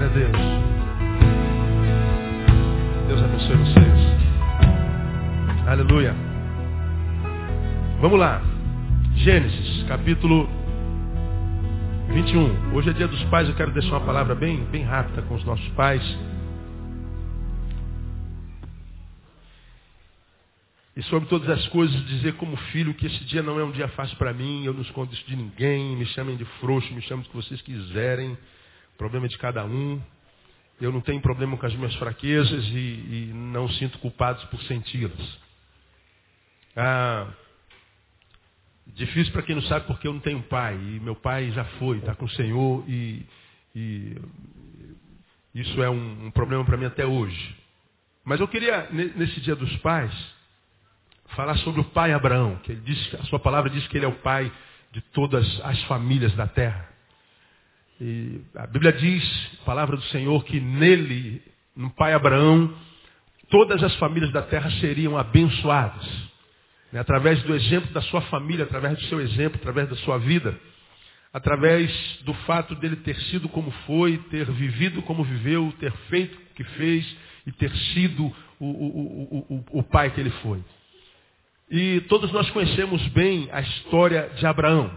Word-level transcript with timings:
Glória 0.00 0.06
a 0.06 0.18
Deus. 0.18 0.32
Deus 3.06 3.22
abençoe 3.22 3.56
vocês. 3.56 4.00
Aleluia. 5.68 6.14
Vamos 8.00 8.18
lá. 8.18 8.40
Gênesis, 9.16 9.82
capítulo 9.86 10.48
21. 12.14 12.74
Hoje 12.74 12.88
é 12.88 12.92
dia 12.94 13.08
dos 13.08 13.22
pais, 13.24 13.46
eu 13.50 13.54
quero 13.54 13.72
deixar 13.72 13.90
uma 13.90 14.06
palavra 14.06 14.34
bem, 14.34 14.64
bem 14.70 14.84
rápida 14.84 15.20
com 15.20 15.34
os 15.34 15.44
nossos 15.44 15.68
pais. 15.72 16.02
E 20.96 21.02
sobre 21.02 21.28
todas 21.28 21.50
as 21.50 21.66
coisas, 21.68 22.06
dizer 22.06 22.36
como 22.36 22.56
filho 22.56 22.94
que 22.94 23.06
esse 23.06 23.22
dia 23.26 23.42
não 23.42 23.60
é 23.60 23.64
um 23.64 23.70
dia 23.70 23.88
fácil 23.88 24.16
para 24.16 24.32
mim, 24.32 24.64
eu 24.64 24.72
não 24.72 24.80
escondo 24.80 25.12
isso 25.12 25.26
de 25.26 25.36
ninguém, 25.36 25.94
me 25.94 26.06
chamem 26.06 26.36
de 26.36 26.46
frouxo, 26.58 26.90
me 26.94 27.02
chamem 27.02 27.22
do 27.22 27.28
que 27.28 27.36
vocês 27.36 27.60
quiserem, 27.60 28.34
problema 29.00 29.26
de 29.26 29.38
cada 29.38 29.64
um. 29.64 29.98
Eu 30.78 30.92
não 30.92 31.00
tenho 31.00 31.22
problema 31.22 31.56
com 31.56 31.64
as 31.64 31.74
minhas 31.74 31.94
fraquezas 31.94 32.64
e, 32.66 33.30
e 33.30 33.32
não 33.34 33.66
sinto 33.66 33.98
culpados 33.98 34.44
por 34.44 34.60
senti-las. 34.64 35.38
Ah, 36.76 37.26
difícil 38.88 39.32
para 39.32 39.42
quem 39.42 39.54
não 39.54 39.62
sabe 39.62 39.86
porque 39.86 40.06
eu 40.06 40.12
não 40.12 40.20
tenho 40.20 40.42
pai. 40.42 40.74
E 40.74 41.00
meu 41.00 41.16
pai 41.16 41.50
já 41.50 41.64
foi, 41.78 41.96
está 41.96 42.14
com 42.14 42.26
o 42.26 42.30
Senhor 42.30 42.84
e, 42.86 43.26
e 43.74 44.16
isso 45.54 45.82
é 45.82 45.88
um, 45.88 46.26
um 46.26 46.30
problema 46.30 46.62
para 46.66 46.76
mim 46.76 46.84
até 46.84 47.06
hoje. 47.06 47.56
Mas 48.22 48.38
eu 48.38 48.48
queria, 48.48 48.86
nesse 48.90 49.40
dia 49.40 49.56
dos 49.56 49.74
pais, 49.78 50.12
falar 51.28 51.56
sobre 51.58 51.80
o 51.80 51.84
pai 51.84 52.12
Abraão, 52.12 52.56
que 52.56 52.72
ele 52.72 52.82
a 53.18 53.24
sua 53.24 53.38
palavra 53.38 53.70
diz 53.70 53.86
que 53.88 53.96
ele 53.96 54.04
é 54.04 54.08
o 54.08 54.18
pai 54.18 54.52
de 54.92 55.00
todas 55.00 55.46
as 55.64 55.82
famílias 55.84 56.34
da 56.34 56.46
terra. 56.46 56.89
E 58.00 58.40
a 58.56 58.66
Bíblia 58.66 58.94
diz, 58.94 59.22
palavra 59.64 59.94
do 59.94 60.02
Senhor, 60.04 60.42
que 60.44 60.58
nele, 60.58 61.42
no 61.76 61.90
pai 61.90 62.14
Abraão, 62.14 62.74
todas 63.50 63.82
as 63.82 63.94
famílias 63.96 64.32
da 64.32 64.40
terra 64.40 64.70
seriam 64.80 65.18
abençoadas. 65.18 66.08
Né? 66.90 66.98
Através 66.98 67.42
do 67.42 67.54
exemplo 67.54 67.92
da 67.92 68.00
sua 68.02 68.22
família, 68.22 68.64
através 68.64 68.96
do 68.96 69.04
seu 69.04 69.20
exemplo, 69.20 69.58
através 69.60 69.86
da 69.90 69.96
sua 69.96 70.16
vida, 70.16 70.58
através 71.30 71.92
do 72.24 72.32
fato 72.46 72.74
dele 72.76 72.96
ter 72.96 73.16
sido 73.24 73.50
como 73.50 73.70
foi, 73.86 74.16
ter 74.30 74.50
vivido 74.50 75.02
como 75.02 75.22
viveu, 75.22 75.70
ter 75.78 75.92
feito 76.08 76.34
o 76.36 76.54
que 76.54 76.64
fez 76.64 77.16
e 77.46 77.52
ter 77.52 77.70
sido 77.92 78.34
o, 78.58 78.64
o, 78.64 79.54
o, 79.72 79.78
o 79.80 79.82
pai 79.82 80.10
que 80.10 80.20
ele 80.20 80.30
foi. 80.42 80.64
E 81.70 82.00
todos 82.08 82.32
nós 82.32 82.48
conhecemos 82.50 83.06
bem 83.08 83.48
a 83.52 83.60
história 83.60 84.30
de 84.36 84.46
Abraão, 84.46 84.90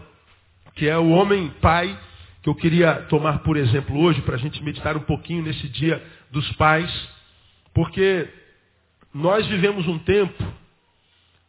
que 0.74 0.88
é 0.88 0.96
o 0.96 1.10
homem 1.10 1.50
pai 1.60 1.96
que 2.44 2.50
eu 2.50 2.54
queria 2.54 2.96
tomar 3.08 3.38
por 3.38 3.56
exemplo 3.56 3.98
hoje 3.98 4.20
para 4.20 4.34
a 4.34 4.38
gente 4.38 4.62
meditar 4.62 4.98
um 4.98 5.00
pouquinho 5.00 5.42
nesse 5.42 5.66
dia 5.66 6.04
dos 6.30 6.46
pais, 6.52 6.92
porque 7.72 8.28
nós 9.14 9.46
vivemos 9.46 9.88
um 9.88 9.98
tempo 10.00 10.44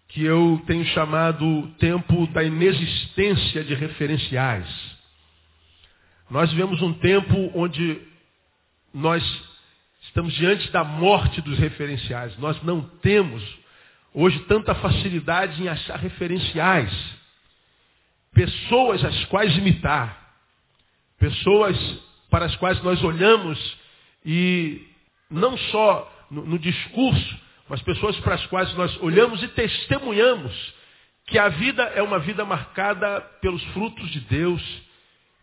que 0.08 0.24
eu 0.24 0.64
tenho 0.66 0.86
chamado 0.86 1.68
tempo 1.80 2.26
da 2.28 2.42
inexistência 2.46 3.62
de 3.66 3.76
referenciais. 3.76 4.66
Nós 6.30 6.50
vivemos 6.52 6.82
um 6.82 6.94
tempo 6.94 7.52
onde 7.54 8.00
nós 8.94 9.22
estamos 10.04 10.34
diante 10.36 10.72
da 10.72 10.86
morte 10.86 11.42
dos 11.42 11.60
referenciais. 11.60 12.38
Nós 12.38 12.64
não 12.64 12.80
temos 13.02 13.44
hoje 14.14 14.40
tanta 14.46 14.74
facilidade 14.76 15.62
em 15.62 15.68
achar 15.68 16.00
referenciais, 16.00 16.90
pessoas 18.34 19.04
às 19.04 19.26
quais 19.26 19.58
imitar, 19.58 20.25
pessoas 21.26 21.76
para 22.30 22.46
as 22.46 22.56
quais 22.58 22.82
nós 22.84 23.04
olhamos 23.04 23.78
e 24.24 24.80
não 25.30 25.58
só 25.58 26.28
no, 26.30 26.46
no 26.46 26.60
discurso, 26.60 27.40
mas 27.68 27.82
pessoas 27.82 28.16
para 28.20 28.36
as 28.36 28.46
quais 28.46 28.72
nós 28.76 28.96
olhamos 29.02 29.42
e 29.42 29.48
testemunhamos 29.48 30.54
que 31.26 31.40
a 31.40 31.50
vida 31.50 31.82
é 31.96 32.04
uma 32.04 32.20
vida 32.20 32.46
marcada 32.46 33.22
pelos 33.42 33.64
frutos 33.74 34.08
de 34.12 34.20
Deus, 34.20 34.62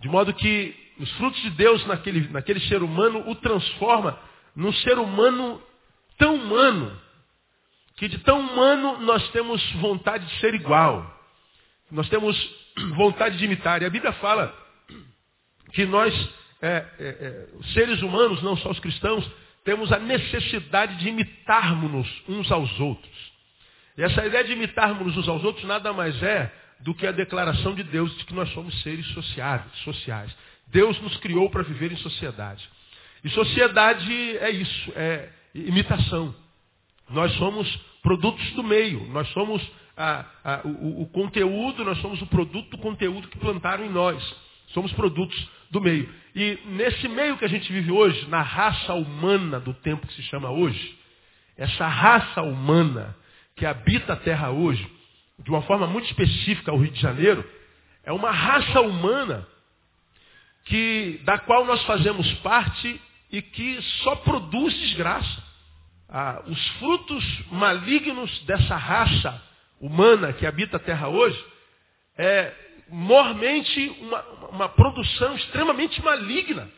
de 0.01 0.09
modo 0.09 0.33
que 0.33 0.73
os 1.01 1.11
frutos 1.15 1.43
de 1.43 1.51
Deus 1.51 1.85
naquele, 1.87 2.29
naquele 2.29 2.61
ser 2.61 2.81
humano 2.81 3.29
o 3.29 3.35
transforma 3.35 4.17
num 4.55 4.73
ser 4.73 4.99
humano 4.99 5.61
tão 6.17 6.37
humano, 6.37 6.97
que 7.97 8.07
de 8.07 8.19
tão 8.19 8.39
humano 8.39 9.01
nós 9.01 9.29
temos 9.31 9.61
vontade 9.81 10.27
de 10.27 10.39
ser 10.39 10.55
igual. 10.55 11.13
Nós 11.91 12.09
temos 12.09 12.37
vontade 12.95 13.37
de 13.37 13.45
imitar. 13.45 13.83
E 13.83 13.85
a 13.85 13.91
Bíblia 13.91 14.13
fala 14.15 14.62
que 15.73 15.85
nós, 15.87 16.15
é, 16.61 16.69
é, 16.69 16.85
é, 16.99 17.47
seres 17.73 18.03
humanos, 18.03 18.43
não 18.43 18.57
só 18.57 18.71
os 18.71 18.79
cristãos, 18.81 19.29
temos 19.65 19.93
a 19.93 19.99
necessidade 19.99 20.97
de 20.97 21.09
imitarmos 21.09 22.09
uns 22.29 22.51
aos 22.51 22.81
outros. 22.81 23.33
E 23.97 24.03
essa 24.03 24.25
ideia 24.27 24.45
de 24.45 24.53
imitarmos 24.53 25.17
uns 25.17 25.29
aos 25.29 25.45
outros 25.45 25.65
nada 25.65 25.93
mais 25.93 26.21
é 26.23 26.53
do 26.81 26.95
que 26.95 27.07
a 27.07 27.13
declaração 27.13 27.75
de 27.75 27.83
Deus 27.85 28.17
de 28.19 28.25
que 28.25 28.35
nós 28.35 28.51
somos 28.53 28.83
seres 28.83 29.07
sociais. 29.85 30.37
Deus 30.69 31.01
nos 31.01 31.17
criou 31.19 31.49
para 31.51 31.63
viver 31.63 31.93
em 31.93 31.97
sociedade. 31.97 32.69
E 33.23 33.31
sociedade 33.31 34.39
é 34.39 34.51
isso, 34.51 34.93
é 34.97 35.29
imitação. 35.55 36.35
Nós 37.11 37.33
somos 37.35 37.69
produtos 38.03 38.51
do 38.53 38.65
meio, 38.65 39.07
nós 39.09 39.29
somos 39.29 39.63
a, 39.97 40.25
a, 40.43 40.61
o, 40.65 41.03
o 41.03 41.07
conteúdo, 41.09 41.85
nós 41.85 41.99
somos 41.99 42.21
o 42.21 42.27
produto 42.27 42.71
do 42.71 42.79
conteúdo 42.79 43.29
que 43.29 43.39
plantaram 43.39 43.85
em 43.85 43.91
nós. 43.91 44.21
Somos 44.69 44.93
produtos 44.93 45.49
do 45.73 45.81
meio. 45.81 46.09
E 46.37 46.59
nesse 46.67 47.09
meio 47.09 47.39
que 47.39 47.45
a 47.45 47.49
gente 47.49 47.73
vive 47.73 47.91
hoje, 47.91 48.29
na 48.29 48.43
raça 48.43 48.93
humana 48.93 49.59
do 49.59 49.73
tempo 49.73 50.07
que 50.07 50.15
se 50.15 50.23
chama 50.25 50.51
hoje, 50.51 50.99
essa 51.57 51.89
raça 51.89 52.43
humana 52.43 53.17
que 53.57 53.65
habita 53.65 54.13
a 54.13 54.17
terra 54.17 54.51
hoje, 54.51 54.87
de 55.39 55.51
uma 55.51 55.63
forma 55.63 55.87
muito 55.87 56.07
específica 56.07 56.73
o 56.73 56.77
Rio 56.77 56.93
de 56.93 57.01
Janeiro, 57.01 57.45
é 58.05 58.13
uma 58.13 58.31
raça 58.31 58.83
humana 58.83 59.47
que, 60.65 61.21
da 61.25 61.39
qual 61.39 61.65
nós 61.65 61.83
fazemos 61.85 62.31
parte 62.35 63.01
e 63.31 63.41
que 63.41 63.81
só 64.03 64.15
produz 64.17 64.75
desgraça 64.79 65.43
ah, 66.09 66.43
os 66.47 66.69
frutos 66.79 67.25
malignos 67.51 68.41
dessa 68.45 68.77
raça 68.77 69.43
humana 69.81 70.35
que 70.35 70.47
habita 70.47 70.77
a 70.77 70.81
terra 70.81 71.09
hoje 71.09 71.43
é 72.19 72.53
mormente 72.93 73.89
uma, 74.01 74.21
uma 74.51 74.69
produção 74.69 75.35
extremamente 75.35 76.03
maligna. 76.03 76.71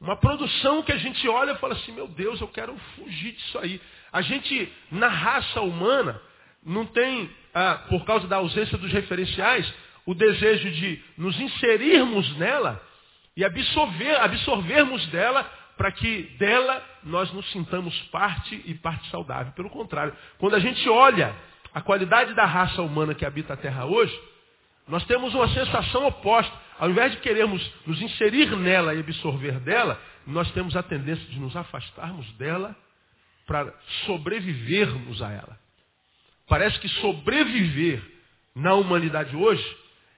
Uma 0.00 0.16
produção 0.16 0.82
que 0.82 0.92
a 0.92 0.96
gente 0.96 1.26
olha 1.28 1.52
e 1.52 1.58
fala 1.58 1.74
assim, 1.74 1.90
meu 1.90 2.06
Deus, 2.06 2.40
eu 2.40 2.46
quero 2.46 2.76
fugir 2.94 3.32
disso 3.32 3.58
aí. 3.58 3.80
A 4.12 4.22
gente, 4.22 4.72
na 4.92 5.08
raça 5.08 5.60
humana, 5.60 6.20
não 6.64 6.86
tem, 6.86 7.28
ah, 7.52 7.82
por 7.88 8.04
causa 8.04 8.28
da 8.28 8.36
ausência 8.36 8.78
dos 8.78 8.92
referenciais, 8.92 9.72
o 10.06 10.14
desejo 10.14 10.70
de 10.70 11.02
nos 11.18 11.38
inserirmos 11.40 12.36
nela 12.36 12.80
e 13.36 13.44
absorver, 13.44 14.14
absorvermos 14.20 15.04
dela 15.08 15.42
para 15.76 15.90
que 15.90 16.22
dela 16.38 16.80
nós 17.02 17.32
nos 17.32 17.50
sintamos 17.50 17.98
parte 18.12 18.62
e 18.66 18.74
parte 18.74 19.10
saudável. 19.10 19.52
Pelo 19.54 19.70
contrário, 19.70 20.14
quando 20.38 20.54
a 20.54 20.60
gente 20.60 20.88
olha 20.88 21.34
a 21.72 21.80
qualidade 21.80 22.34
da 22.34 22.44
raça 22.44 22.82
humana 22.82 23.14
que 23.14 23.24
habita 23.24 23.54
a 23.54 23.56
Terra 23.56 23.84
hoje, 23.84 24.16
nós 24.86 25.04
temos 25.04 25.34
uma 25.34 25.48
sensação 25.48 26.06
oposta. 26.06 26.52
Ao 26.78 26.90
invés 26.90 27.12
de 27.12 27.18
querermos 27.18 27.62
nos 27.86 28.00
inserir 28.02 28.54
nela 28.56 28.94
e 28.94 29.00
absorver 29.00 29.60
dela, 29.60 30.00
nós 30.26 30.50
temos 30.52 30.76
a 30.76 30.82
tendência 30.82 31.24
de 31.26 31.38
nos 31.38 31.56
afastarmos 31.56 32.30
dela 32.32 32.76
para 33.46 33.72
sobrevivermos 34.06 35.22
a 35.22 35.30
ela. 35.30 35.58
Parece 36.48 36.78
que 36.80 36.88
sobreviver 36.88 38.02
na 38.54 38.74
humanidade 38.74 39.34
hoje 39.34 39.64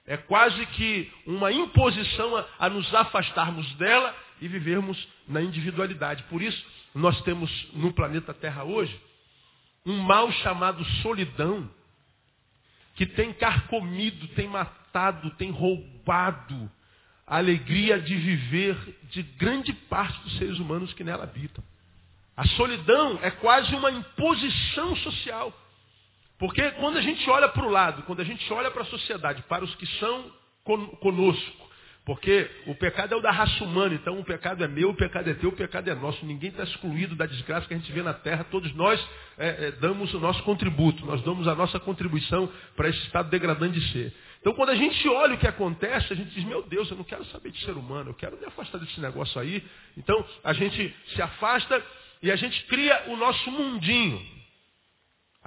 é 0.05 0.17
quase 0.17 0.65
que 0.67 1.11
uma 1.25 1.51
imposição 1.51 2.35
a, 2.37 2.45
a 2.59 2.69
nos 2.69 2.93
afastarmos 2.93 3.69
dela 3.75 4.15
e 4.41 4.47
vivermos 4.47 5.07
na 5.27 5.41
individualidade. 5.41 6.23
Por 6.23 6.41
isso, 6.41 6.65
nós 6.93 7.19
temos 7.21 7.49
no 7.73 7.93
planeta 7.93 8.33
Terra 8.33 8.63
hoje 8.63 8.97
um 9.85 9.97
mal 9.99 10.31
chamado 10.31 10.83
solidão, 11.01 11.69
que 12.97 13.05
tem 13.05 13.31
carcomido, 13.31 14.27
tem 14.29 14.47
matado, 14.47 15.29
tem 15.31 15.51
roubado 15.51 16.69
a 17.27 17.37
alegria 17.37 17.99
de 18.01 18.15
viver 18.15 18.75
de 19.11 19.21
grande 19.21 19.71
parte 19.71 20.19
dos 20.23 20.37
seres 20.37 20.57
humanos 20.57 20.93
que 20.93 21.03
nela 21.03 21.23
habitam. 21.23 21.63
A 22.35 22.45
solidão 22.49 23.19
é 23.21 23.29
quase 23.29 23.73
uma 23.75 23.91
imposição 23.91 24.95
social. 24.97 25.53
Porque 26.39 26.71
quando 26.71 26.97
a 26.97 27.01
gente 27.01 27.27
olha 27.29 27.47
para 27.49 27.65
o 27.65 27.69
lado, 27.69 28.01
quando 28.03 28.21
a 28.21 28.25
gente 28.25 28.51
olha 28.51 28.71
para 28.71 28.81
a 28.81 28.85
sociedade, 28.85 29.43
para 29.43 29.63
os 29.63 29.75
que 29.75 29.85
são 29.99 30.31
conosco, 30.99 31.66
porque 32.07 32.49
o 32.65 32.73
pecado 32.73 33.13
é 33.13 33.17
o 33.17 33.19
da 33.19 33.31
raça 33.31 33.61
humana, 33.65 33.93
então 33.93 34.17
o 34.17 34.23
pecado 34.23 34.63
é 34.63 34.67
meu, 34.69 34.91
o 34.91 34.95
pecado 34.95 35.29
é 35.29 35.33
teu, 35.33 35.49
o 35.49 35.51
pecado 35.51 35.89
é 35.89 35.93
nosso. 35.93 36.25
Ninguém 36.25 36.51
está 36.51 36.63
excluído 36.63 37.17
da 37.17 37.25
desgraça 37.25 37.67
que 37.67 37.73
a 37.73 37.77
gente 37.77 37.91
vê 37.91 38.01
na 38.01 38.13
terra. 38.13 38.45
Todos 38.45 38.73
nós 38.75 38.97
é, 39.37 39.67
é, 39.67 39.71
damos 39.71 40.13
o 40.13 40.19
nosso 40.21 40.41
contributo, 40.43 41.05
nós 41.05 41.21
damos 41.23 41.49
a 41.49 41.53
nossa 41.53 41.81
contribuição 41.81 42.49
para 42.77 42.87
esse 42.87 42.99
estado 42.99 43.29
degradante 43.29 43.77
de 43.77 43.91
ser. 43.91 44.13
Então, 44.39 44.53
quando 44.53 44.69
a 44.69 44.75
gente 44.75 45.05
olha 45.09 45.35
o 45.35 45.37
que 45.37 45.47
acontece, 45.47 46.13
a 46.13 46.15
gente 46.15 46.29
diz: 46.33 46.45
Meu 46.45 46.63
Deus, 46.63 46.89
eu 46.89 46.95
não 46.95 47.03
quero 47.03 47.25
saber 47.25 47.51
de 47.51 47.59
ser 47.65 47.73
humano, 47.73 48.11
eu 48.11 48.13
quero 48.13 48.37
me 48.37 48.45
afastar 48.45 48.77
desse 48.77 49.01
negócio 49.01 49.41
aí. 49.41 49.61
Então, 49.97 50.25
a 50.45 50.53
gente 50.53 50.95
se 51.13 51.21
afasta 51.21 51.83
e 52.23 52.31
a 52.31 52.37
gente 52.37 52.63
cria 52.67 53.03
o 53.07 53.17
nosso 53.17 53.51
mundinho. 53.51 54.36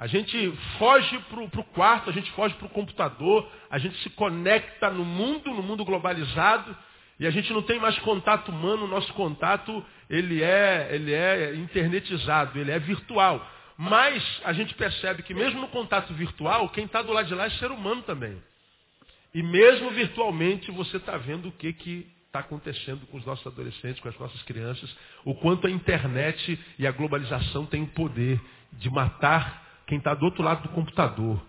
A 0.01 0.07
gente 0.07 0.51
foge 0.79 1.15
para 1.29 1.61
o 1.61 1.63
quarto, 1.65 2.09
a 2.09 2.13
gente 2.13 2.31
foge 2.31 2.55
para 2.55 2.65
o 2.65 2.71
computador, 2.71 3.47
a 3.69 3.77
gente 3.77 3.95
se 4.01 4.09
conecta 4.09 4.89
no 4.89 5.05
mundo, 5.05 5.51
no 5.51 5.61
mundo 5.61 5.85
globalizado, 5.85 6.75
e 7.19 7.27
a 7.27 7.29
gente 7.29 7.53
não 7.53 7.61
tem 7.61 7.79
mais 7.79 7.99
contato 7.99 8.49
humano, 8.49 8.85
o 8.85 8.87
nosso 8.87 9.13
contato 9.13 9.85
ele 10.09 10.41
é, 10.41 10.89
ele 10.91 11.13
é 11.13 11.53
internetizado, 11.53 12.57
ele 12.57 12.71
é 12.71 12.79
virtual. 12.79 13.47
Mas 13.77 14.41
a 14.43 14.51
gente 14.53 14.73
percebe 14.73 15.21
que 15.21 15.35
mesmo 15.35 15.61
no 15.61 15.67
contato 15.67 16.15
virtual, 16.15 16.67
quem 16.69 16.85
está 16.85 17.03
do 17.03 17.13
lado 17.13 17.27
de 17.27 17.35
lá 17.35 17.45
é 17.45 17.51
ser 17.51 17.69
humano 17.69 18.01
também. 18.01 18.41
E 19.35 19.43
mesmo 19.43 19.91
virtualmente 19.91 20.71
você 20.71 20.97
está 20.97 21.15
vendo 21.15 21.49
o 21.49 21.51
que 21.51 21.73
que 21.73 22.11
está 22.25 22.39
acontecendo 22.39 23.05
com 23.05 23.17
os 23.17 23.25
nossos 23.27 23.45
adolescentes, 23.45 24.01
com 24.01 24.09
as 24.09 24.17
nossas 24.17 24.41
crianças, 24.41 24.97
o 25.23 25.35
quanto 25.35 25.67
a 25.67 25.69
internet 25.69 26.59
e 26.79 26.87
a 26.87 26.91
globalização 26.91 27.67
têm 27.67 27.83
o 27.83 27.87
poder 27.87 28.41
de 28.73 28.89
matar 28.89 29.69
quem 29.91 29.97
está 29.97 30.13
do 30.13 30.23
outro 30.23 30.41
lado 30.41 30.63
do 30.63 30.69
computador, 30.69 31.45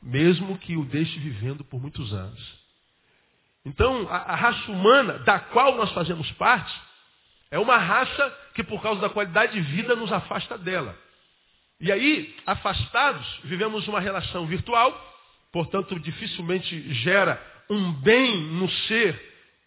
mesmo 0.00 0.56
que 0.56 0.78
o 0.78 0.84
deixe 0.86 1.18
vivendo 1.18 1.62
por 1.62 1.78
muitos 1.78 2.10
anos. 2.14 2.58
Então, 3.66 4.08
a, 4.08 4.16
a 4.16 4.34
raça 4.34 4.72
humana, 4.72 5.18
da 5.18 5.38
qual 5.38 5.76
nós 5.76 5.92
fazemos 5.92 6.32
parte, 6.32 6.74
é 7.50 7.58
uma 7.58 7.76
raça 7.76 8.38
que, 8.54 8.64
por 8.64 8.80
causa 8.80 9.02
da 9.02 9.10
qualidade 9.10 9.52
de 9.52 9.60
vida, 9.60 9.94
nos 9.94 10.10
afasta 10.10 10.56
dela. 10.56 10.98
E 11.78 11.92
aí, 11.92 12.34
afastados, 12.46 13.26
vivemos 13.44 13.86
uma 13.86 14.00
relação 14.00 14.46
virtual, 14.46 14.98
portanto, 15.52 16.00
dificilmente 16.00 16.94
gera 16.94 17.38
um 17.68 17.92
bem 17.92 18.40
no 18.40 18.70
ser 18.70 19.20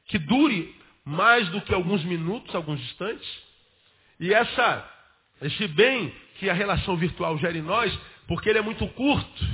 que 0.07 0.17
dure 0.17 0.75
mais 1.05 1.47
do 1.49 1.61
que 1.61 1.75
alguns 1.75 2.03
minutos, 2.03 2.55
alguns 2.55 2.81
instantes. 2.81 3.43
E 4.19 4.33
essa, 4.33 4.91
esse 5.43 5.67
bem 5.67 6.11
que 6.39 6.49
a 6.49 6.53
relação 6.53 6.95
virtual 6.95 7.37
gera 7.37 7.57
em 7.57 7.61
nós, 7.61 7.97
porque 8.27 8.49
ele 8.49 8.59
é 8.59 8.61
muito 8.61 8.87
curto, 8.89 9.45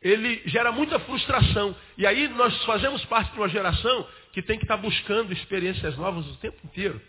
ele 0.00 0.42
gera 0.46 0.70
muita 0.70 0.98
frustração. 1.00 1.74
E 1.96 2.06
aí 2.06 2.28
nós 2.28 2.64
fazemos 2.64 3.04
parte 3.06 3.32
de 3.32 3.38
uma 3.38 3.48
geração 3.48 4.06
que 4.32 4.42
tem 4.42 4.58
que 4.58 4.64
estar 4.64 4.76
buscando 4.76 5.32
experiências 5.32 5.96
novas 5.96 6.26
o 6.26 6.36
tempo 6.36 6.58
inteiro. 6.64 7.00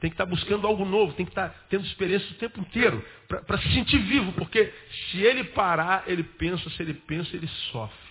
Tem 0.00 0.10
que 0.10 0.14
estar 0.14 0.26
buscando 0.26 0.64
algo 0.66 0.84
novo, 0.84 1.12
tem 1.14 1.26
que 1.26 1.32
estar 1.32 1.48
tendo 1.68 1.84
experiências 1.84 2.30
o 2.30 2.34
tempo 2.34 2.60
inteiro 2.60 3.04
para 3.26 3.58
se 3.58 3.72
sentir 3.72 3.98
vivo, 3.98 4.32
porque 4.32 4.72
se 5.10 5.20
ele 5.20 5.42
parar, 5.44 6.04
ele 6.06 6.22
pensa, 6.22 6.70
se 6.70 6.80
ele 6.80 6.94
pensa, 6.94 7.34
ele 7.34 7.48
sofre. 7.72 8.08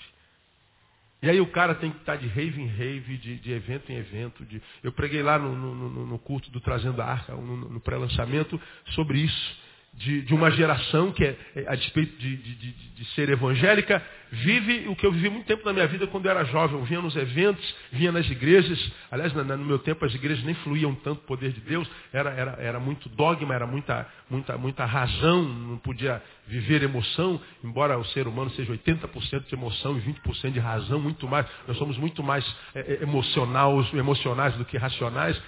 E 1.21 1.29
aí 1.29 1.39
o 1.39 1.47
cara 1.47 1.73
tem 1.73 1.89
que 1.89 1.97
estar 1.97 2.17
de 2.17 2.27
rave 2.27 2.61
em 2.61 2.67
rave, 2.67 3.17
de, 3.17 3.37
de 3.37 3.51
evento 3.51 3.91
em 3.91 3.95
evento. 3.95 4.45
De... 4.45 4.61
Eu 4.83 4.91
preguei 4.91 5.23
lá 5.23 5.39
no, 5.39 5.55
no, 5.55 6.05
no 6.05 6.19
culto 6.19 6.51
do 6.51 6.59
Trazendo 6.59 7.01
a 7.01 7.05
Arca, 7.05 7.33
no, 7.33 7.55
no 7.57 7.79
pré-lançamento, 7.79 8.61
sobre 8.87 9.19
isso 9.19 9.66
de, 9.97 10.21
de, 10.21 10.33
uma 10.33 10.51
geração 10.51 11.11
que, 11.11 11.23
é, 11.23 11.35
é 11.55 11.65
a 11.67 11.75
despeito 11.75 12.15
de, 12.19 12.37
de, 12.37 12.55
de, 12.55 13.05
ser 13.15 13.29
evangélica, 13.29 14.03
vive 14.31 14.87
o 14.87 14.95
que 14.95 15.05
eu 15.05 15.11
vivi 15.11 15.27
muito 15.27 15.47
tempo 15.47 15.65
na 15.65 15.73
minha 15.73 15.87
vida 15.87 16.05
quando 16.05 16.25
eu 16.25 16.31
era 16.31 16.43
jovem. 16.45 16.77
Eu 16.77 16.85
vinha 16.85 17.01
nos 17.01 17.15
eventos, 17.15 17.75
vinha 17.91 18.11
nas 18.11 18.29
igrejas. 18.29 18.79
Aliás, 19.09 19.33
no 19.33 19.57
meu 19.57 19.79
tempo 19.79 20.05
as 20.05 20.13
igrejas 20.13 20.43
nem 20.43 20.53
fluíam 20.55 20.93
tanto 20.93 21.19
o 21.19 21.23
poder 21.23 21.51
de 21.51 21.61
Deus. 21.61 21.89
Era, 22.13 22.29
era, 22.29 22.51
era 22.59 22.79
muito 22.79 23.09
dogma, 23.09 23.55
era 23.55 23.65
muita, 23.65 24.07
muita, 24.29 24.55
muita 24.57 24.85
razão. 24.85 25.43
Não 25.43 25.77
podia 25.79 26.21
viver 26.45 26.83
emoção, 26.83 27.41
embora 27.63 27.97
o 27.97 28.05
ser 28.05 28.27
humano 28.27 28.51
seja 28.51 28.71
80% 28.71 29.47
de 29.47 29.55
emoção 29.55 29.97
e 29.97 30.01
20% 30.01 30.51
de 30.51 30.59
razão, 30.59 30.99
muito 30.99 31.27
mais. 31.27 31.47
Nós 31.67 31.77
somos 31.77 31.97
muito 31.97 32.21
mais 32.21 32.45
é, 32.75 32.81
é 32.81 33.03
emocionais, 33.03 33.91
emocionais 33.93 34.55
do 34.55 34.65
que 34.65 34.77
racionais. 34.77 35.41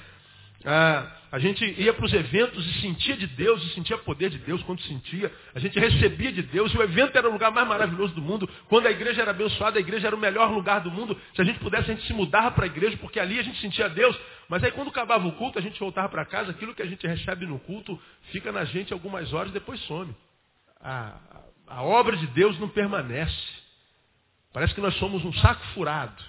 Ah, 0.66 1.20
a 1.32 1.40
gente 1.40 1.64
ia 1.64 1.94
para 1.94 2.06
os 2.06 2.12
eventos 2.12 2.66
e 2.66 2.82
sentia 2.82 3.16
de 3.16 3.28
Deus, 3.28 3.64
e 3.64 3.74
sentia 3.76 3.98
poder 4.00 4.30
de 4.30 4.40
Deus 4.40 4.62
quando 4.64 4.82
sentia. 4.82 5.32
A 5.54 5.60
gente 5.60 5.80
recebia 5.80 6.32
de 6.32 6.42
Deus, 6.42 6.74
e 6.74 6.78
o 6.78 6.82
evento 6.82 7.18
era 7.18 7.30
o 7.30 7.32
lugar 7.32 7.52
mais 7.52 7.68
maravilhoso 7.68 8.14
do 8.16 8.22
mundo. 8.22 8.50
Quando 8.68 8.88
a 8.88 8.92
igreja 8.92 9.22
era 9.22 9.32
abençoada, 9.32 9.78
a 9.78 9.80
igreja 9.80 10.08
era 10.08 10.16
o 10.16 10.20
melhor 10.20 10.52
lugar 10.52 10.82
do 10.82 10.90
mundo. 10.90 11.20
Se 11.36 11.42
a 11.42 11.46
gente 11.46 11.60
pudesse, 11.60 11.92
a 11.92 11.94
gente 11.94 12.08
se 12.08 12.14
mudava 12.14 12.52
para 12.52 12.66
a 12.66 12.68
igreja, 12.68 12.98
porque 12.98 13.20
ali 13.20 13.38
a 13.40 13.44
gente 13.44 13.60
sentia 13.62 13.88
Deus. 13.88 14.20
Mas 14.50 14.64
aí 14.64 14.72
quando 14.72 14.90
acabava 14.90 15.28
o 15.28 15.32
culto, 15.34 15.60
a 15.60 15.62
gente 15.62 15.80
voltava 15.80 16.10
para 16.10 16.26
casa, 16.26 16.52
aquilo 16.52 16.74
que 16.74 16.82
a 16.82 16.88
gente 16.88 17.06
recebe 17.06 17.46
no 17.46 17.60
culto 17.60 18.00
fica 18.32 18.52
na 18.52 18.66
gente 18.66 18.92
algumas 18.92 19.32
horas 19.32 19.52
e 19.52 19.54
depois 19.54 19.80
some. 19.82 20.16
A, 20.82 21.16
a 21.68 21.84
obra 21.84 22.18
de 22.18 22.26
Deus 22.28 22.60
não 22.60 22.68
permanece. 22.68 23.60
Parece 24.52 24.74
que 24.74 24.82
nós 24.82 24.96
somos 24.96 25.24
um 25.24 25.34
saco 25.34 25.64
furado. 25.76 26.24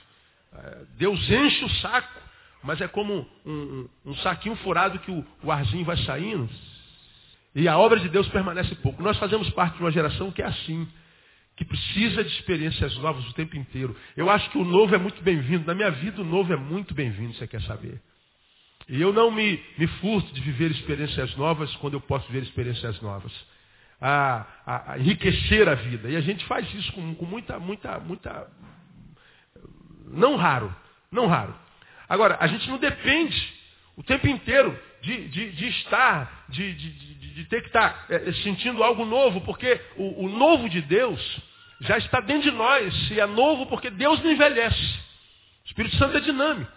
Ah, 0.53 0.82
Deus 0.99 1.19
enche 1.31 1.65
o 1.65 1.71
saco 1.77 2.30
mas 2.62 2.80
é 2.80 2.88
como 2.88 3.26
um, 3.44 3.52
um, 3.52 3.88
um 4.06 4.14
saquinho 4.16 4.56
furado 4.56 4.98
que 4.98 5.10
o, 5.10 5.24
o 5.42 5.50
arzinho 5.50 5.84
vai 5.84 5.96
saindo. 5.98 6.48
E 7.54 7.66
a 7.66 7.76
obra 7.76 7.98
de 7.98 8.08
Deus 8.08 8.28
permanece 8.28 8.74
pouco. 8.76 9.02
Nós 9.02 9.18
fazemos 9.18 9.48
parte 9.50 9.76
de 9.76 9.82
uma 9.82 9.90
geração 9.90 10.30
que 10.30 10.42
é 10.42 10.46
assim, 10.46 10.86
que 11.56 11.64
precisa 11.64 12.22
de 12.22 12.30
experiências 12.30 12.96
novas 12.98 13.26
o 13.28 13.34
tempo 13.34 13.56
inteiro. 13.56 13.96
Eu 14.16 14.30
acho 14.30 14.48
que 14.50 14.58
o 14.58 14.64
novo 14.64 14.94
é 14.94 14.98
muito 14.98 15.22
bem-vindo. 15.22 15.66
Na 15.66 15.74
minha 15.74 15.90
vida, 15.90 16.20
o 16.20 16.24
novo 16.24 16.52
é 16.52 16.56
muito 16.56 16.94
bem-vindo, 16.94 17.34
você 17.34 17.46
quer 17.46 17.62
saber. 17.62 18.00
E 18.88 19.00
eu 19.00 19.12
não 19.12 19.30
me, 19.30 19.62
me 19.78 19.86
furto 19.86 20.32
de 20.32 20.40
viver 20.40 20.70
experiências 20.70 21.34
novas 21.36 21.74
quando 21.76 21.94
eu 21.94 22.00
posso 22.00 22.26
viver 22.26 22.44
experiências 22.44 23.00
novas. 23.00 23.32
A, 24.00 24.46
a, 24.64 24.92
a 24.92 24.98
enriquecer 24.98 25.68
a 25.68 25.74
vida. 25.74 26.08
E 26.08 26.16
a 26.16 26.20
gente 26.20 26.44
faz 26.46 26.72
isso 26.74 26.92
com, 26.92 27.14
com 27.14 27.26
muita, 27.26 27.58
muita, 27.58 27.98
muita. 28.00 28.50
Não 30.06 30.36
raro. 30.36 30.74
Não 31.10 31.26
raro. 31.26 31.54
Agora, 32.10 32.36
a 32.40 32.48
gente 32.48 32.68
não 32.68 32.76
depende 32.76 33.54
o 33.96 34.02
tempo 34.02 34.26
inteiro 34.26 34.76
de, 35.00 35.28
de, 35.28 35.52
de 35.52 35.68
estar, 35.68 36.44
de, 36.48 36.74
de, 36.74 37.44
ter 37.44 37.60
que 37.60 37.68
estar 37.68 38.04
é, 38.10 38.32
sentindo 38.42 38.82
algo 38.82 39.04
novo, 39.04 39.40
porque 39.42 39.80
o, 39.96 40.24
o 40.24 40.28
novo 40.28 40.68
de 40.68 40.82
Deus 40.82 41.20
já 41.82 41.98
está 41.98 42.18
dentro 42.18 42.50
de 42.50 42.56
nós, 42.56 43.10
e 43.12 43.20
é 43.20 43.26
novo 43.26 43.64
porque 43.66 43.90
Deus 43.90 44.20
não 44.24 44.32
envelhece. 44.32 44.98
O 45.64 45.68
Espírito 45.68 45.94
Santo 45.98 46.16
é 46.16 46.20
dinâmico. 46.20 46.72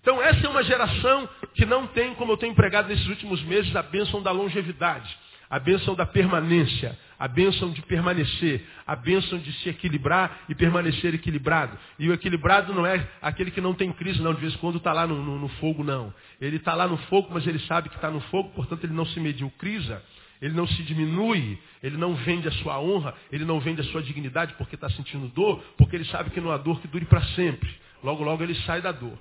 Então 0.00 0.20
essa 0.20 0.44
é 0.44 0.50
uma 0.50 0.64
geração 0.64 1.28
que 1.54 1.64
não 1.64 1.86
tem, 1.86 2.12
como 2.16 2.32
eu 2.32 2.36
tenho 2.36 2.50
empregado 2.50 2.88
nesses 2.88 3.06
últimos 3.06 3.40
meses, 3.44 3.76
a 3.76 3.82
bênção 3.82 4.20
da 4.20 4.32
longevidade, 4.32 5.16
a 5.50 5.58
bênção 5.58 5.96
da 5.96 6.06
permanência, 6.06 6.96
a 7.18 7.26
bênção 7.26 7.72
de 7.72 7.82
permanecer, 7.82 8.64
a 8.86 8.94
bênção 8.94 9.36
de 9.36 9.52
se 9.54 9.68
equilibrar 9.68 10.44
e 10.48 10.54
permanecer 10.54 11.12
equilibrado. 11.12 11.76
E 11.98 12.08
o 12.08 12.12
equilibrado 12.12 12.72
não 12.72 12.86
é 12.86 13.04
aquele 13.20 13.50
que 13.50 13.60
não 13.60 13.74
tem 13.74 13.92
crise, 13.92 14.22
não, 14.22 14.32
de 14.32 14.40
vez 14.40 14.54
em 14.54 14.58
quando 14.58 14.78
está 14.78 14.92
lá 14.92 15.08
no, 15.08 15.20
no, 15.22 15.40
no, 15.40 15.48
fogo, 15.48 15.82
não. 15.82 16.14
Ele 16.40 16.56
está 16.56 16.74
lá 16.74 16.86
no 16.86 16.96
fogo, 16.96 17.28
mas 17.32 17.44
ele 17.46 17.58
sabe 17.60 17.88
que 17.88 17.96
está 17.96 18.10
no 18.10 18.20
fogo, 18.20 18.50
portanto 18.50 18.84
ele 18.84 18.94
não 18.94 19.04
se 19.04 19.18
mediocriza, 19.18 20.00
ele 20.40 20.54
não 20.54 20.68
se 20.68 20.82
diminui, 20.84 21.58
ele 21.82 21.96
não 21.96 22.14
vende 22.14 22.46
a 22.46 22.52
sua 22.52 22.80
honra, 22.80 23.12
ele 23.32 23.44
não 23.44 23.58
vende 23.58 23.80
a 23.80 23.84
sua 23.84 24.02
dignidade 24.02 24.54
porque 24.54 24.76
está 24.76 24.88
sentindo 24.90 25.26
dor, 25.28 25.62
porque 25.76 25.96
ele 25.96 26.04
sabe 26.06 26.30
que 26.30 26.40
não 26.40 26.52
há 26.52 26.56
dor 26.56 26.80
que 26.80 26.86
dure 26.86 27.06
para 27.06 27.22
sempre. 27.34 27.68
Logo, 28.04 28.22
logo 28.22 28.42
ele 28.42 28.54
sai 28.54 28.80
da 28.80 28.92
dor. 28.92 29.18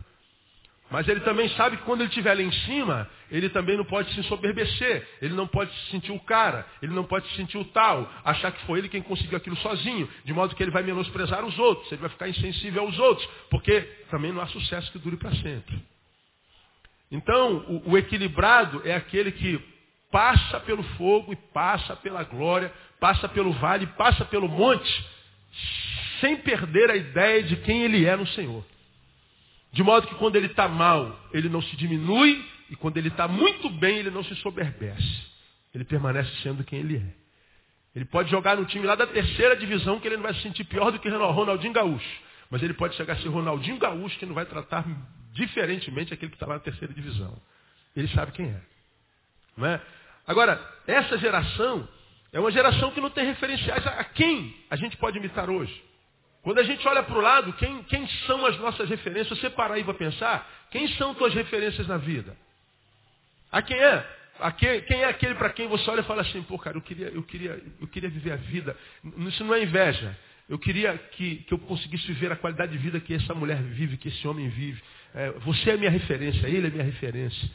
Mas 0.89 1.08
ele 1.08 1.19
também 1.19 1.48
sabe 1.50 1.77
que 1.77 1.84
quando 1.84 2.01
ele 2.01 2.10
estiver 2.10 2.34
lá 2.34 2.41
em 2.41 2.51
cima, 2.51 3.08
ele 3.29 3.50
também 3.50 3.77
não 3.77 3.86
pode 3.86 4.12
se 4.13 4.19
ensoberbecer. 4.19 5.08
Ele 5.22 5.36
não 5.36 5.48
pode 5.48 5.72
se 5.72 5.91
sentir 5.91 6.12
o 6.12 6.19
cara. 6.19 6.65
Ele 6.81 6.93
não 6.93 7.03
pode 7.03 7.27
se 7.29 7.36
sentir 7.36 7.58
o 7.58 7.65
tal. 7.65 8.12
Achar 8.25 8.51
que 8.51 8.65
foi 8.65 8.79
ele 8.79 8.89
quem 8.89 9.01
conseguiu 9.01 9.38
aquilo 9.38 9.55
sozinho. 9.58 10.10
De 10.25 10.34
modo 10.34 10.55
que 10.55 10.63
ele 10.63 10.72
vai 10.72 10.81
menosprezar 10.81 11.46
os 11.46 11.58
outros. 11.60 11.91
Ele 11.91 12.01
vai 12.01 12.10
ficar 12.10 12.27
insensível 12.27 12.84
aos 12.84 12.98
outros. 12.98 13.27
Porque 13.51 13.81
também 14.10 14.31
não 14.31 14.41
há 14.41 14.48
sucesso 14.48 14.91
que 14.91 14.98
dure 14.98 15.17
para 15.17 15.31
sempre. 15.36 15.79
Então, 17.12 17.58
o, 17.67 17.91
o 17.91 17.98
equilibrado 17.98 18.81
é 18.84 18.96
aquele 18.96 19.31
que 19.31 19.62
passa 20.12 20.60
pelo 20.62 20.81
fogo 20.81 21.31
e 21.34 21.36
passa 21.36 21.96
pela 21.98 22.24
glória, 22.24 22.72
passa 23.00 23.29
pelo 23.29 23.51
vale, 23.53 23.86
passa 23.88 24.25
pelo 24.25 24.48
monte, 24.48 25.05
sem 26.19 26.38
perder 26.38 26.89
a 26.89 26.96
ideia 26.96 27.43
de 27.43 27.58
quem 27.58 27.84
ele 27.84 28.05
é 28.05 28.15
no 28.15 28.27
Senhor. 28.27 28.63
De 29.72 29.84
modo 29.84 30.08
que 30.08 30.16
quando 30.16 30.36
ele 30.36 30.48
está 30.48 30.68
mal, 30.68 31.20
ele 31.32 31.50
não 31.50 31.62
se 31.62 31.76
diminui, 31.76 32.44
e 32.70 32.76
quando 32.76 32.98
ele 32.98 33.08
está 33.08 33.28
muito 33.28 33.70
bem, 33.70 33.98
ele 33.98 34.10
não 34.10 34.24
se 34.24 34.36
soberbece. 34.36 35.30
Ele 35.74 35.84
permanece 35.84 36.30
sendo 36.42 36.64
quem 36.64 36.80
ele 36.80 36.98
é. 36.98 37.20
Ele 37.96 38.06
pode 38.06 38.30
jogar 38.30 38.56
no 38.56 38.66
time 38.66 38.86
lá 38.86 38.96
da 38.96 39.08
terceira 39.08 39.56
divisão, 39.56 40.00
que 40.00 40.08
ele 40.08 40.18
não 40.18 40.24
vai 40.24 40.34
se 40.34 40.42
sentir 40.42 40.64
pior 40.64 40.92
do 40.92 41.00
que 41.00 41.10
Ronaldinho 41.10 41.74
Gaúcho. 41.74 42.22
Mas 42.50 42.62
ele 42.64 42.74
pode 42.74 42.96
chegar 42.96 43.14
a 43.14 43.18
ser 43.18 43.28
Ronaldinho 43.30 43.78
Gaúcho, 43.78 44.18
que 44.18 44.26
não 44.26 44.34
vai 44.34 44.46
tratar 44.46 44.86
diferentemente 45.34 46.14
aquele 46.14 46.32
que 46.32 46.36
está 46.36 46.48
lá 46.48 46.56
na 46.56 46.60
terceira 46.60 46.94
divisão. 46.94 47.40
Ele 47.96 48.08
sabe 48.10 48.32
quem 48.32 48.48
é. 48.48 48.62
Não 49.58 49.68
é? 49.68 49.82
Agora, 50.26 50.62
essa 50.88 51.18
geração 51.18 51.88
é 52.32 52.40
uma 52.40 52.52
geração 52.52 52.92
que 52.92 53.02
não 53.02 53.10
tem 53.10 53.26
referenciais 53.26 53.86
a 53.86 54.04
quem 54.04 54.56
a 54.70 54.76
gente 54.76 54.96
pode 54.98 55.18
imitar 55.18 55.50
hoje. 55.50 55.88
Quando 56.41 56.60
a 56.60 56.63
gente 56.63 56.88
olha 56.88 57.03
para 57.03 57.17
o 57.17 57.22
lado, 57.22 57.51
quem, 57.53 57.84
quem, 57.84 58.08
são 58.25 58.46
as 58.46 58.58
nossas 58.60 58.89
referências? 58.89 59.38
Você 59.38 59.50
parar 59.50 59.75
aí 59.75 59.84
para 59.84 59.93
pensar, 59.93 60.48
quem 60.72 60.88
são 60.89 61.13
tuas 61.13 61.34
referências 61.34 61.88
na 61.88 61.98
vida? 61.98 62.36
A 63.51 63.62
quem 63.62 63.77
é? 63.77 64.05
A 64.39 64.51
quem, 64.51 64.81
quem 64.81 65.01
é 65.01 65.05
aquele 65.05 65.36
para 65.36 65.50
quem 65.50 65.67
você 65.67 65.89
olha 65.89 66.00
e 66.00 66.05
fala 66.05 66.22
assim, 66.22 66.41
pô, 66.43 66.58
cara, 66.58 66.77
eu 66.77 66.81
queria, 66.81 67.08
eu, 67.08 67.24
queria, 67.24 67.62
eu 67.81 67.88
queria 67.88 68.10
viver 68.10 68.31
a 68.31 68.38
vida. 68.38 68.75
Isso 69.27 69.43
não 69.43 69.53
é 69.53 69.63
inveja. 69.63 70.17
eu 70.48 70.58
queria 70.58 70.98
que, 70.98 71.38
que 71.38 71.53
eu 71.53 71.60
conseguisse 71.60 72.12
ver 72.13 72.31
a 72.31 72.38
qualidade 72.38 72.72
de 72.72 72.77
vida 72.77 73.00
que 73.01 73.13
essa 73.13 73.34
mulher 73.34 73.62
vive, 73.62 73.98
que 73.98 74.08
esse 74.08 74.25
homem 74.25 74.48
vive. 74.48 74.81
É, 75.13 75.31
você 75.39 75.72
é 75.72 75.77
minha 75.77 75.91
referência, 75.91 76.48
ele 76.48 76.67
é 76.67 76.69
minha 76.69 76.84
referência. 76.84 77.50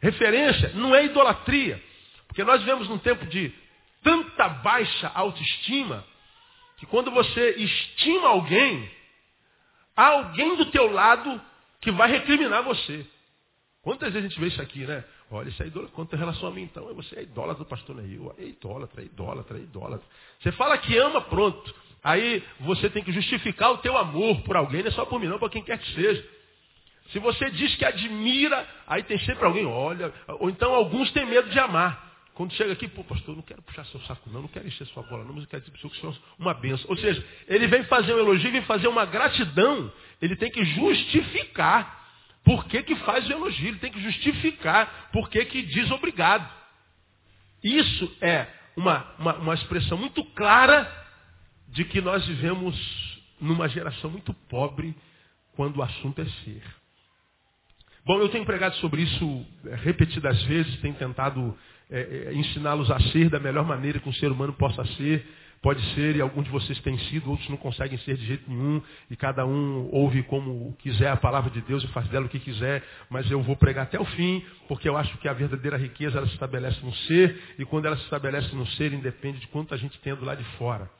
Referência 0.00 0.72
não 0.74 0.94
é 0.94 1.04
idolatria. 1.04 1.80
Porque 2.26 2.42
nós 2.44 2.60
vivemos 2.60 2.88
num 2.88 2.98
tempo 2.98 3.26
de 3.26 3.52
tanta 4.02 4.48
baixa 4.48 5.10
autoestima, 5.14 6.04
que 6.82 6.86
quando 6.86 7.12
você 7.12 7.50
estima 7.58 8.26
alguém, 8.26 8.90
há 9.94 10.06
alguém 10.08 10.56
do 10.56 10.66
teu 10.66 10.90
lado 10.90 11.40
que 11.80 11.92
vai 11.92 12.10
recriminar 12.10 12.64
você. 12.64 13.06
Quantas 13.82 14.12
vezes 14.12 14.26
a 14.26 14.28
gente 14.28 14.40
vê 14.40 14.48
isso 14.48 14.60
aqui, 14.60 14.80
né? 14.80 15.04
Olha, 15.30 15.48
isso 15.48 15.62
é 15.62 15.68
idólatra. 15.68 15.94
Quanto 15.94 16.16
relação 16.16 16.48
a 16.48 16.50
mim, 16.50 16.62
então, 16.62 16.92
você 16.92 17.20
é 17.20 17.22
idólatra 17.22 17.64
pastor 17.64 17.94
Neil. 17.94 18.34
É 18.36 18.42
idólatra, 18.42 19.00
é 19.00 19.04
idólatra, 19.04 19.58
é 19.58 19.60
idólatra. 19.60 20.04
Você 20.40 20.50
fala 20.50 20.76
que 20.76 20.98
ama, 20.98 21.20
pronto. 21.20 21.72
Aí 22.02 22.42
você 22.58 22.90
tem 22.90 23.04
que 23.04 23.12
justificar 23.12 23.70
o 23.70 23.78
teu 23.78 23.96
amor 23.96 24.42
por 24.42 24.56
alguém, 24.56 24.82
não 24.82 24.88
é 24.88 24.92
só 24.92 25.04
por 25.04 25.20
mim, 25.20 25.28
não, 25.28 25.38
para 25.38 25.50
quem 25.50 25.62
quer 25.62 25.78
que 25.78 25.88
seja. 25.94 26.28
Se 27.12 27.20
você 27.20 27.48
diz 27.52 27.76
que 27.76 27.84
admira, 27.84 28.68
aí 28.88 29.04
tem 29.04 29.20
sempre 29.20 29.44
alguém, 29.44 29.66
olha, 29.66 30.12
ou 30.40 30.50
então 30.50 30.74
alguns 30.74 31.12
têm 31.12 31.26
medo 31.26 31.48
de 31.48 31.60
amar. 31.60 32.11
Quando 32.34 32.54
chega 32.54 32.72
aqui, 32.72 32.88
pô, 32.88 33.04
pastor, 33.04 33.36
não 33.36 33.42
quero 33.42 33.60
puxar 33.62 33.84
seu 33.86 34.00
saco, 34.02 34.30
não, 34.30 34.42
não 34.42 34.48
quero 34.48 34.66
encher 34.66 34.86
sua 34.88 35.02
bola, 35.02 35.24
não, 35.24 35.34
mas 35.34 35.44
eu 35.44 35.48
quero 35.48 35.62
dizer 35.62 35.76
para 35.76 35.86
o 35.86 35.94
senhor 35.94 36.18
uma 36.38 36.54
benção. 36.54 36.86
Ou 36.88 36.96
seja, 36.96 37.24
ele 37.46 37.66
vem 37.66 37.84
fazer 37.84 38.14
um 38.14 38.18
elogio, 38.18 38.50
vem 38.50 38.62
fazer 38.62 38.88
uma 38.88 39.04
gratidão, 39.04 39.92
ele 40.20 40.34
tem 40.36 40.50
que 40.50 40.64
justificar 40.64 42.00
por 42.42 42.64
que, 42.66 42.82
que 42.82 42.96
faz 42.96 43.28
o 43.28 43.32
elogio, 43.32 43.68
ele 43.68 43.78
tem 43.78 43.92
que 43.92 44.00
justificar 44.00 45.10
por 45.12 45.28
que, 45.28 45.44
que 45.44 45.62
diz 45.62 45.90
obrigado. 45.90 46.50
Isso 47.62 48.16
é 48.20 48.48
uma, 48.76 49.14
uma, 49.18 49.34
uma 49.34 49.54
expressão 49.54 49.98
muito 49.98 50.24
clara 50.32 50.90
de 51.68 51.84
que 51.84 52.00
nós 52.00 52.26
vivemos 52.26 52.74
numa 53.40 53.68
geração 53.68 54.10
muito 54.10 54.32
pobre 54.48 54.94
quando 55.54 55.76
o 55.76 55.82
assunto 55.82 56.20
é 56.20 56.24
ser. 56.24 56.62
Bom, 58.04 58.18
eu 58.18 58.28
tenho 58.30 58.44
pregado 58.44 58.74
sobre 58.76 59.02
isso 59.02 59.46
é, 59.66 59.76
repetidas 59.76 60.42
vezes, 60.44 60.80
tenho 60.80 60.94
tentado 60.94 61.56
é, 61.92 62.30
é, 62.30 62.34
ensiná-los 62.34 62.90
a 62.90 62.98
ser 63.10 63.28
da 63.28 63.38
melhor 63.38 63.66
maneira 63.66 63.98
que 63.98 64.08
um 64.08 64.12
ser 64.14 64.32
humano 64.32 64.54
possa 64.54 64.82
ser. 64.96 65.24
Pode 65.60 65.80
ser, 65.94 66.16
e 66.16 66.20
alguns 66.20 66.46
de 66.46 66.50
vocês 66.50 66.80
têm 66.80 66.98
sido, 66.98 67.30
outros 67.30 67.48
não 67.48 67.56
conseguem 67.56 67.96
ser 67.98 68.16
de 68.16 68.26
jeito 68.26 68.50
nenhum, 68.50 68.82
e 69.08 69.14
cada 69.14 69.46
um 69.46 69.88
ouve 69.92 70.24
como 70.24 70.76
quiser 70.80 71.06
a 71.06 71.16
palavra 71.16 71.52
de 71.52 71.60
Deus 71.60 71.84
e 71.84 71.88
faz 71.88 72.08
dela 72.08 72.26
o 72.26 72.28
que 72.28 72.40
quiser, 72.40 72.82
mas 73.08 73.30
eu 73.30 73.40
vou 73.42 73.54
pregar 73.54 73.84
até 73.84 74.00
o 74.00 74.04
fim, 74.04 74.44
porque 74.66 74.88
eu 74.88 74.96
acho 74.96 75.16
que 75.18 75.28
a 75.28 75.32
verdadeira 75.32 75.76
riqueza 75.76 76.18
ela 76.18 76.26
se 76.26 76.32
estabelece 76.32 76.84
no 76.84 76.92
ser, 76.92 77.40
e 77.60 77.64
quando 77.64 77.86
ela 77.86 77.96
se 77.96 78.02
estabelece 78.02 78.52
no 78.56 78.66
ser, 78.70 78.92
independe 78.92 79.38
de 79.38 79.46
quanto 79.46 79.72
a 79.72 79.76
gente 79.76 79.96
tem 80.00 80.16
do 80.16 80.24
lado 80.24 80.42
de 80.42 80.50
fora. 80.56 80.90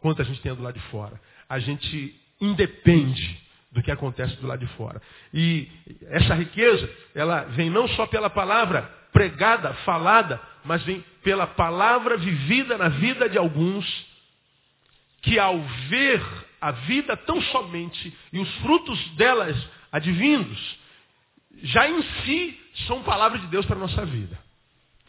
Quanto 0.00 0.22
a 0.22 0.24
gente 0.24 0.40
tem 0.40 0.52
do 0.52 0.62
lado 0.62 0.74
de 0.74 0.84
fora. 0.86 1.20
A 1.48 1.60
gente 1.60 2.20
independe 2.40 3.40
do 3.70 3.80
que 3.80 3.92
acontece 3.92 4.34
do 4.40 4.46
lado 4.48 4.66
de 4.66 4.72
fora. 4.74 5.00
E 5.32 5.68
essa 6.08 6.34
riqueza, 6.34 6.90
ela 7.14 7.44
vem 7.44 7.70
não 7.70 7.86
só 7.86 8.08
pela 8.08 8.28
palavra 8.28 8.97
pregada, 9.12 9.72
falada, 9.84 10.40
mas 10.64 10.82
vem 10.82 11.04
pela 11.22 11.46
palavra 11.46 12.16
vivida 12.16 12.76
na 12.76 12.88
vida 12.88 13.28
de 13.28 13.38
alguns, 13.38 13.86
que 15.22 15.38
ao 15.38 15.58
ver 15.88 16.22
a 16.60 16.72
vida 16.72 17.16
tão 17.16 17.40
somente 17.42 18.16
e 18.32 18.38
os 18.38 18.54
frutos 18.56 18.98
delas 19.10 19.56
advindos, 19.90 20.78
já 21.62 21.88
em 21.88 22.02
si 22.02 22.60
são 22.86 23.02
palavras 23.02 23.40
de 23.40 23.46
Deus 23.48 23.66
para 23.66 23.76
a 23.76 23.80
nossa 23.80 24.04
vida. 24.04 24.38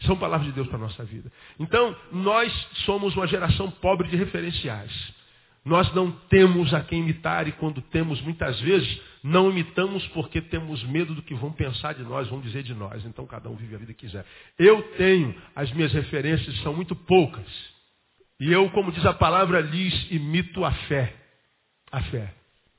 São 0.06 0.16
palavras 0.16 0.48
de 0.48 0.54
Deus 0.54 0.66
para 0.66 0.78
a 0.78 0.80
nossa 0.80 1.04
vida. 1.04 1.30
Então, 1.58 1.94
nós 2.10 2.52
somos 2.86 3.14
uma 3.14 3.26
geração 3.26 3.70
pobre 3.70 4.08
de 4.08 4.16
referenciais. 4.16 4.90
Nós 5.64 5.92
não 5.94 6.10
temos 6.10 6.72
a 6.72 6.80
quem 6.82 7.00
imitar 7.00 7.46
e 7.46 7.52
quando 7.52 7.82
temos, 7.82 8.20
muitas 8.22 8.58
vezes, 8.60 9.00
não 9.22 9.50
imitamos 9.50 10.06
porque 10.08 10.40
temos 10.40 10.82
medo 10.84 11.14
do 11.14 11.22
que 11.22 11.34
vão 11.34 11.52
pensar 11.52 11.94
de 11.94 12.02
nós, 12.02 12.28
vão 12.28 12.40
dizer 12.40 12.62
de 12.62 12.74
nós. 12.74 13.04
Então 13.04 13.26
cada 13.26 13.48
um 13.50 13.56
vive 13.56 13.74
a 13.74 13.78
vida 13.78 13.92
que 13.92 14.06
quiser. 14.06 14.24
Eu 14.58 14.82
tenho, 14.96 15.34
as 15.54 15.70
minhas 15.72 15.92
referências 15.92 16.58
são 16.62 16.74
muito 16.74 16.96
poucas. 16.96 17.46
E 18.40 18.50
eu, 18.50 18.70
como 18.70 18.90
diz 18.90 19.04
a 19.04 19.12
palavra, 19.12 19.60
lhes 19.60 20.10
imito 20.10 20.64
a 20.64 20.72
fé. 20.72 21.14
A 21.92 22.00
fé. 22.04 22.32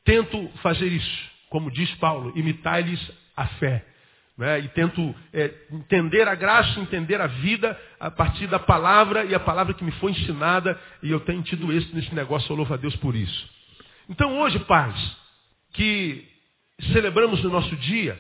Tento 0.04 0.48
fazer 0.64 0.88
isso, 0.88 1.30
como 1.50 1.70
diz 1.70 1.94
Paulo, 1.96 2.34
imitar-lhes 2.36 3.00
a 3.38 3.46
fé. 3.46 3.86
Né? 4.38 4.60
E 4.62 4.68
tento 4.70 5.16
é, 5.34 5.54
entender 5.72 6.28
a 6.28 6.36
graça, 6.36 6.80
entender 6.80 7.20
a 7.20 7.28
vida 7.28 7.80
a 8.00 8.10
partir 8.10 8.48
da 8.48 8.60
palavra 8.60 9.26
e 9.26 9.36
a 9.36 9.40
palavra 9.40 9.74
que 9.74 9.84
me 9.84 9.92
foi 9.94 10.12
ensinada. 10.12 10.80
E 11.04 11.12
eu 11.12 11.20
tenho 11.22 11.42
tido 11.44 11.72
êxito 11.72 11.96
nesse 11.96 12.14
negócio, 12.16 12.52
eu 12.52 12.56
louvo 12.56 12.74
a 12.74 12.78
Deus 12.78 12.96
por 12.98 13.16
isso. 13.16 13.50
Então 14.10 14.40
hoje, 14.40 14.60
pais, 14.60 15.18
que 15.74 16.28
celebramos 16.92 17.44
no 17.44 17.50
nosso 17.50 17.76
dia, 17.78 18.20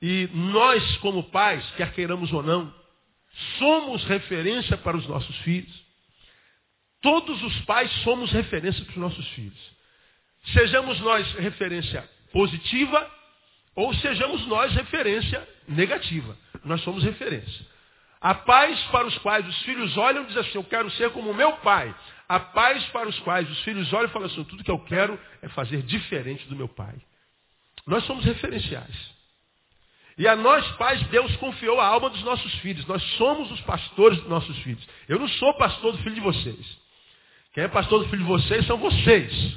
e 0.00 0.28
nós, 0.32 0.96
como 0.98 1.24
pais, 1.24 1.64
quer 1.76 1.92
queiramos 1.92 2.32
ou 2.32 2.42
não, 2.42 2.72
somos 3.58 4.04
referência 4.04 4.76
para 4.76 4.96
os 4.96 5.06
nossos 5.08 5.36
filhos. 5.38 5.88
Todos 7.00 7.42
os 7.42 7.60
pais 7.60 7.90
somos 8.02 8.30
referência 8.32 8.84
para 8.84 8.92
os 8.92 8.98
nossos 8.98 9.26
filhos. 9.30 9.78
Sejamos 10.52 11.00
nós 11.00 11.32
referência 11.34 12.08
positiva 12.32 13.17
ou 13.78 13.94
sejamos 13.94 14.44
nós 14.48 14.74
referência 14.74 15.48
negativa. 15.68 16.36
Nós 16.64 16.80
somos 16.82 17.04
referência. 17.04 17.64
Há 18.20 18.34
pais 18.34 18.76
para 18.86 19.06
os 19.06 19.16
quais 19.18 19.46
os 19.46 19.56
filhos 19.62 19.96
olham 19.96 20.24
e 20.24 20.26
dizem 20.26 20.42
assim, 20.42 20.58
eu 20.58 20.64
quero 20.64 20.90
ser 20.90 21.10
como 21.10 21.32
meu 21.32 21.52
pai. 21.58 21.94
Há 22.28 22.40
pais 22.40 22.84
para 22.86 23.08
os 23.08 23.16
quais 23.20 23.48
os 23.48 23.60
filhos 23.60 23.92
olham 23.92 24.06
e 24.06 24.12
falam 24.12 24.26
assim, 24.26 24.42
tudo 24.42 24.64
que 24.64 24.70
eu 24.70 24.80
quero 24.80 25.16
é 25.40 25.48
fazer 25.50 25.82
diferente 25.82 26.44
do 26.48 26.56
meu 26.56 26.66
pai. 26.66 26.96
Nós 27.86 28.02
somos 28.02 28.24
referenciais. 28.24 29.14
E 30.18 30.26
a 30.26 30.34
nós, 30.34 30.68
pais, 30.72 31.00
Deus 31.04 31.36
confiou 31.36 31.80
a 31.80 31.86
alma 31.86 32.10
dos 32.10 32.24
nossos 32.24 32.52
filhos. 32.56 32.84
Nós 32.86 33.00
somos 33.16 33.48
os 33.52 33.60
pastores 33.60 34.18
dos 34.18 34.28
nossos 34.28 34.58
filhos. 34.58 34.84
Eu 35.08 35.20
não 35.20 35.28
sou 35.28 35.54
pastor 35.54 35.92
do 35.92 35.98
filho 35.98 36.16
de 36.16 36.20
vocês. 36.20 36.78
Quem 37.54 37.62
é 37.62 37.68
pastor 37.68 38.02
do 38.02 38.10
filho 38.10 38.22
de 38.22 38.28
vocês 38.28 38.66
são 38.66 38.76
vocês. 38.76 39.56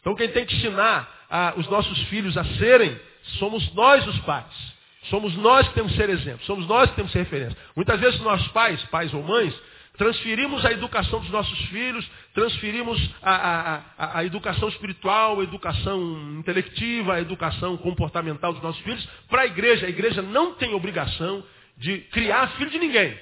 Então 0.00 0.16
quem 0.16 0.28
tem 0.32 0.44
que 0.44 0.56
ensinar 0.56 1.08
a, 1.30 1.54
os 1.56 1.68
nossos 1.68 2.02
filhos 2.08 2.36
a 2.36 2.42
serem 2.56 2.98
somos 3.32 3.72
nós 3.74 4.06
os 4.06 4.18
pais. 4.20 4.78
Somos 5.04 5.34
nós 5.36 5.66
que 5.68 5.74
temos 5.74 5.92
que 5.92 5.98
ser 5.98 6.10
exemplo. 6.10 6.44
Somos 6.44 6.66
nós 6.66 6.90
que 6.90 6.96
temos 6.96 7.12
que 7.12 7.18
ser 7.18 7.24
referência. 7.24 7.56
Muitas 7.74 7.98
vezes 8.00 8.20
nós 8.20 8.46
pais, 8.48 8.82
pais 8.84 9.12
ou 9.14 9.22
mães, 9.22 9.54
transferimos 9.96 10.64
a 10.64 10.72
educação 10.72 11.20
dos 11.20 11.30
nossos 11.30 11.58
filhos, 11.66 12.08
transferimos 12.32 12.98
a, 13.20 13.34
a, 13.34 13.82
a, 13.98 14.18
a, 14.18 14.24
educação 14.24 14.68
espiritual, 14.68 15.40
a 15.40 15.42
educação 15.42 16.00
intelectiva, 16.38 17.14
a 17.14 17.20
educação 17.20 17.76
comportamental 17.76 18.52
dos 18.52 18.62
nossos 18.62 18.80
filhos 18.82 19.06
para 19.28 19.42
a 19.42 19.46
igreja. 19.46 19.86
A 19.86 19.90
igreja 19.90 20.22
não 20.22 20.54
tem 20.54 20.72
obrigação 20.74 21.42
de 21.76 21.98
criar 22.12 22.48
filho 22.56 22.70
de 22.70 22.78
ninguém. 22.78 23.18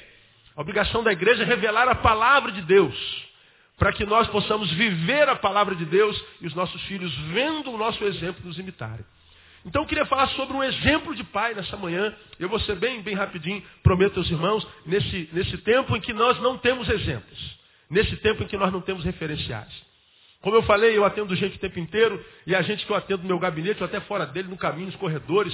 A 0.56 0.60
obrigação 0.60 1.02
da 1.02 1.12
igreja 1.12 1.42
é 1.42 1.46
revelar 1.46 1.88
a 1.88 1.94
palavra 1.94 2.50
de 2.50 2.62
Deus, 2.62 2.94
para 3.78 3.92
que 3.92 4.04
nós 4.04 4.26
possamos 4.28 4.70
viver 4.72 5.28
a 5.28 5.36
palavra 5.36 5.74
de 5.74 5.84
Deus 5.84 6.22
e 6.40 6.46
os 6.46 6.54
nossos 6.54 6.80
filhos, 6.82 7.14
vendo 7.32 7.70
o 7.70 7.78
nosso 7.78 8.02
exemplo, 8.04 8.44
nos 8.44 8.58
imitarem. 8.58 9.04
Então 9.66 9.82
eu 9.82 9.86
queria 9.86 10.06
falar 10.06 10.28
sobre 10.28 10.56
um 10.56 10.62
exemplo 10.62 11.12
de 11.12 11.24
pai 11.24 11.52
nessa 11.52 11.76
manhã. 11.76 12.14
Eu 12.38 12.48
vou 12.48 12.60
ser 12.60 12.76
bem, 12.76 13.02
bem 13.02 13.16
rapidinho, 13.16 13.60
prometo 13.82 14.18
aos 14.18 14.30
irmãos, 14.30 14.66
nesse, 14.86 15.28
nesse 15.32 15.58
tempo 15.58 15.96
em 15.96 16.00
que 16.00 16.12
nós 16.12 16.40
não 16.40 16.56
temos 16.56 16.88
exemplos. 16.88 17.58
Nesse 17.90 18.16
tempo 18.18 18.44
em 18.44 18.46
que 18.46 18.56
nós 18.56 18.72
não 18.72 18.80
temos 18.80 19.04
referenciais. 19.04 19.72
Como 20.40 20.54
eu 20.54 20.62
falei, 20.62 20.96
eu 20.96 21.04
atendo 21.04 21.34
gente 21.34 21.56
o 21.56 21.58
tempo 21.58 21.80
inteiro, 21.80 22.24
e 22.46 22.54
a 22.54 22.62
gente 22.62 22.86
que 22.86 22.92
eu 22.92 22.96
atendo 22.96 23.22
no 23.22 23.28
meu 23.28 23.38
gabinete, 23.40 23.82
ou 23.82 23.86
até 23.86 23.98
fora 24.00 24.24
dele, 24.24 24.46
no 24.46 24.56
caminho, 24.56 24.86
nos 24.86 24.96
corredores, 24.96 25.52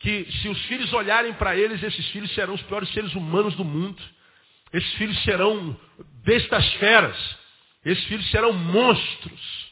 que 0.00 0.24
se 0.42 0.48
os 0.48 0.60
filhos 0.64 0.92
olharem 0.92 1.32
para 1.34 1.56
eles, 1.56 1.80
esses 1.80 2.08
filhos 2.08 2.34
serão 2.34 2.54
os 2.54 2.62
piores 2.62 2.92
seres 2.92 3.14
humanos 3.14 3.54
do 3.54 3.64
mundo. 3.64 4.02
Esses 4.72 4.92
filhos 4.94 5.22
serão 5.22 5.76
bestas 6.24 6.66
feras. 6.74 7.36
Esses 7.84 8.04
filhos 8.06 8.28
serão 8.30 8.52
monstros. 8.52 9.63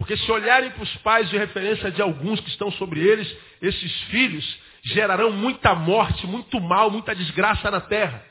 Porque 0.00 0.16
se 0.16 0.32
olharem 0.32 0.70
para 0.70 0.82
os 0.82 0.96
pais 0.96 1.28
de 1.28 1.36
referência 1.36 1.90
de 1.90 2.00
alguns 2.00 2.40
que 2.40 2.48
estão 2.48 2.72
sobre 2.72 3.00
eles, 3.00 3.36
esses 3.60 4.00
filhos 4.04 4.58
gerarão 4.82 5.30
muita 5.30 5.74
morte, 5.74 6.26
muito 6.26 6.58
mal, 6.58 6.90
muita 6.90 7.14
desgraça 7.14 7.70
na 7.70 7.82
terra. 7.82 8.24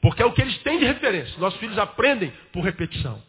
Porque 0.00 0.22
é 0.22 0.24
o 0.24 0.30
que 0.30 0.40
eles 0.40 0.56
têm 0.58 0.78
de 0.78 0.84
referência. 0.84 1.36
Nossos 1.40 1.58
filhos 1.58 1.76
aprendem 1.76 2.32
por 2.52 2.62
repetição. 2.62 3.20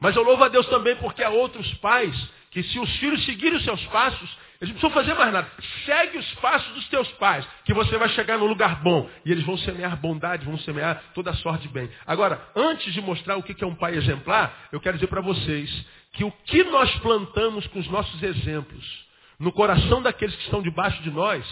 Mas 0.00 0.16
eu 0.16 0.24
louvo 0.24 0.42
a 0.42 0.48
Deus 0.48 0.66
também 0.66 0.96
porque 0.96 1.22
há 1.22 1.30
outros 1.30 1.72
pais 1.74 2.12
que 2.50 2.64
se 2.64 2.80
os 2.80 2.90
filhos 2.96 3.24
seguirem 3.24 3.58
os 3.58 3.64
seus 3.64 3.84
passos, 3.86 4.36
eles 4.60 4.74
não 4.74 4.80
precisam 4.80 4.90
fazer 4.90 5.14
mais 5.14 5.32
nada. 5.32 5.48
Segue 5.86 6.18
os 6.18 6.34
passos 6.34 6.74
dos 6.74 6.88
teus 6.88 7.08
pais, 7.12 7.46
que 7.64 7.72
você 7.72 7.96
vai 7.96 8.08
chegar 8.08 8.38
num 8.38 8.46
lugar 8.46 8.82
bom. 8.82 9.08
E 9.24 9.30
eles 9.30 9.44
vão 9.44 9.56
semear 9.58 9.96
bondade, 9.96 10.44
vão 10.44 10.58
semear 10.58 11.00
toda 11.14 11.32
sorte 11.34 11.68
de 11.68 11.68
bem. 11.68 11.88
Agora, 12.04 12.44
antes 12.56 12.92
de 12.92 13.00
mostrar 13.00 13.36
o 13.36 13.42
que 13.42 13.62
é 13.62 13.66
um 13.66 13.74
pai 13.76 13.94
exemplar, 13.94 14.68
eu 14.72 14.80
quero 14.80 14.96
dizer 14.96 15.06
para 15.06 15.20
vocês 15.20 15.86
que 16.14 16.24
o 16.24 16.30
que 16.30 16.64
nós 16.64 16.92
plantamos 16.96 17.66
com 17.68 17.78
os 17.78 17.88
nossos 17.88 18.22
exemplos 18.22 19.04
no 19.38 19.52
coração 19.52 20.00
daqueles 20.00 20.34
que 20.36 20.42
estão 20.44 20.62
debaixo 20.62 21.02
de 21.02 21.10
nós, 21.10 21.44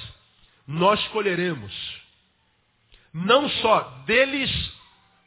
nós 0.66 1.04
colheremos. 1.08 1.72
Não 3.12 3.48
só 3.48 4.02
deles, 4.06 4.50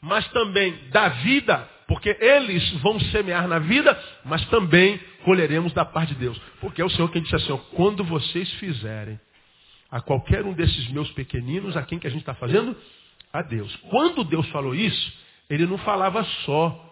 mas 0.02 0.28
também 0.30 0.90
da 0.90 1.10
vida 1.10 1.70
porque 1.88 2.18
eles 2.20 2.72
vão 2.82 3.00
semear 3.00 3.48
na 3.48 3.60
vida, 3.60 3.98
mas 4.24 4.44
também 4.48 5.00
colheremos 5.24 5.72
da 5.74 5.86
parte 5.86 6.14
de 6.14 6.20
Deus. 6.20 6.40
Porque 6.60 6.82
é 6.82 6.86
o 6.86 6.90
Senhor 6.90 7.10
quem 7.10 7.22
disse 7.22 7.36
assim, 7.36 7.52
ó, 7.52 7.58
quando 7.76 8.04
vocês 8.04 8.52
fizerem 8.54 9.20
a 9.92 10.02
qualquer 10.02 10.44
um 10.44 10.54
desses 10.54 10.90
meus 10.90 11.10
pequeninos, 11.12 11.78
a 11.78 11.84
quem 11.84 12.00
que 12.00 12.08
a 12.08 12.10
gente 12.10 12.22
está 12.22 12.34
fazendo? 12.34 12.76
A 13.32 13.42
Deus. 13.42 13.76
Quando 13.90 14.24
Deus 14.24 14.48
falou 14.50 14.74
isso, 14.74 15.14
ele 15.50 15.66
não 15.68 15.78
falava 15.80 16.24
só 16.46 16.85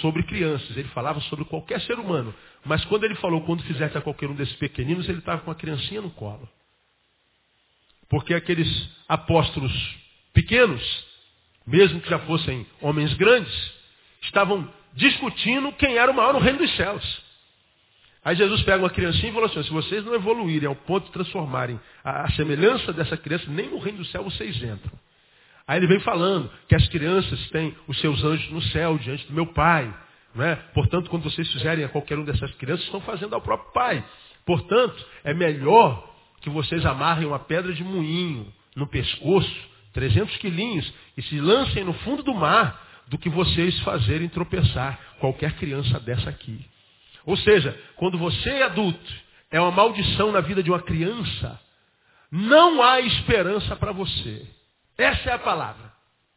sobre 0.00 0.22
crianças, 0.24 0.76
ele 0.76 0.88
falava 0.88 1.20
sobre 1.22 1.44
qualquer 1.44 1.80
ser 1.82 1.98
humano. 1.98 2.34
Mas 2.64 2.84
quando 2.84 3.04
ele 3.04 3.14
falou, 3.16 3.40
quando 3.42 3.62
fizesse 3.62 3.96
a 3.96 4.00
qualquer 4.00 4.28
um 4.28 4.34
desses 4.34 4.54
pequeninos, 4.56 5.08
ele 5.08 5.18
estava 5.18 5.40
com 5.40 5.50
a 5.50 5.54
criancinha 5.54 6.02
no 6.02 6.10
colo. 6.10 6.48
Porque 8.08 8.34
aqueles 8.34 8.68
apóstolos 9.08 9.72
pequenos, 10.32 10.82
mesmo 11.66 12.00
que 12.00 12.08
já 12.08 12.18
fossem 12.20 12.66
homens 12.80 13.12
grandes, 13.14 13.72
estavam 14.22 14.70
discutindo 14.94 15.72
quem 15.72 15.96
era 15.96 16.10
o 16.10 16.14
maior 16.14 16.32
no 16.32 16.40
reino 16.40 16.58
dos 16.58 16.74
céus. 16.76 17.22
Aí 18.24 18.36
Jesus 18.36 18.62
pega 18.62 18.82
uma 18.82 18.90
criancinha 18.90 19.30
e 19.30 19.32
falou 19.32 19.48
assim, 19.48 19.62
se 19.62 19.70
vocês 19.70 20.04
não 20.04 20.14
evoluírem 20.14 20.68
ao 20.68 20.74
ponto 20.74 21.06
de 21.06 21.12
transformarem 21.12 21.80
a 22.04 22.30
semelhança 22.32 22.92
dessa 22.92 23.16
criança, 23.16 23.46
nem 23.48 23.70
no 23.70 23.78
reino 23.78 23.98
do 23.98 24.04
céu 24.06 24.22
vocês 24.24 24.56
entram. 24.56 24.92
Aí 25.68 25.78
ele 25.78 25.86
vem 25.86 26.00
falando 26.00 26.50
que 26.66 26.74
as 26.74 26.88
crianças 26.88 27.50
têm 27.50 27.76
os 27.86 28.00
seus 28.00 28.24
anjos 28.24 28.50
no 28.50 28.62
céu, 28.62 28.96
diante 28.96 29.26
do 29.26 29.34
meu 29.34 29.46
Pai. 29.48 29.94
É? 30.38 30.54
Portanto, 30.72 31.10
quando 31.10 31.24
vocês 31.24 31.50
fizerem 31.52 31.84
a 31.84 31.88
qualquer 31.88 32.18
um 32.18 32.24
dessas 32.24 32.50
crianças, 32.52 32.86
estão 32.86 33.02
fazendo 33.02 33.34
ao 33.34 33.42
próprio 33.42 33.70
Pai. 33.72 34.02
Portanto, 34.46 35.04
é 35.22 35.34
melhor 35.34 36.08
que 36.40 36.48
vocês 36.48 36.86
amarrem 36.86 37.26
uma 37.26 37.38
pedra 37.38 37.72
de 37.74 37.84
moinho 37.84 38.50
no 38.74 38.86
pescoço, 38.86 39.68
300 39.92 40.36
quilinhos, 40.38 40.90
e 41.16 41.22
se 41.22 41.38
lancem 41.38 41.84
no 41.84 41.92
fundo 41.92 42.22
do 42.22 42.34
mar, 42.34 42.86
do 43.08 43.18
que 43.18 43.28
vocês 43.28 43.78
fazerem 43.80 44.28
tropeçar 44.28 44.98
qualquer 45.18 45.52
criança 45.54 46.00
dessa 46.00 46.30
aqui. 46.30 46.64
Ou 47.26 47.36
seja, 47.36 47.78
quando 47.96 48.16
você 48.16 48.48
é 48.48 48.62
adulto, 48.62 49.12
é 49.50 49.60
uma 49.60 49.70
maldição 49.70 50.32
na 50.32 50.40
vida 50.40 50.62
de 50.62 50.70
uma 50.70 50.80
criança, 50.80 51.60
não 52.30 52.82
há 52.82 53.00
esperança 53.00 53.76
para 53.76 53.92
você. 53.92 54.46
Essa 54.98 55.30
é 55.30 55.32
a 55.32 55.38
palavra. 55.38 55.92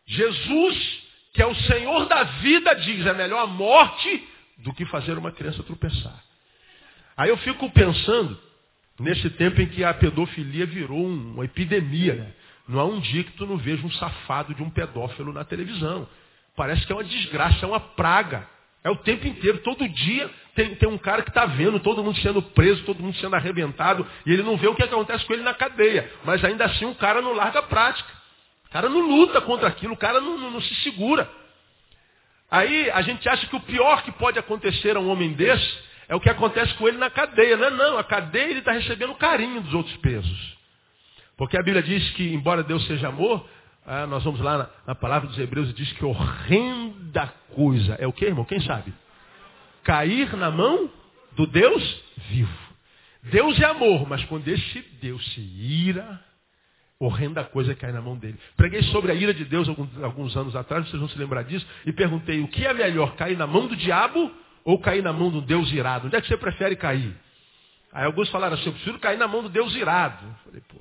Jesus, 0.06 1.03
que 1.34 1.41
é 1.41 1.46
o 1.46 1.56
Senhor 1.56 2.06
da 2.06 2.24
vida, 2.24 2.75
diz: 2.75 3.06
é 3.06 3.13
melhor 3.13 3.44
a 3.44 3.48
morte 3.48 4.27
do 4.58 4.72
que 4.74 4.86
fazer 4.86 5.18
uma 5.18 5.32
criança 5.32 5.63
tropeçar. 5.63 6.24
Aí 7.18 7.30
eu 7.30 7.38
fico 7.38 7.70
pensando, 7.72 8.39
nesse 9.00 9.30
tempo 9.32 9.62
em 9.62 9.68
que 9.68 9.84
a 9.84 9.94
pedofilia 9.94 10.65
virou 10.65 11.06
uma 11.06 11.44
epidemia. 11.44 12.15
Né? 12.15 12.34
Não 12.68 12.80
há 12.80 12.86
um 12.86 13.00
dia 13.00 13.24
que 13.24 13.32
tu 13.32 13.46
não 13.46 13.58
veja 13.58 13.86
um 13.86 13.91
safado 13.91 14.53
de 14.53 14.62
um 14.62 14.70
pedófilo 14.70 15.34
na 15.34 15.44
televisão. 15.44 16.08
Parece 16.56 16.86
que 16.86 16.91
é 16.91 16.96
uma 16.96 17.03
desgraça, 17.03 17.65
é 17.65 17.68
uma 17.68 17.80
praga. 17.80 18.48
É 18.84 18.89
o 18.89 18.96
tempo 18.96 19.27
inteiro, 19.27 19.60
todo 19.60 19.88
dia 19.88 20.30
tem, 20.56 20.74
tem 20.75 20.89
um 20.89 20.98
cara 20.98 21.22
que 21.22 21.30
está 21.30 21.46
vendo 21.46 21.80
todo 21.80 22.03
mundo 22.03 22.18
sendo 22.20 22.41
preso, 22.41 22.84
todo 22.84 23.01
mundo 23.01 23.15
sendo 23.18 23.36
arrebentado, 23.36 24.08
e 24.25 24.34
ele 24.34 24.41
não 24.41 24.58
vê 24.58 24.68
o 24.68 24.74
que 24.74 24.82
acontece 24.82 25.24
com 25.25 25.34
ele 25.34 25.44
na 25.44 25.53
cadeia. 25.53 26.12
Mas 26.25 26.44
ainda 26.44 26.65
assim 26.65 26.86
o 26.86 26.96
cara 26.96 27.22
não 27.22 27.34
larga 27.34 27.60
a 27.60 27.63
prática. 27.63 28.21
O 28.72 28.74
cara 28.74 28.88
não 28.88 29.01
luta 29.01 29.42
contra 29.42 29.68
aquilo, 29.68 29.96
o 29.96 29.98
cara 29.98 30.22
não, 30.22 30.38
não, 30.38 30.50
não 30.50 30.62
se 30.62 30.74
segura. 30.75 31.30
Aí 32.50 32.90
a 32.92 33.01
gente 33.01 33.28
acha 33.28 33.46
que 33.46 33.56
o 33.56 33.60
pior 33.60 34.01
que 34.04 34.13
pode 34.13 34.40
acontecer 34.40 34.96
a 34.96 35.00
um 35.01 35.10
homem 35.10 35.34
desse 35.34 35.84
é 36.08 36.16
o 36.16 36.22
que 36.22 36.30
acontece 36.30 36.74
com 36.75 36.88
ele 36.88 36.98
na 36.98 37.10
cadeia. 37.10 37.58
Não, 37.58 37.70
não, 37.72 37.98
a 37.98 38.04
cadeia 38.06 38.50
ele 38.50 38.60
está 38.60 38.72
recebendo 38.72 39.13
carinho 39.16 39.60
dos 39.60 39.74
outros 39.74 39.98
presos. 39.98 40.58
Porque 41.36 41.58
a 41.58 41.62
Bíblia 41.62 41.84
diz 41.84 42.12
que, 42.12 42.34
embora 42.34 42.63
Deus 42.63 42.88
seja 42.88 43.10
amor, 43.10 43.46
ah, 43.86 44.08
nós 44.08 44.24
vamos 44.24 44.40
lá 44.40 44.58
na, 44.58 44.70
na, 44.88 44.96
palavra 44.96 45.28
dos 45.28 45.38
Hebreus 45.38 45.70
e 45.70 45.74
diz 45.74 45.92
que 45.92 46.06
horrenda 46.06 47.28
coisa 47.54 47.96
é 48.00 48.08
o 48.08 48.13
que, 48.13 48.24
irmão? 48.24 48.46
Quem 48.46 48.62
sabe? 48.62 48.94
Cair 49.84 50.34
na 50.38 50.50
mão 50.50 50.90
do 51.34 51.46
Deus 51.46 52.04
vivo. 52.30 52.72
Deus 53.24 53.60
é 53.60 53.66
amor, 53.66 54.08
mas 54.08 54.24
quando 54.25 54.48
esse 54.48 54.80
Deus 55.01 55.25
se 55.34 55.42
ira, 55.42 56.24
horrenda 57.05 57.43
coisa 57.43 57.74
cai 57.75 57.91
na 57.91 58.01
mão 58.01 58.15
dele. 58.15 58.39
Preguei 58.55 58.84
sobre 58.84 59.12
a 59.12 59.15
ira 59.15 59.33
de 59.33 59.44
Deus 59.44 59.68
alguns, 59.68 60.03
alguns, 60.03 60.37
anos 60.37 60.55
atrás, 60.55 60.87
vocês 60.87 61.00
vão 61.00 61.09
se 61.09 61.18
lembrar 61.18 61.44
disso, 61.44 61.66
e 61.85 61.92
perguntei 61.92 62.42
o 62.42 62.48
que 62.48 62.66
é 62.66 62.74
melhor, 62.74 63.16
cair 63.16 63.37
na 63.37 63.48
mão 63.48 63.68
do 63.68 63.75
diabo 63.75 64.31
ou 64.64 64.79
cair 64.79 65.01
na 65.01 65.11
mão 65.11 65.31
do 65.31 65.42
Deus 65.42 65.72
irado? 65.72 66.07
Onde 66.07 66.16
é 66.16 66.22
que 66.22 66.27
você 66.27 66.37
prefere 66.37 66.75
cair? 66.75 67.16
Aí 67.92 68.05
alguns 68.05 68.29
falaram 68.29 68.53
assim, 68.53 68.68
eu 68.68 68.74
prefiro 68.74 69.00
cair 69.00 69.18
na 69.18 69.27
mão 69.27 69.42
do 69.42 69.50
Deus 69.50 69.75
irado. 69.75 70.25
Eu 70.25 70.35
falei, 70.46 70.61
pô, 70.61 70.79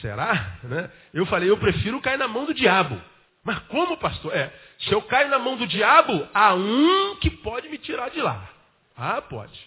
será? 0.00 0.58
Né? 0.64 0.90
Eu 1.12 1.24
falei, 1.26 1.48
eu 1.48 1.56
prefiro 1.56 2.00
cair 2.00 2.18
na 2.18 2.28
mão 2.28 2.44
do 2.44 2.52
diabo. 2.52 3.00
Mas 3.44 3.58
como, 3.68 3.96
pastor? 3.98 4.34
É, 4.34 4.52
se 4.80 4.92
eu 4.92 5.02
caio 5.02 5.28
na 5.28 5.38
mão 5.38 5.56
do 5.56 5.66
diabo, 5.66 6.26
há 6.32 6.54
um 6.54 7.16
que 7.16 7.30
pode 7.30 7.68
me 7.68 7.78
tirar 7.78 8.10
de 8.10 8.20
lá. 8.20 8.48
Ah, 8.96 9.20
pode. 9.20 9.58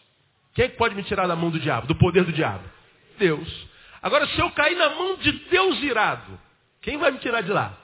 Quem 0.55 0.65
é 0.65 0.67
que 0.67 0.77
pode 0.77 0.95
me 0.95 1.03
tirar 1.03 1.27
da 1.27 1.35
mão 1.35 1.51
do 1.51 1.59
diabo, 1.59 1.85
do 1.85 1.95
poder 1.95 2.23
do 2.23 2.33
diabo? 2.33 2.63
Deus. 3.19 3.67
Agora, 4.01 4.27
se 4.27 4.39
eu 4.39 4.49
cair 4.51 4.75
na 4.75 4.89
mão 4.89 5.17
de 5.17 5.31
Deus 5.31 5.81
irado, 5.81 6.39
quem 6.81 6.97
vai 6.97 7.11
me 7.11 7.19
tirar 7.19 7.41
de 7.41 7.51
lá? 7.51 7.77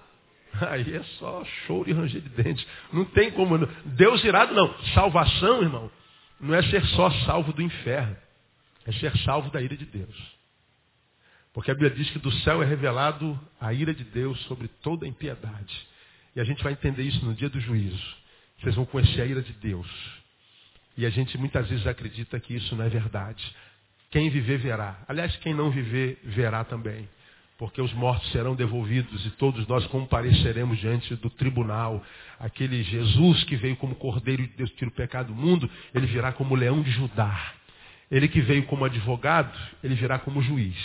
Aí 0.69 0.95
é 0.95 1.03
só 1.17 1.43
choro 1.65 1.89
e 1.89 1.93
ranger 1.93 2.21
de 2.21 2.29
dentes. 2.29 2.65
Não 2.91 3.05
tem 3.05 3.31
como. 3.31 3.57
Não. 3.57 3.67
Deus 3.85 4.23
irado 4.23 4.53
não. 4.53 4.73
Salvação, 4.93 5.61
irmão, 5.61 5.91
não 6.39 6.53
é 6.53 6.61
ser 6.63 6.85
só 6.87 7.09
salvo 7.25 7.53
do 7.53 7.61
inferno. 7.61 8.15
É 8.85 8.91
ser 8.93 9.15
salvo 9.19 9.49
da 9.49 9.61
ira 9.61 9.75
de 9.75 9.85
Deus. 9.85 10.15
Porque 11.53 11.71
a 11.71 11.73
Bíblia 11.73 11.91
diz 11.91 12.09
que 12.09 12.19
do 12.19 12.31
céu 12.39 12.61
é 12.61 12.65
revelado 12.65 13.39
a 13.61 13.71
ira 13.73 13.93
de 13.93 14.03
Deus 14.03 14.39
sobre 14.41 14.67
toda 14.81 15.05
a 15.05 15.09
impiedade. 15.09 15.87
E 16.35 16.41
a 16.41 16.43
gente 16.43 16.63
vai 16.63 16.73
entender 16.73 17.03
isso 17.03 17.23
no 17.23 17.33
dia 17.33 17.49
do 17.49 17.59
juízo. 17.59 18.15
Vocês 18.59 18.75
vão 18.75 18.85
conhecer 18.85 19.21
a 19.21 19.25
ira 19.25 19.41
de 19.41 19.53
Deus. 19.53 19.87
E 20.97 21.05
a 21.05 21.09
gente 21.09 21.37
muitas 21.37 21.67
vezes 21.69 21.85
acredita 21.85 22.39
que 22.39 22.55
isso 22.55 22.75
não 22.75 22.83
é 22.83 22.89
verdade. 22.89 23.43
Quem 24.13 24.29
viver, 24.29 24.59
verá. 24.59 24.95
Aliás, 25.07 25.35
quem 25.37 25.55
não 25.55 25.71
viver, 25.71 26.19
verá 26.23 26.63
também. 26.63 27.09
Porque 27.57 27.81
os 27.81 27.91
mortos 27.93 28.31
serão 28.31 28.53
devolvidos 28.53 29.25
e 29.25 29.31
todos 29.31 29.65
nós 29.65 29.87
compareceremos 29.87 30.77
diante 30.77 31.15
do 31.15 31.31
tribunal. 31.31 31.99
Aquele 32.39 32.83
Jesus 32.83 33.43
que 33.45 33.55
veio 33.55 33.75
como 33.75 33.95
cordeiro 33.95 34.43
de 34.43 34.49
Deus 34.49 34.69
tira 34.73 34.91
o 34.91 34.93
pecado 34.93 35.29
do 35.29 35.33
mundo, 35.33 35.67
ele 35.95 36.05
virá 36.05 36.31
como 36.31 36.53
leão 36.53 36.83
de 36.83 36.91
Judá. 36.91 37.53
Ele 38.11 38.27
que 38.27 38.39
veio 38.39 38.67
como 38.67 38.85
advogado, 38.85 39.57
ele 39.83 39.95
virá 39.95 40.19
como 40.19 40.43
juiz. 40.43 40.77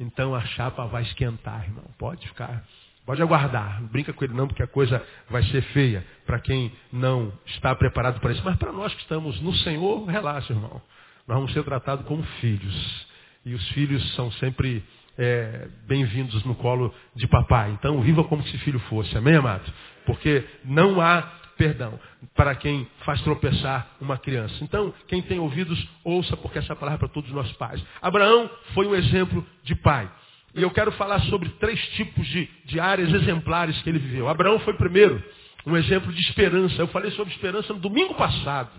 Então 0.00 0.34
a 0.34 0.40
chapa 0.40 0.86
vai 0.86 1.02
esquentar, 1.02 1.64
irmão. 1.64 1.84
Pode 1.98 2.26
ficar, 2.26 2.64
pode 3.04 3.20
aguardar. 3.20 3.82
Não 3.82 3.88
brinca 3.88 4.14
com 4.14 4.24
ele 4.24 4.32
não, 4.32 4.48
porque 4.48 4.62
a 4.62 4.66
coisa 4.66 5.06
vai 5.28 5.42
ser 5.42 5.60
feia 5.64 6.02
para 6.24 6.40
quem 6.40 6.72
não 6.90 7.30
está 7.44 7.74
preparado 7.74 8.20
para 8.20 8.32
isso. 8.32 8.42
Mas 8.42 8.56
para 8.56 8.72
nós 8.72 8.94
que 8.94 9.02
estamos 9.02 9.38
no 9.42 9.52
Senhor, 9.56 10.06
relaxa, 10.06 10.54
irmão 10.54 10.80
nós 11.26 11.36
vamos 11.36 11.52
ser 11.52 11.64
tratados 11.64 12.06
como 12.06 12.22
filhos. 12.40 13.06
E 13.44 13.54
os 13.54 13.68
filhos 13.70 14.14
são 14.14 14.30
sempre 14.32 14.82
é, 15.18 15.68
bem-vindos 15.86 16.44
no 16.44 16.54
colo 16.54 16.94
de 17.14 17.26
papai. 17.26 17.70
Então, 17.72 18.00
viva 18.00 18.22
como 18.24 18.42
se 18.44 18.58
filho 18.58 18.78
fosse. 18.80 19.16
Amém, 19.16 19.34
amado? 19.34 19.64
Porque 20.04 20.44
não 20.64 21.00
há 21.00 21.22
perdão 21.56 21.98
para 22.34 22.54
quem 22.54 22.86
faz 23.04 23.20
tropeçar 23.22 23.88
uma 24.00 24.16
criança. 24.18 24.62
Então, 24.62 24.94
quem 25.08 25.20
tem 25.22 25.40
ouvidos, 25.40 25.88
ouça, 26.04 26.36
porque 26.36 26.58
essa 26.58 26.76
palavra 26.76 26.96
é 26.96 27.00
para 27.00 27.08
todos 27.08 27.30
nós 27.32 27.50
pais. 27.52 27.84
Abraão 28.00 28.48
foi 28.72 28.86
um 28.86 28.94
exemplo 28.94 29.44
de 29.64 29.74
pai. 29.74 30.08
E 30.54 30.62
eu 30.62 30.70
quero 30.70 30.92
falar 30.92 31.20
sobre 31.22 31.48
três 31.50 31.80
tipos 31.90 32.26
de, 32.28 32.48
de 32.64 32.78
áreas 32.78 33.12
exemplares 33.12 33.80
que 33.82 33.90
ele 33.90 33.98
viveu. 33.98 34.28
Abraão 34.28 34.60
foi 34.60 34.74
primeiro 34.74 35.22
um 35.66 35.76
exemplo 35.76 36.12
de 36.12 36.20
esperança. 36.20 36.80
Eu 36.80 36.86
falei 36.88 37.10
sobre 37.12 37.32
esperança 37.32 37.72
no 37.72 37.80
domingo 37.80 38.14
passado. 38.14 38.70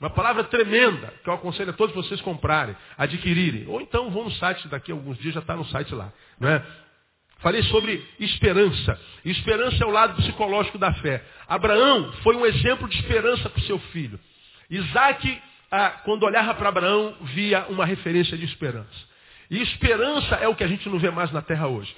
Uma 0.00 0.10
palavra 0.10 0.44
tremenda 0.44 1.12
que 1.22 1.28
eu 1.28 1.34
aconselho 1.34 1.70
a 1.70 1.72
todos 1.72 1.94
vocês 1.94 2.20
comprarem, 2.20 2.76
adquirirem. 2.98 3.66
Ou 3.68 3.80
então 3.80 4.10
vão 4.10 4.24
no 4.24 4.30
site, 4.32 4.66
daqui 4.68 4.90
a 4.90 4.94
alguns 4.94 5.18
dias 5.18 5.34
já 5.34 5.40
está 5.40 5.54
no 5.54 5.64
site 5.66 5.94
lá. 5.94 6.12
Não 6.38 6.48
é? 6.48 6.64
Falei 7.38 7.62
sobre 7.64 8.04
esperança. 8.18 8.98
Esperança 9.24 9.82
é 9.82 9.86
o 9.86 9.90
lado 9.90 10.14
psicológico 10.16 10.78
da 10.78 10.92
fé. 10.94 11.22
Abraão 11.46 12.12
foi 12.22 12.36
um 12.36 12.46
exemplo 12.46 12.88
de 12.88 12.96
esperança 12.96 13.48
para 13.48 13.60
o 13.60 13.64
seu 13.64 13.78
filho. 13.78 14.18
Isaac, 14.70 15.42
ah, 15.70 15.90
quando 16.04 16.24
olhava 16.24 16.54
para 16.54 16.68
Abraão, 16.68 17.14
via 17.34 17.66
uma 17.68 17.84
referência 17.84 18.36
de 18.36 18.44
esperança. 18.44 19.14
E 19.50 19.60
esperança 19.60 20.36
é 20.36 20.48
o 20.48 20.54
que 20.54 20.64
a 20.64 20.68
gente 20.68 20.88
não 20.88 20.98
vê 20.98 21.10
mais 21.10 21.30
na 21.32 21.42
terra 21.42 21.68
hoje. 21.68 21.94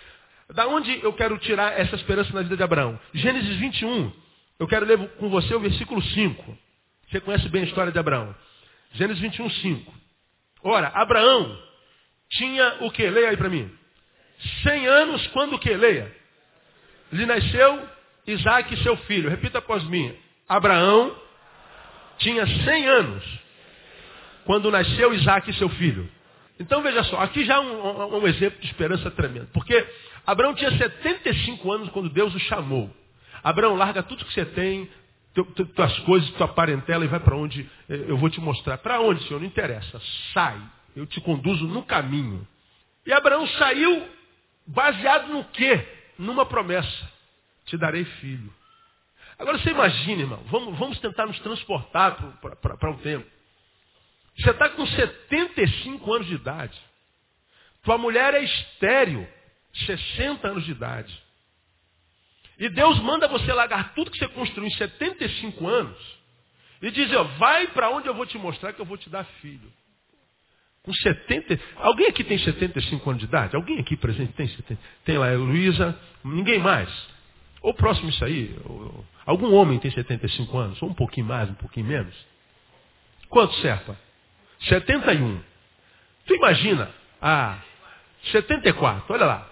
Da 0.52 0.66
onde 0.66 1.00
eu 1.02 1.12
quero 1.12 1.38
tirar 1.38 1.78
essa 1.78 1.94
esperança 1.96 2.32
na 2.32 2.42
vida 2.42 2.56
de 2.56 2.62
Abraão? 2.62 2.98
Gênesis 3.14 3.56
21. 3.56 4.12
Eu 4.58 4.66
quero 4.66 4.86
ler 4.86 4.98
com 5.16 5.28
você 5.28 5.54
o 5.54 5.60
versículo 5.60 6.02
5. 6.02 6.58
Você 7.08 7.20
conhece 7.20 7.48
bem 7.48 7.62
a 7.62 7.66
história 7.66 7.92
de 7.92 7.98
Abraão. 7.98 8.34
Gênesis 8.92 9.22
21, 9.22 9.48
5. 9.48 9.94
Ora, 10.62 10.88
Abraão 10.88 11.58
tinha 12.30 12.78
o 12.80 12.90
que? 12.90 13.08
Leia 13.08 13.30
aí 13.30 13.36
para 13.36 13.48
mim. 13.48 13.70
100 14.62 14.86
anos 14.86 15.26
quando 15.28 15.54
o 15.54 15.58
que? 15.58 15.74
Leia. 15.74 16.14
Lhe 17.12 17.24
nasceu 17.24 17.88
Isaac, 18.26 18.76
seu 18.82 18.96
filho. 18.98 19.30
Repita 19.30 19.58
após 19.58 19.84
mim. 19.84 20.14
Abraão 20.48 21.16
tinha 22.18 22.46
100 22.46 22.86
anos 22.86 23.24
quando 24.44 24.70
nasceu 24.70 25.12
Isaac, 25.12 25.52
seu 25.54 25.68
filho. 25.70 26.08
Então 26.58 26.82
veja 26.82 27.02
só, 27.04 27.20
aqui 27.20 27.44
já 27.44 27.60
um, 27.60 28.16
um 28.16 28.26
exemplo 28.26 28.58
de 28.60 28.66
esperança 28.66 29.10
tremendo. 29.10 29.48
Porque 29.52 29.86
Abraão 30.26 30.54
tinha 30.54 30.70
75 30.70 31.72
anos 31.72 31.88
quando 31.90 32.08
Deus 32.08 32.34
o 32.34 32.38
chamou. 32.40 32.90
Abraão, 33.42 33.76
larga 33.76 34.02
tudo 34.02 34.24
que 34.24 34.32
você 34.32 34.44
tem, 34.44 34.88
tuas 35.74 35.98
coisas, 36.00 36.30
tua 36.32 36.48
parentela 36.48 37.04
e 37.04 37.08
vai 37.08 37.20
para 37.20 37.36
onde 37.36 37.68
eh, 37.88 38.04
eu 38.08 38.16
vou 38.16 38.30
te 38.30 38.40
mostrar. 38.40 38.78
Para 38.78 39.00
onde, 39.00 39.22
Senhor? 39.24 39.38
Não 39.38 39.46
interessa. 39.46 40.00
Sai. 40.32 40.60
Eu 40.94 41.06
te 41.06 41.20
conduzo 41.20 41.66
no 41.66 41.82
caminho. 41.82 42.46
E 43.04 43.12
Abraão 43.12 43.46
saiu 43.46 44.08
baseado 44.66 45.28
no 45.28 45.44
quê? 45.44 45.86
Numa 46.18 46.46
promessa. 46.46 47.10
Te 47.66 47.76
darei 47.76 48.04
filho. 48.04 48.52
Agora 49.38 49.58
você 49.58 49.70
imagina, 49.70 50.22
irmão, 50.22 50.42
vamos, 50.46 50.78
vamos 50.78 50.98
tentar 51.00 51.26
nos 51.26 51.38
transportar 51.40 52.16
para 52.60 52.90
o 52.90 52.98
tempo. 52.98 53.26
Você 54.38 54.50
está 54.50 54.68
com 54.70 54.86
75 54.86 56.14
anos 56.14 56.26
de 56.26 56.34
idade. 56.34 56.78
Tua 57.82 57.98
mulher 57.98 58.34
é 58.34 58.42
estéreo, 58.42 59.28
60 59.86 60.48
anos 60.48 60.64
de 60.64 60.72
idade. 60.72 61.25
E 62.58 62.68
Deus 62.68 62.98
manda 63.00 63.28
você 63.28 63.52
largar 63.52 63.94
tudo 63.94 64.10
que 64.10 64.18
você 64.18 64.28
construiu 64.28 64.66
em 64.66 64.70
75 64.72 65.66
anos 65.66 66.16
e 66.80 66.90
diz, 66.90 67.12
ó, 67.12 67.24
vai 67.24 67.68
para 67.68 67.90
onde 67.90 68.06
eu 68.06 68.14
vou 68.14 68.26
te 68.26 68.38
mostrar 68.38 68.72
que 68.72 68.80
eu 68.80 68.86
vou 68.86 68.96
te 68.96 69.10
dar 69.10 69.24
filho. 69.40 69.72
Com 70.82 70.92
70. 70.92 71.58
Alguém 71.76 72.06
aqui 72.06 72.22
tem 72.22 72.38
75 72.38 73.10
anos 73.10 73.20
de 73.20 73.26
idade? 73.26 73.56
Alguém 73.56 73.80
aqui 73.80 73.96
presente 73.96 74.32
tem 74.34 74.46
70? 74.48 74.80
Tem 75.04 75.18
lá, 75.18 75.32
Luísa, 75.32 75.98
ninguém 76.24 76.58
mais. 76.58 76.88
Ou 77.60 77.74
próximo 77.74 78.08
isso 78.08 78.24
aí, 78.24 78.56
ou, 78.64 79.04
algum 79.24 79.52
homem 79.54 79.78
tem 79.78 79.90
75 79.90 80.56
anos, 80.56 80.80
ou 80.80 80.88
um 80.88 80.94
pouquinho 80.94 81.26
mais, 81.26 81.50
um 81.50 81.54
pouquinho 81.54 81.86
menos. 81.86 82.14
Quanto, 83.28 83.54
Serpa? 83.54 83.98
71. 84.60 85.40
Tu 86.26 86.34
imagina, 86.34 86.90
ah, 87.20 87.58
74, 88.30 89.12
olha 89.12 89.26
lá. 89.26 89.50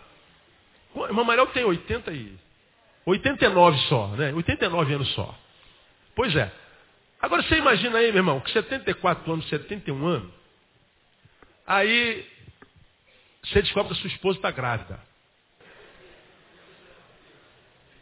O 0.95 1.05
irmão 1.07 1.25
Manuel 1.25 1.49
tem 1.49 1.65
80 1.65 2.13
e 2.13 2.39
89 3.07 3.79
só, 3.89 4.09
né? 4.09 4.33
89 4.33 4.95
anos 4.95 5.09
só. 5.15 5.35
Pois 6.15 6.35
é. 6.35 6.51
Agora 7.21 7.43
você 7.43 7.57
imagina 7.57 7.99
aí, 7.99 8.07
meu 8.09 8.21
irmão, 8.21 8.41
que 8.41 8.51
74 8.51 9.33
anos, 9.33 9.49
71 9.49 10.07
anos, 10.07 10.33
aí 11.67 12.27
você 13.43 13.63
descobre 13.63 13.93
que 13.93 13.99
a 13.99 14.03
sua 14.03 14.09
esposa 14.11 14.39
está 14.39 14.51
grávida. 14.51 14.99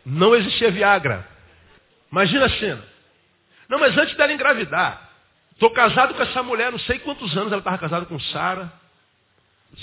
Não 0.05 0.35
existia 0.35 0.71
Viagra. 0.71 1.29
Imagina 2.11 2.47
a 2.47 2.51
cena. 2.51 2.85
Não, 3.69 3.79
mas 3.79 3.97
antes 3.97 4.17
dela 4.17 4.33
engravidar, 4.33 5.11
estou 5.53 5.71
casado 5.71 6.15
com 6.15 6.23
essa 6.23 6.43
mulher, 6.43 6.71
não 6.71 6.79
sei 6.81 6.99
quantos 6.99 7.37
anos 7.37 7.53
ela 7.53 7.61
estava 7.61 7.79
casada 7.79 8.07
com 8.07 8.19
Sara. 8.19 8.73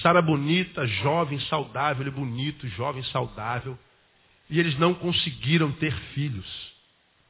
Sara 0.01 0.21
bonita, 0.21 0.85
jovem, 0.85 1.39
saudável, 1.41 2.03
ele 2.03 2.11
bonito, 2.11 2.67
jovem, 2.67 3.03
saudável 3.05 3.77
e 4.49 4.59
eles 4.59 4.77
não 4.79 4.93
conseguiram 4.93 5.71
ter 5.73 5.93
filhos. 6.13 6.69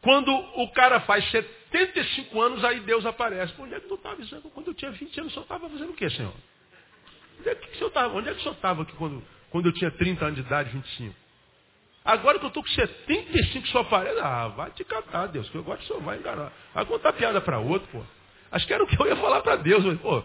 Quando 0.02 0.32
o 0.32 0.72
cara 0.72 1.02
faz 1.02 1.30
75 1.30 2.42
anos, 2.42 2.64
aí 2.64 2.80
Deus 2.82 3.06
aparece. 3.06 3.54
Onde 3.60 3.74
é 3.74 3.80
que 3.80 3.88
tu 3.88 3.96
estava 3.96 4.16
avisando? 4.16 4.50
Quando 4.50 4.68
eu 4.68 4.74
tinha 4.74 4.92
20 4.92 5.20
anos, 5.20 5.34
senhor 5.34 5.44
estava 5.44 5.70
fazendo 5.70 5.90
o 5.90 5.94
quê, 5.94 6.10
Senhor? 6.10 6.34
Onde 7.40 7.50
é 7.50 7.56
que 7.56 7.72
o 7.72 7.76
senhor 7.76 7.88
estava? 7.88 8.18
Onde 8.18 8.30
é 8.30 8.34
que 8.34 8.50
aqui 8.50 8.94
quando, 8.96 9.24
quando 9.50 9.66
eu 9.66 9.74
tinha 9.74 9.92
30 9.92 10.26
anos 10.26 10.36
de 10.36 10.42
idade, 10.42 10.70
25? 10.70 11.16
Agora 12.06 12.40
que 12.40 12.46
eu 12.46 12.48
estou 12.48 12.64
com 12.64 12.70
75, 12.70 13.68
só 13.68 13.84
aparece. 13.84 14.20
Ah, 14.22 14.48
vai 14.48 14.72
te 14.72 14.84
catar, 14.86 15.28
Deus, 15.28 15.50
que 15.50 15.56
eu 15.56 15.64
gosto, 15.64 15.84
o 15.84 15.86
senhor 15.86 16.02
vai 16.02 16.18
enganar. 16.18 16.52
Vai 16.74 16.86
contar 16.86 17.14
piada 17.14 17.42
para 17.42 17.60
outro, 17.60 17.88
pô. 17.92 18.02
Acho 18.52 18.66
que 18.66 18.74
era 18.74 18.84
o 18.84 18.88
que 18.88 19.00
eu 19.00 19.06
ia 19.06 19.16
falar 19.18 19.42
para 19.42 19.58
Deus. 19.58 19.84
Mas, 19.84 20.00
pô, 20.00 20.24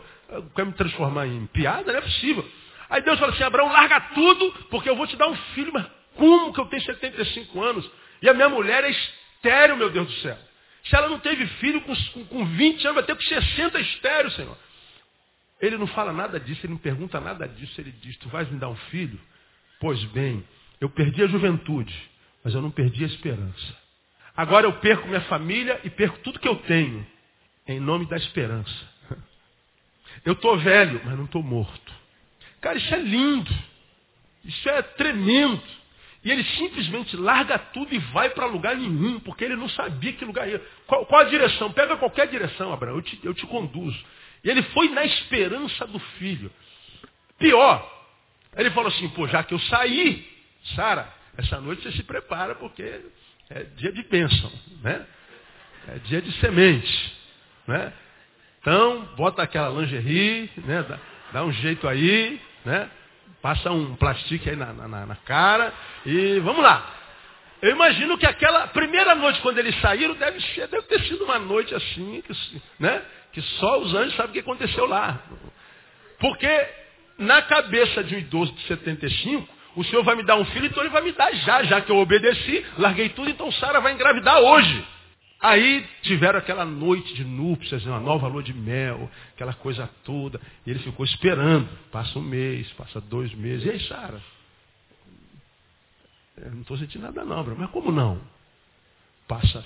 quer 0.54 0.64
me 0.64 0.72
transformar 0.72 1.26
em 1.26 1.46
piada? 1.46 1.92
Não 1.92 1.98
é 1.98 2.02
possível. 2.02 2.48
Aí 2.88 3.02
Deus 3.02 3.18
fala 3.18 3.32
assim, 3.32 3.42
Abraão, 3.42 3.72
larga 3.72 4.00
tudo, 4.14 4.52
porque 4.70 4.88
eu 4.88 4.96
vou 4.96 5.06
te 5.06 5.16
dar 5.16 5.28
um 5.28 5.36
filho, 5.54 5.72
mas 5.72 5.84
como 6.16 6.52
que 6.52 6.60
eu 6.60 6.66
tenho 6.66 6.82
75 6.82 7.62
anos 7.62 7.90
e 8.22 8.28
a 8.28 8.34
minha 8.34 8.48
mulher 8.48 8.84
é 8.84 8.90
estéreo, 8.90 9.76
meu 9.76 9.90
Deus 9.90 10.06
do 10.06 10.14
céu? 10.20 10.38
Se 10.84 10.96
ela 10.96 11.08
não 11.08 11.18
teve 11.18 11.46
filho 11.46 11.80
com, 11.82 11.94
com 12.26 12.44
20 12.44 12.84
anos, 12.84 12.94
vai 12.94 13.04
ter 13.04 13.14
com 13.14 13.22
60 13.22 13.80
estéreo, 13.80 14.30
Senhor. 14.32 14.56
Ele 15.60 15.78
não 15.78 15.86
fala 15.86 16.12
nada 16.12 16.38
disso, 16.38 16.60
ele 16.64 16.74
não 16.74 16.78
pergunta 16.78 17.20
nada 17.20 17.48
disso. 17.48 17.80
Ele 17.80 17.92
diz, 17.92 18.16
tu 18.18 18.28
vais 18.28 18.50
me 18.50 18.58
dar 18.58 18.68
um 18.68 18.76
filho? 18.76 19.18
Pois 19.80 20.02
bem, 20.04 20.44
eu 20.80 20.90
perdi 20.90 21.22
a 21.22 21.26
juventude, 21.26 21.94
mas 22.42 22.54
eu 22.54 22.60
não 22.60 22.70
perdi 22.70 23.02
a 23.04 23.06
esperança. 23.06 23.76
Agora 24.36 24.66
eu 24.66 24.72
perco 24.74 25.06
minha 25.06 25.22
família 25.22 25.80
e 25.84 25.90
perco 25.90 26.18
tudo 26.18 26.40
que 26.40 26.48
eu 26.48 26.56
tenho, 26.56 27.06
em 27.66 27.80
nome 27.80 28.06
da 28.06 28.16
esperança. 28.16 28.94
Eu 30.24 30.32
estou 30.32 30.56
velho, 30.58 31.00
mas 31.04 31.16
não 31.16 31.24
estou 31.24 31.42
morto. 31.42 31.92
Cara, 32.60 32.78
isso 32.78 32.94
é 32.94 32.98
lindo. 32.98 33.52
Isso 34.44 34.68
é 34.68 34.82
tremendo. 34.82 35.62
E 36.24 36.30
ele 36.30 36.42
simplesmente 36.42 37.16
larga 37.16 37.58
tudo 37.58 37.94
e 37.94 37.98
vai 37.98 38.30
para 38.30 38.46
lugar 38.46 38.74
nenhum, 38.74 39.20
porque 39.20 39.44
ele 39.44 39.56
não 39.56 39.68
sabia 39.68 40.12
que 40.14 40.24
lugar 40.24 40.48
ia. 40.48 40.60
Qual, 40.86 41.04
qual, 41.04 41.20
a 41.20 41.24
direção? 41.24 41.70
Pega 41.70 41.98
qualquer 41.98 42.28
direção, 42.28 42.72
Abraão, 42.72 42.96
eu 42.96 43.02
te, 43.02 43.20
eu 43.22 43.34
te 43.34 43.46
conduzo. 43.46 44.02
E 44.42 44.48
ele 44.48 44.62
foi 44.62 44.88
na 44.88 45.04
esperança 45.04 45.86
do 45.86 45.98
filho. 45.98 46.50
Pior, 47.38 48.08
ele 48.56 48.70
falou 48.70 48.88
assim, 48.88 49.08
pô, 49.10 49.28
já 49.28 49.42
que 49.42 49.52
eu 49.52 49.58
saí, 49.58 50.26
Sara, 50.74 51.12
essa 51.36 51.60
noite 51.60 51.82
você 51.82 51.92
se 51.92 52.02
prepara, 52.02 52.54
porque 52.54 53.02
é 53.50 53.64
dia 53.76 53.92
de 53.92 54.02
bênção, 54.04 54.50
né? 54.82 55.06
É 55.88 55.98
dia 55.98 56.22
de 56.22 56.32
semente, 56.40 57.14
né? 57.66 57.92
Então, 58.60 59.04
bota 59.16 59.42
aquela 59.42 59.68
lingerie, 59.78 60.50
né? 60.56 60.82
Dá, 60.84 60.98
dá 61.32 61.44
um 61.44 61.52
jeito 61.52 61.86
aí, 61.86 62.40
né? 62.64 62.88
Passa 63.44 63.70
um 63.70 63.94
plástico 63.96 64.48
aí 64.48 64.56
na, 64.56 64.72
na, 64.72 65.04
na, 65.04 65.16
cara 65.16 65.70
e 66.06 66.40
vamos 66.40 66.62
lá. 66.62 66.82
Eu 67.60 67.72
imagino 67.72 68.16
que 68.16 68.24
aquela 68.24 68.68
primeira 68.68 69.14
noite, 69.14 69.38
quando 69.42 69.58
eles 69.58 69.78
saíram, 69.82 70.14
deve, 70.14 70.40
ser, 70.54 70.66
deve 70.66 70.86
ter 70.86 71.02
sido 71.02 71.24
uma 71.24 71.38
noite 71.38 71.74
assim, 71.74 72.22
que, 72.22 72.62
né? 72.80 73.02
que 73.34 73.42
só 73.42 73.80
os 73.80 73.94
anjos 73.94 74.16
sabem 74.16 74.30
o 74.30 74.32
que 74.32 74.38
aconteceu 74.38 74.86
lá. 74.86 75.20
Porque 76.18 76.68
na 77.18 77.42
cabeça 77.42 78.02
de 78.02 78.14
um 78.14 78.18
idoso 78.20 78.50
de 78.54 78.62
75, 78.62 79.46
o 79.76 79.84
Senhor 79.84 80.02
vai 80.02 80.16
me 80.16 80.22
dar 80.22 80.36
um 80.36 80.44
filho, 80.46 80.64
então 80.64 80.82
ele 80.82 80.88
vai 80.88 81.02
me 81.02 81.12
dar 81.12 81.30
já, 81.34 81.64
já 81.64 81.82
que 81.82 81.92
eu 81.92 81.98
obedeci, 81.98 82.64
larguei 82.78 83.10
tudo, 83.10 83.28
então 83.28 83.52
Sara 83.52 83.78
vai 83.78 83.92
engravidar 83.92 84.38
hoje. 84.38 84.86
Aí 85.44 85.86
tiveram 86.00 86.38
aquela 86.38 86.64
noite 86.64 87.12
de 87.12 87.22
núpcias, 87.22 87.84
uma 87.84 88.00
nova 88.00 88.26
lua 88.26 88.42
de 88.42 88.54
mel, 88.54 89.10
aquela 89.34 89.52
coisa 89.52 89.86
toda. 90.02 90.40
E 90.66 90.70
ele 90.70 90.78
ficou 90.78 91.04
esperando. 91.04 91.68
Passa 91.92 92.18
um 92.18 92.22
mês, 92.22 92.66
passa 92.72 92.98
dois 92.98 93.30
meses. 93.34 93.66
E 93.66 93.70
aí, 93.70 93.80
Sara? 93.80 94.22
não 96.50 96.62
estou 96.62 96.78
sentindo 96.78 97.02
nada 97.02 97.26
não, 97.26 97.44
Mas 97.58 97.70
como 97.72 97.92
não? 97.92 98.18
Passa 99.28 99.62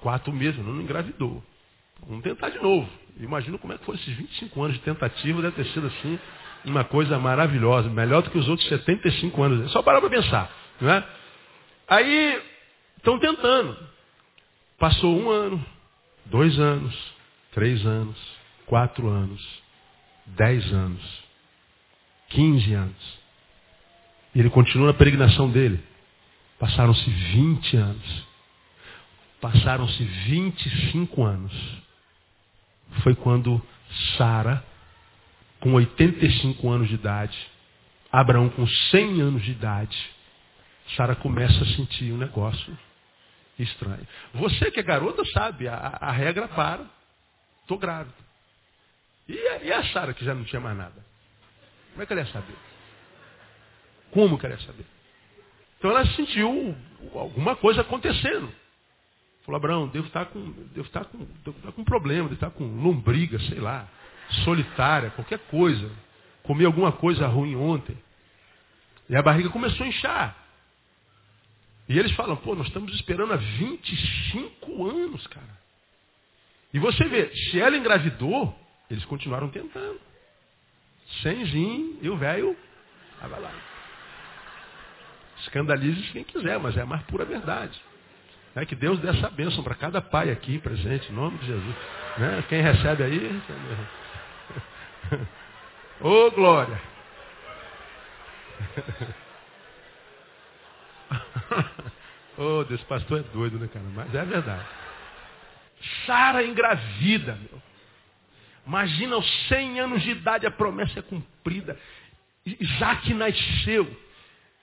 quatro 0.00 0.32
meses, 0.32 0.64
não 0.64 0.80
engravidou. 0.80 1.44
Vamos 2.06 2.22
tentar 2.22 2.48
de 2.48 2.62
novo. 2.62 2.88
Imagino 3.20 3.58
como 3.58 3.74
é 3.74 3.76
que 3.76 3.84
foram 3.84 3.98
esses 3.98 4.16
25 4.16 4.62
anos 4.62 4.78
de 4.78 4.82
tentativa, 4.82 5.42
deve 5.42 5.56
ter 5.62 5.66
sido 5.74 5.88
assim, 5.88 6.18
uma 6.64 6.84
coisa 6.84 7.18
maravilhosa, 7.18 7.90
melhor 7.90 8.22
do 8.22 8.30
que 8.30 8.38
os 8.38 8.48
outros 8.48 8.66
75 8.66 9.42
anos. 9.42 9.66
É 9.66 9.68
só 9.68 9.82
parar 9.82 10.00
para 10.00 10.08
pensar. 10.08 10.50
Não 10.80 10.90
é? 10.90 11.06
Aí, 11.86 12.42
estão 12.96 13.18
tentando. 13.18 13.97
Passou 14.78 15.18
um 15.18 15.28
ano, 15.28 15.64
dois 16.26 16.56
anos, 16.56 16.94
três 17.52 17.84
anos, 17.84 18.16
quatro 18.64 19.08
anos, 19.08 19.44
dez 20.24 20.72
anos, 20.72 21.02
quinze 22.28 22.72
anos. 22.74 23.18
E 24.32 24.38
ele 24.38 24.50
continua 24.50 24.86
na 24.86 24.94
peregrinação 24.94 25.50
dele. 25.50 25.82
Passaram-se 26.60 27.10
20 27.10 27.76
anos. 27.76 28.26
Passaram-se 29.40 30.04
25 30.04 31.24
anos. 31.24 31.52
Foi 33.02 33.16
quando 33.16 33.60
Sara, 34.16 34.64
com 35.58 35.72
85 35.72 36.70
anos 36.70 36.88
de 36.88 36.94
idade, 36.94 37.36
Abraão 38.12 38.48
com 38.48 38.64
100 38.66 39.20
anos 39.22 39.42
de 39.42 39.50
idade, 39.50 39.98
Sara 40.96 41.16
começa 41.16 41.64
a 41.64 41.66
sentir 41.66 42.12
um 42.12 42.16
negócio 42.16 42.78
estranho. 43.62 44.06
Você 44.34 44.70
que 44.70 44.80
é 44.80 44.82
garota 44.82 45.24
sabe, 45.26 45.68
a, 45.68 45.76
a 46.00 46.10
regra 46.10 46.48
para. 46.48 46.84
Estou 47.62 47.78
grávida. 47.78 48.14
E 49.28 49.66
e 49.66 49.72
a 49.72 49.84
Sara 49.92 50.14
que 50.14 50.24
já 50.24 50.34
não 50.34 50.44
tinha 50.44 50.60
mais 50.60 50.76
nada? 50.76 51.04
Como 51.90 52.02
é 52.02 52.06
que 52.06 52.12
ela 52.12 52.22
ia 52.22 52.32
saber? 52.32 52.56
Como 54.10 54.38
que 54.38 54.46
ela 54.46 54.54
ia 54.54 54.66
saber? 54.66 54.86
Então 55.78 55.90
ela 55.90 56.06
sentiu 56.06 56.74
alguma 57.14 57.56
coisa 57.56 57.82
acontecendo. 57.82 58.52
Falou, 59.44 59.56
Abraão, 59.56 59.88
devo 59.88 60.06
estar 60.06 60.26
com, 60.26 60.50
devo 60.74 60.86
estar 60.86 61.04
com, 61.06 61.18
devo 61.44 61.56
estar 61.58 61.72
com 61.72 61.84
problema, 61.84 62.24
devo 62.24 62.34
estar 62.34 62.50
com 62.50 62.64
lombriga, 62.64 63.38
sei 63.40 63.58
lá, 63.58 63.88
solitária, 64.44 65.10
qualquer 65.10 65.38
coisa. 65.50 65.90
Comi 66.42 66.64
alguma 66.64 66.92
coisa 66.92 67.26
ruim 67.26 67.56
ontem. 67.56 67.96
E 69.08 69.16
a 69.16 69.22
barriga 69.22 69.48
começou 69.50 69.84
a 69.84 69.88
inchar. 69.88 70.36
E 71.88 71.98
eles 71.98 72.12
falam, 72.12 72.36
pô, 72.36 72.54
nós 72.54 72.66
estamos 72.66 72.92
esperando 72.94 73.32
há 73.32 73.36
25 73.36 74.86
anos, 74.86 75.26
cara. 75.28 75.58
E 76.72 76.78
você 76.78 77.04
vê, 77.04 77.34
se 77.34 77.58
ela 77.58 77.76
engravidou, 77.76 78.54
eles 78.90 79.04
continuaram 79.06 79.48
tentando. 79.48 79.98
Semzinho, 81.22 81.98
e 82.02 82.10
o 82.10 82.16
velho 82.16 82.54
estava 83.14 83.38
lá. 83.38 83.52
Escandalize 85.38 86.12
quem 86.12 86.24
quiser, 86.24 86.58
mas 86.58 86.76
é 86.76 86.82
a 86.82 86.86
mais 86.86 87.02
pura 87.04 87.24
verdade. 87.24 87.80
É 88.54 88.66
que 88.66 88.74
Deus 88.74 88.98
dê 89.00 89.08
essa 89.08 89.30
bênção 89.30 89.64
para 89.64 89.74
cada 89.74 90.02
pai 90.02 90.30
aqui 90.30 90.58
presente, 90.58 91.10
em 91.10 91.14
nome 91.14 91.38
de 91.38 91.46
Jesus. 91.46 91.76
Né? 92.18 92.44
Quem 92.50 92.60
recebe 92.60 93.04
aí. 93.04 93.42
Ô 96.02 96.26
oh, 96.26 96.30
glória! 96.32 96.78
oh 102.36 102.64
Deus, 102.64 102.82
pastor 102.84 103.20
é 103.20 103.22
doido, 103.34 103.58
né, 103.58 103.68
cara? 103.68 103.84
Mas 103.94 104.14
é 104.14 104.24
verdade. 104.24 104.66
Sara 106.06 106.44
engravida, 106.44 107.34
meu. 107.36 107.62
Imagina 108.66 109.14
aos 109.14 109.48
100 109.48 109.80
anos 109.80 110.02
de 110.02 110.10
idade 110.10 110.46
a 110.46 110.50
promessa 110.50 110.98
é 110.98 111.02
cumprida. 111.02 111.78
Isaac 112.44 113.12
nasceu. 113.14 113.90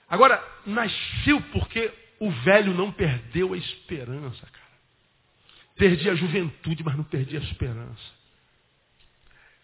Agora, 0.08 0.42
nasceu 0.64 1.40
porque 1.52 1.92
o 2.20 2.30
velho 2.30 2.72
não 2.72 2.92
perdeu 2.92 3.52
a 3.52 3.56
esperança, 3.56 4.46
cara. 4.46 4.66
Perdi 5.76 6.08
a 6.08 6.14
juventude, 6.14 6.82
mas 6.84 6.96
não 6.96 7.04
perdi 7.04 7.36
a 7.36 7.40
esperança. 7.40 8.16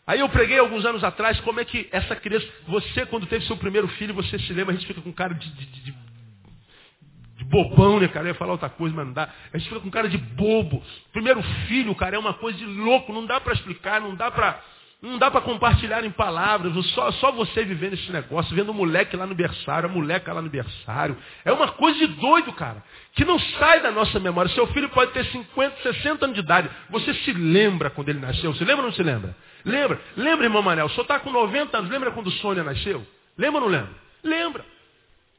Aí 0.06 0.20
eu 0.20 0.28
preguei 0.28 0.58
alguns 0.58 0.84
anos 0.84 1.04
atrás 1.04 1.38
como 1.40 1.60
é 1.60 1.64
que 1.64 1.88
essa 1.92 2.16
criança, 2.16 2.46
você 2.66 3.06
quando 3.06 3.26
teve 3.26 3.46
seu 3.46 3.56
primeiro 3.56 3.86
filho, 3.88 4.12
você 4.12 4.38
se 4.38 4.52
lembra, 4.52 4.74
a 4.74 4.76
gente 4.76 4.86
fica 4.86 5.00
com 5.00 5.12
cara 5.12 5.32
de, 5.32 5.48
de, 5.50 5.66
de, 5.66 5.94
de 7.42 7.48
bobão, 7.48 7.98
né, 7.98 8.08
cara? 8.08 8.26
Eu 8.26 8.28
ia 8.28 8.34
falar 8.34 8.52
outra 8.52 8.68
coisa, 8.68 8.94
mas 8.94 9.06
não 9.06 9.12
dá. 9.12 9.28
A 9.52 9.58
gente 9.58 9.68
fica 9.68 9.80
com 9.80 9.90
cara 9.90 10.08
de 10.08 10.18
bobo. 10.18 10.82
Primeiro 11.12 11.42
filho, 11.66 11.94
cara, 11.94 12.16
é 12.16 12.18
uma 12.18 12.34
coisa 12.34 12.58
de 12.58 12.64
louco, 12.64 13.12
não 13.12 13.26
dá 13.26 13.40
para 13.40 13.52
explicar, 13.52 14.00
não 14.00 14.14
dá 14.14 14.30
para 14.30 14.60
não 15.02 15.18
dá 15.18 15.32
para 15.32 15.40
compartilhar 15.40 16.04
em 16.04 16.12
palavras, 16.12 16.72
só, 16.90 17.10
só 17.10 17.32
você 17.32 17.64
vivendo 17.64 17.94
esse 17.94 18.12
negócio, 18.12 18.54
vendo 18.54 18.70
o 18.70 18.74
moleque 18.74 19.16
lá 19.16 19.26
no 19.26 19.34
berçário, 19.34 19.88
a 19.88 19.92
moleca 19.92 20.32
lá 20.32 20.40
no 20.40 20.48
berçário. 20.48 21.16
É 21.44 21.50
uma 21.50 21.72
coisa 21.72 21.98
de 21.98 22.06
doido, 22.06 22.52
cara, 22.52 22.80
que 23.12 23.24
não 23.24 23.36
sai 23.36 23.80
da 23.80 23.90
nossa 23.90 24.20
memória. 24.20 24.48
Seu 24.52 24.64
filho 24.68 24.88
pode 24.90 25.10
ter 25.10 25.24
50, 25.24 25.82
60 25.82 26.24
anos 26.24 26.36
de 26.36 26.40
idade. 26.40 26.70
Você 26.88 27.12
se 27.14 27.32
lembra 27.32 27.90
quando 27.90 28.10
ele 28.10 28.20
nasceu? 28.20 28.54
Você 28.54 28.64
lembra 28.64 28.84
ou 28.84 28.90
não 28.90 28.94
se 28.96 29.02
lembra? 29.02 29.34
Lembra? 29.64 30.00
Lembra, 30.16 30.46
irmão 30.46 30.62
Manel? 30.62 30.88
Senhor 30.90 31.02
está 31.02 31.18
com 31.18 31.32
90 31.32 31.78
anos. 31.78 31.90
Lembra 31.90 32.12
quando 32.12 32.30
Sônia 32.30 32.62
nasceu? 32.62 33.04
Lembra 33.36 33.60
ou 33.60 33.68
não 33.68 33.76
lembra? 33.76 33.94
Lembra. 34.22 34.64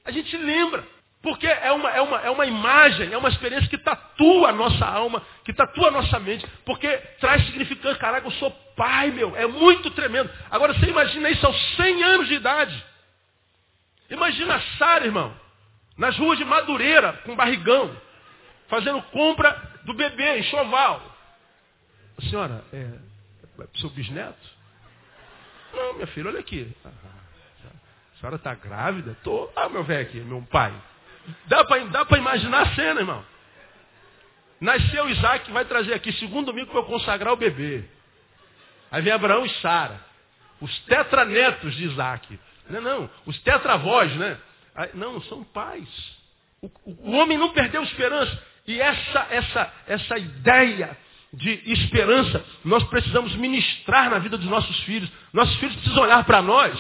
A 0.04 0.12
gente 0.12 0.36
lembra. 0.36 0.84
Porque 1.24 1.48
é 1.48 1.72
uma, 1.72 1.90
é, 1.90 2.02
uma, 2.02 2.18
é 2.20 2.30
uma 2.30 2.46
imagem, 2.46 3.14
é 3.14 3.18
uma 3.18 3.30
experiência 3.30 3.70
que 3.70 3.78
tatua 3.78 4.50
a 4.50 4.52
nossa 4.52 4.86
alma, 4.86 5.26
que 5.46 5.54
tatua 5.54 5.88
a 5.88 5.92
nossa 5.92 6.20
mente, 6.20 6.46
porque 6.66 6.98
traz 7.22 7.46
significância. 7.46 7.98
Caraca, 7.98 8.28
eu 8.28 8.32
sou 8.32 8.52
pai, 8.76 9.10
meu. 9.10 9.34
É 9.38 9.48
muito 9.48 9.90
tremendo. 9.92 10.30
Agora 10.52 10.74
você 10.74 10.86
imagina 10.86 11.30
isso 11.30 11.48
aos 11.48 11.76
100 11.78 12.04
anos 12.04 12.28
de 12.28 12.34
idade. 12.34 12.86
Imagina 14.10 14.56
a 14.56 14.62
Sara, 14.78 15.06
irmão, 15.06 15.34
nas 15.98 16.18
ruas 16.18 16.38
de 16.38 16.44
Madureira, 16.44 17.14
com 17.24 17.38
barrigão, 17.38 17.96
fazendo 18.68 19.02
compra 19.04 19.80
do 19.86 19.94
bebê, 19.94 20.40
enxoval. 20.40 21.02
Senhora, 22.30 22.66
é, 22.74 22.80
é 23.62 23.68
seu 23.80 23.90
bisneto? 23.92 24.46
Não, 25.74 25.94
minha 25.94 26.08
filha, 26.08 26.28
olha 26.28 26.42
aqui. 26.42 26.70
Ah, 26.84 26.90
a 26.90 28.20
senhora 28.20 28.36
está 28.36 28.54
grávida? 28.54 29.16
Tô. 29.24 29.50
Ah, 29.56 29.70
meu 29.70 29.86
velho 29.86 30.02
aqui, 30.02 30.20
meu 30.20 30.42
pai. 30.42 30.74
Dá 31.48 31.64
para 32.06 32.18
imaginar 32.18 32.62
a 32.62 32.76
cena, 32.76 33.02
irmão. 33.02 33.26
Nasceu 34.60 35.10
Isaac, 35.10 35.52
vai 35.52 35.66
trazer 35.66 35.94
aqui, 35.94 36.12
segundo 36.14 36.48
domingo, 36.48 36.72
para 36.72 36.80
eu 36.80 36.86
consagrar 36.86 37.34
o 37.34 37.38
bebê. 37.38 37.84
Aí 38.92 39.02
vem 39.02 39.12
Abraão 39.12 39.46
e 39.46 39.50
Sara. 39.62 40.00
Os 40.62 40.80
tetranetos 40.86 41.76
de 41.76 41.84
Isaac. 41.84 42.40
Não, 42.70 42.82
não, 42.82 43.10
os 43.26 43.38
tetravós, 43.40 44.16
né? 44.16 44.38
Não, 44.94 45.22
são 45.24 45.44
pais. 45.44 45.88
O, 46.62 46.68
o, 46.86 47.12
o, 47.12 47.12
homem 47.12 47.38
não 47.38 47.52
perdeu 47.52 47.84
esperança. 47.84 48.42
E 48.66 48.80
essa, 48.80 49.28
essa, 49.30 49.74
essa 49.88 50.18
ideia 50.18 50.98
de 51.34 51.62
esperança, 51.66 52.46
nós 52.64 52.84
precisamos 52.86 53.36
ministrar 53.36 54.10
na 54.10 54.20
vida 54.20 54.38
dos 54.38 54.48
nossos 54.48 54.80
filhos. 54.84 55.12
Nossos 55.34 55.56
filhos 55.58 55.76
precisam 55.76 56.04
olhar 56.04 56.24
para 56.24 56.42
nós 56.42 56.80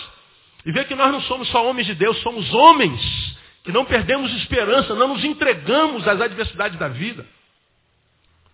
e 0.66 0.72
ver 0.72 0.88
que 0.88 0.96
nós 0.96 1.12
não 1.12 1.22
somos 1.24 1.50
só 1.50 1.68
homens 1.68 1.88
de 1.88 1.96
Deus, 1.96 2.18
somos 2.22 2.54
homens 2.54 3.33
que 3.64 3.72
não 3.72 3.86
perdemos 3.86 4.32
esperança, 4.36 4.94
não 4.94 5.10
nos 5.10 5.24
entregamos 5.24 6.08
às 6.08 6.20
adversidades 6.20 6.78
da 6.78 6.90
vida. 6.90 7.26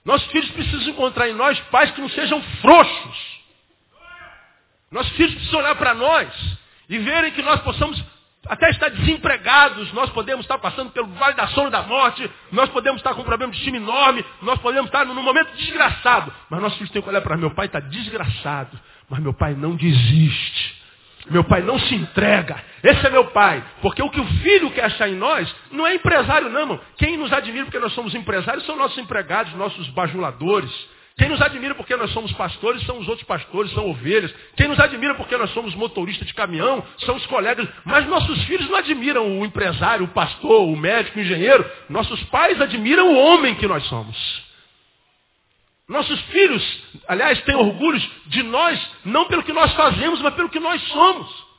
Nossos 0.06 0.28
filhos 0.32 0.50
precisam 0.52 0.90
encontrar 0.90 1.28
em 1.30 1.34
nós 1.34 1.60
pais 1.72 1.92
que 1.92 2.02
não 2.02 2.10
sejam 2.10 2.42
frouxos. 2.62 3.40
Nossos 4.92 5.12
filhos 5.14 5.34
precisam 5.34 5.60
olhar 5.60 5.76
para 5.76 5.94
nós 5.94 6.28
e 6.88 6.98
verem 6.98 7.32
que 7.32 7.42
nós 7.42 7.62
possamos 7.62 8.04
até 8.48 8.70
estar 8.70 8.90
desempregados, 8.90 9.92
nós 9.94 10.10
podemos 10.12 10.46
estar 10.46 10.58
passando 10.58 10.92
pelo 10.92 11.08
vale 11.10 11.36
da 11.36 11.48
sombra 11.50 11.70
da 11.70 11.84
morte, 11.84 12.30
nós 12.52 12.70
podemos 12.70 13.00
estar 13.00 13.14
com 13.14 13.22
um 13.22 13.26
problema 13.26 13.52
de 13.52 13.62
time 13.62 13.78
enorme, 13.78 14.26
nós 14.42 14.60
podemos 14.60 14.90
estar 14.90 15.06
num 15.06 15.22
momento 15.22 15.56
desgraçado. 15.56 16.34
Mas 16.50 16.62
nossos 16.62 16.78
filhos 16.78 16.92
têm 16.92 17.02
que 17.02 17.10
olhar 17.10 17.22
para 17.22 17.38
meu 17.38 17.52
pai 17.52 17.68
está 17.68 17.80
desgraçado, 17.80 18.80
mas 19.10 19.20
meu 19.20 19.34
pai 19.34 19.54
não 19.54 19.76
desiste. 19.76 20.59
Meu 21.30 21.44
pai 21.44 21.62
não 21.62 21.80
se 21.80 21.96
entrega. 21.96 22.58
Esse 22.84 23.06
é 23.06 23.10
meu 23.10 23.26
pai. 23.26 23.64
Porque 23.82 24.02
o 24.02 24.10
que 24.10 24.20
o 24.20 24.26
filho 24.26 24.72
quer 24.72 24.86
achar 24.86 25.10
em 25.10 25.16
nós 25.16 25.54
não 25.72 25.86
é 25.86 25.96
empresário, 25.96 26.50
não, 26.50 26.62
irmão. 26.62 26.80
Quem 26.98 27.18
nos 27.18 27.32
admira 27.32 27.66
porque 27.66 27.80
nós 27.80 27.94
somos 27.94 28.16
empresários 28.16 28.66
são 28.66 28.76
nossos 28.76 28.98
empregados, 28.98 29.54
nossos 29.54 29.88
bajuladores. 29.90 30.72
Quem 31.18 31.28
nos 31.28 31.42
admira 31.42 31.76
porque 31.76 31.96
nós 31.98 32.12
somos 32.12 32.32
pastores 32.32 32.82
são 32.86 32.98
os 32.98 33.08
outros 33.08 33.28
pastores, 33.28 33.72
são 33.74 33.90
ovelhas. 33.90 34.34
Quem 34.56 34.70
nos 34.70 34.80
admira 34.80 35.16
porque 35.16 35.36
nós 35.36 35.50
somos 35.52 35.76
motoristas 35.76 36.26
de 36.26 36.34
caminhão 36.34 36.82
são 37.00 37.16
os 37.18 37.26
colegas. 37.26 37.68
Mas 37.84 38.08
nossos 38.08 38.42
filhos 38.46 38.70
não 38.70 38.78
admiram 38.78 39.40
o 39.40 39.46
empresário, 39.46 40.06
o 40.06 40.10
pastor, 40.10 40.68
o 40.68 40.78
médico, 40.78 41.20
o 41.20 41.22
engenheiro. 41.22 41.70
Nossos 41.90 42.24
pais 42.26 42.62
admiram 42.62 43.12
o 43.12 43.18
homem 43.18 43.54
que 43.56 43.68
nós 43.68 43.84
somos. 43.88 44.49
Nossos 45.90 46.22
filhos, 46.26 46.84
aliás, 47.08 47.42
têm 47.42 47.56
orgulho 47.56 48.00
de 48.28 48.44
nós, 48.44 48.80
não 49.04 49.26
pelo 49.26 49.42
que 49.42 49.52
nós 49.52 49.74
fazemos, 49.74 50.22
mas 50.22 50.36
pelo 50.36 50.48
que 50.48 50.60
nós 50.60 50.80
somos. 50.84 51.50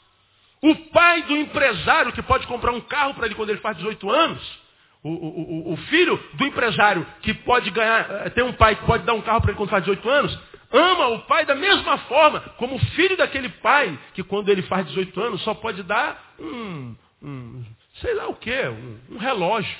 O 0.63 0.75
pai 0.93 1.23
do 1.23 1.37
empresário 1.37 2.13
que 2.13 2.23
pode 2.23 2.47
comprar 2.47 2.71
um 2.71 2.81
carro 2.81 3.15
para 3.15 3.27
ele 3.27 3.35
quando 3.35 3.51
ele 3.51 3.59
faz 3.59 3.77
18 3.79 4.09
anos, 4.09 4.61
o, 5.03 5.09
o, 5.09 5.73
o, 5.73 5.77
filho 5.89 6.17
do 6.35 6.45
empresário 6.45 7.05
que 7.23 7.35
pode 7.35 7.71
ganhar, 7.71 8.09
eh, 8.27 8.31
tem 8.31 8.45
um 8.45 8.53
pai 8.53 8.77
que 8.77 8.85
pode 8.85 9.03
dar 9.05 9.15
um 9.15 9.23
carro 9.23 9.41
para 9.41 9.51
ele 9.51 9.57
quando 9.57 9.71
faz 9.71 9.83
18 9.83 10.09
anos, 10.09 10.39
ama 10.71 11.09
o 11.09 11.21
pai 11.23 11.45
da 11.45 11.55
mesma 11.57 11.99
forma, 11.99 12.41
como 12.57 12.77
o 12.77 12.87
filho 12.91 13.17
daquele 13.17 13.49
pai 13.49 13.99
que 14.15 14.23
quando 14.23 14.49
ele 14.51 14.63
faz 14.63 14.87
18 14.87 15.21
anos 15.21 15.43
só 15.43 15.55
pode 15.55 15.83
dar 15.83 16.35
um, 16.39 16.95
um 17.23 17.65
sei 17.95 18.15
lá 18.15 18.29
o 18.29 18.35
que, 18.37 18.69
um, 18.69 19.01
um 19.13 19.19
relógio. 19.19 19.77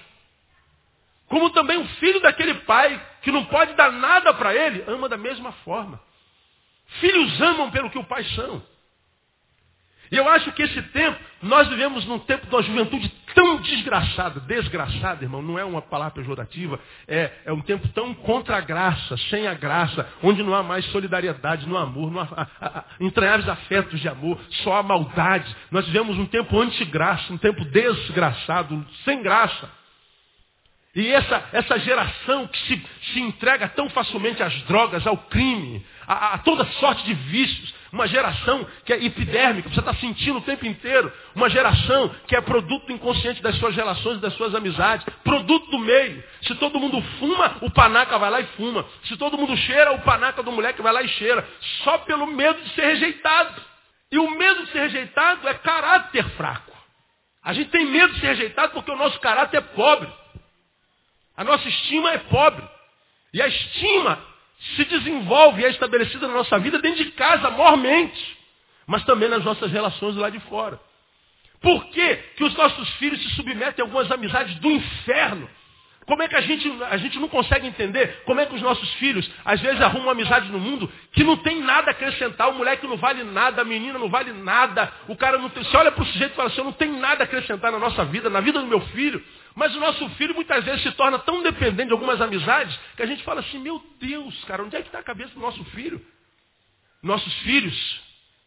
Como 1.29 1.51
também 1.51 1.79
o 1.79 1.87
filho 2.01 2.21
daquele 2.21 2.55
pai 2.55 3.01
que 3.23 3.31
não 3.31 3.45
pode 3.47 3.75
dar 3.75 3.93
nada 3.93 4.33
para 4.35 4.55
ele, 4.55 4.85
ama 4.87 5.09
da 5.09 5.17
mesma 5.17 5.53
forma. 5.65 6.01
Filhos 7.01 7.41
amam 7.41 7.71
pelo 7.71 7.91
que 7.91 7.99
os 7.99 8.07
pais 8.07 8.29
são. 8.35 8.63
E 10.11 10.17
eu 10.17 10.29
acho 10.29 10.51
que 10.53 10.63
esse 10.63 10.83
tempo, 10.83 11.21
nós 11.41 11.69
vivemos 11.69 12.05
num 12.05 12.19
tempo 12.19 12.45
de 12.45 12.53
uma 12.53 12.63
juventude 12.63 13.09
tão 13.33 13.59
desgraçada, 13.59 14.41
desgraçada, 14.41 15.25
irmão, 15.25 15.41
não 15.41 15.57
é 15.57 15.65
uma 15.65 15.81
palavra 15.81 16.15
pejorativa, 16.15 16.81
é, 17.07 17.31
é 17.45 17.53
um 17.53 17.61
tempo 17.61 17.87
tão 17.89 18.13
contra 18.13 18.57
a 18.57 18.61
graça, 18.61 19.17
sem 19.29 19.47
a 19.47 19.55
graça, 19.55 20.09
onde 20.21 20.43
não 20.43 20.53
há 20.53 20.65
mais 20.65 20.85
solidariedade, 20.87 21.69
no 21.69 21.77
amor, 21.77 22.11
não 22.11 22.21
há, 22.23 22.29
há, 22.61 22.67
há 22.79 22.85
entranháveis 22.99 23.49
afetos 23.49 24.01
de 24.01 24.09
amor, 24.09 24.37
só 24.65 24.79
há 24.79 24.83
maldade. 24.83 25.55
Nós 25.71 25.87
vivemos 25.87 26.19
um 26.19 26.27
tempo 26.27 26.61
anti-graça, 26.61 27.33
um 27.33 27.39
tempo 27.39 27.65
desgraçado, 27.67 28.85
sem 29.05 29.23
graça. 29.23 29.80
E 30.95 31.07
essa, 31.13 31.49
essa 31.53 31.79
geração 31.79 32.49
que 32.49 32.59
se, 32.67 32.87
se 33.13 33.21
entrega 33.21 33.69
tão 33.69 33.89
facilmente 33.91 34.43
às 34.43 34.53
drogas, 34.63 35.07
ao 35.07 35.17
crime, 35.17 35.87
a, 36.05 36.35
a, 36.35 36.39
toda 36.39 36.65
sorte 36.65 37.05
de 37.05 37.15
vícios, 37.15 37.73
uma 37.93 38.09
geração 38.09 38.67
que 38.85 38.93
é 38.93 39.05
epidérmica, 39.05 39.69
você 39.69 39.79
está 39.79 39.95
sentindo 39.95 40.39
o 40.39 40.43
tempo 40.43 40.67
inteiro, 40.67 41.13
uma 41.33 41.49
geração 41.49 42.13
que 42.27 42.35
é 42.35 42.41
produto 42.41 42.91
inconsciente 42.91 43.41
das 43.41 43.55
suas 43.57 43.77
relações, 43.77 44.21
das 44.21 44.35
suas 44.35 44.53
amizades, 44.53 45.07
produto 45.23 45.71
do 45.71 45.79
meio. 45.79 46.25
Se 46.43 46.57
todo 46.57 46.81
mundo 46.81 47.01
fuma, 47.21 47.59
o 47.61 47.71
panaca 47.71 48.19
vai 48.19 48.31
lá 48.31 48.41
e 48.41 48.47
fuma. 48.57 48.85
Se 49.05 49.17
todo 49.17 49.39
mundo 49.39 49.57
cheira, 49.57 49.93
o 49.93 50.01
panaca 50.01 50.43
do 50.43 50.51
moleque 50.51 50.83
vai 50.83 50.93
lá 50.93 51.03
e 51.03 51.09
cheira. 51.09 51.47
Só 51.85 51.99
pelo 51.99 52.27
medo 52.27 52.61
de 52.63 52.71
ser 52.71 52.87
rejeitado. 52.87 53.63
E 54.11 54.19
o 54.19 54.29
medo 54.29 54.65
de 54.65 54.73
ser 54.73 54.81
rejeitado 54.81 55.47
é 55.47 55.55
caráter 55.55 56.25
fraco. 56.31 56.77
A 57.45 57.53
gente 57.53 57.71
tem 57.71 57.87
medo 57.87 58.13
de 58.15 58.21
ser 58.21 58.27
rejeitado 58.27 58.73
porque 58.73 58.91
o 58.91 58.97
nosso 58.97 59.21
caráter 59.21 59.59
é 59.59 59.61
pobre. 59.61 60.20
A 61.37 61.45
nossa 61.45 61.69
estima 61.69 62.11
é 62.11 62.19
pobre. 62.19 62.65
E 63.33 63.41
a 63.41 63.47
estima 63.47 64.19
se 64.77 64.85
desenvolve 64.85 65.63
e 65.63 65.65
é 65.65 65.71
estabelecida 65.71 66.29
na 66.29 66.35
nossa 66.35 66.59
vida 66.59 66.79
dentro 66.79 67.05
de 67.05 67.11
casa, 67.13 67.51
mormente. 67.51 68.39
Mas 68.87 69.05
também 69.05 69.29
nas 69.29 69.45
nossas 69.45 69.71
relações 69.71 70.17
lá 70.17 70.29
de 70.31 70.41
fora. 70.41 70.81
Por 71.61 71.87
que, 71.87 72.17
que 72.37 72.45
os 72.45 72.55
nossos 72.55 72.89
filhos 72.95 73.23
se 73.23 73.31
submetem 73.37 73.83
a 73.83 73.87
algumas 73.87 74.11
amizades 74.11 74.55
do 74.57 74.71
inferno? 74.71 75.49
Como 76.07 76.23
é 76.23 76.29
que 76.29 76.35
a 76.35 76.41
gente, 76.41 76.69
a 76.91 76.97
gente 76.97 77.21
não 77.21 77.29
consegue 77.29 77.69
entender 77.69 78.23
como 78.25 78.41
é 78.41 78.47
que 78.47 78.55
os 78.55 78.63
nossos 78.63 78.93
filhos, 78.95 79.31
às 79.45 79.61
vezes, 79.61 79.81
arrumam 79.81 80.07
uma 80.07 80.13
amizade 80.13 80.51
no 80.51 80.59
mundo 80.59 80.91
que 81.13 81.23
não 81.23 81.37
tem 81.37 81.61
nada 81.61 81.89
a 81.89 81.93
acrescentar, 81.93 82.49
o 82.49 82.55
moleque 82.55 82.87
não 82.87 82.97
vale 82.97 83.23
nada, 83.23 83.63
a 83.63 83.65
menina 83.65 83.99
não 83.99 84.09
vale 84.09 84.33
nada, 84.33 84.93
o 85.07 85.15
cara 85.15 85.39
não 85.39 85.49
tem. 85.51 85.63
Você 85.63 85.77
olha 85.77 85.93
para 85.93 86.03
o 86.03 86.07
sujeito 86.07 86.33
e 86.33 86.35
fala 86.35 86.49
assim, 86.49 86.59
eu 86.59 86.65
não 86.65 86.73
tenho 86.73 86.99
nada 86.99 87.23
a 87.23 87.27
acrescentar 87.27 87.71
na 87.71 87.79
nossa 87.79 88.05
vida, 88.07 88.29
na 88.29 88.41
vida 88.41 88.59
do 88.59 88.67
meu 88.67 88.81
filho. 88.89 89.23
Mas 89.55 89.75
o 89.75 89.81
nosso 89.81 90.09
filho 90.11 90.35
muitas 90.35 90.65
vezes 90.65 90.83
se 90.83 90.93
torna 90.93 91.19
tão 91.19 91.43
dependente 91.43 91.89
de 91.89 91.93
algumas 91.93 92.21
amizades 92.21 92.79
que 92.97 93.03
a 93.03 93.07
gente 93.07 93.23
fala 93.25 93.41
assim, 93.41 93.59
meu 93.59 93.83
Deus, 93.99 94.45
cara, 94.45 94.63
onde 94.63 94.77
é 94.77 94.81
que 94.81 94.89
está 94.89 95.01
a 95.01 95.05
cabeça 95.05 95.35
do 95.35 95.41
nosso 95.41 95.65
filho? 95.67 96.05
Nossos 97.03 97.33
filhos 97.41 98.01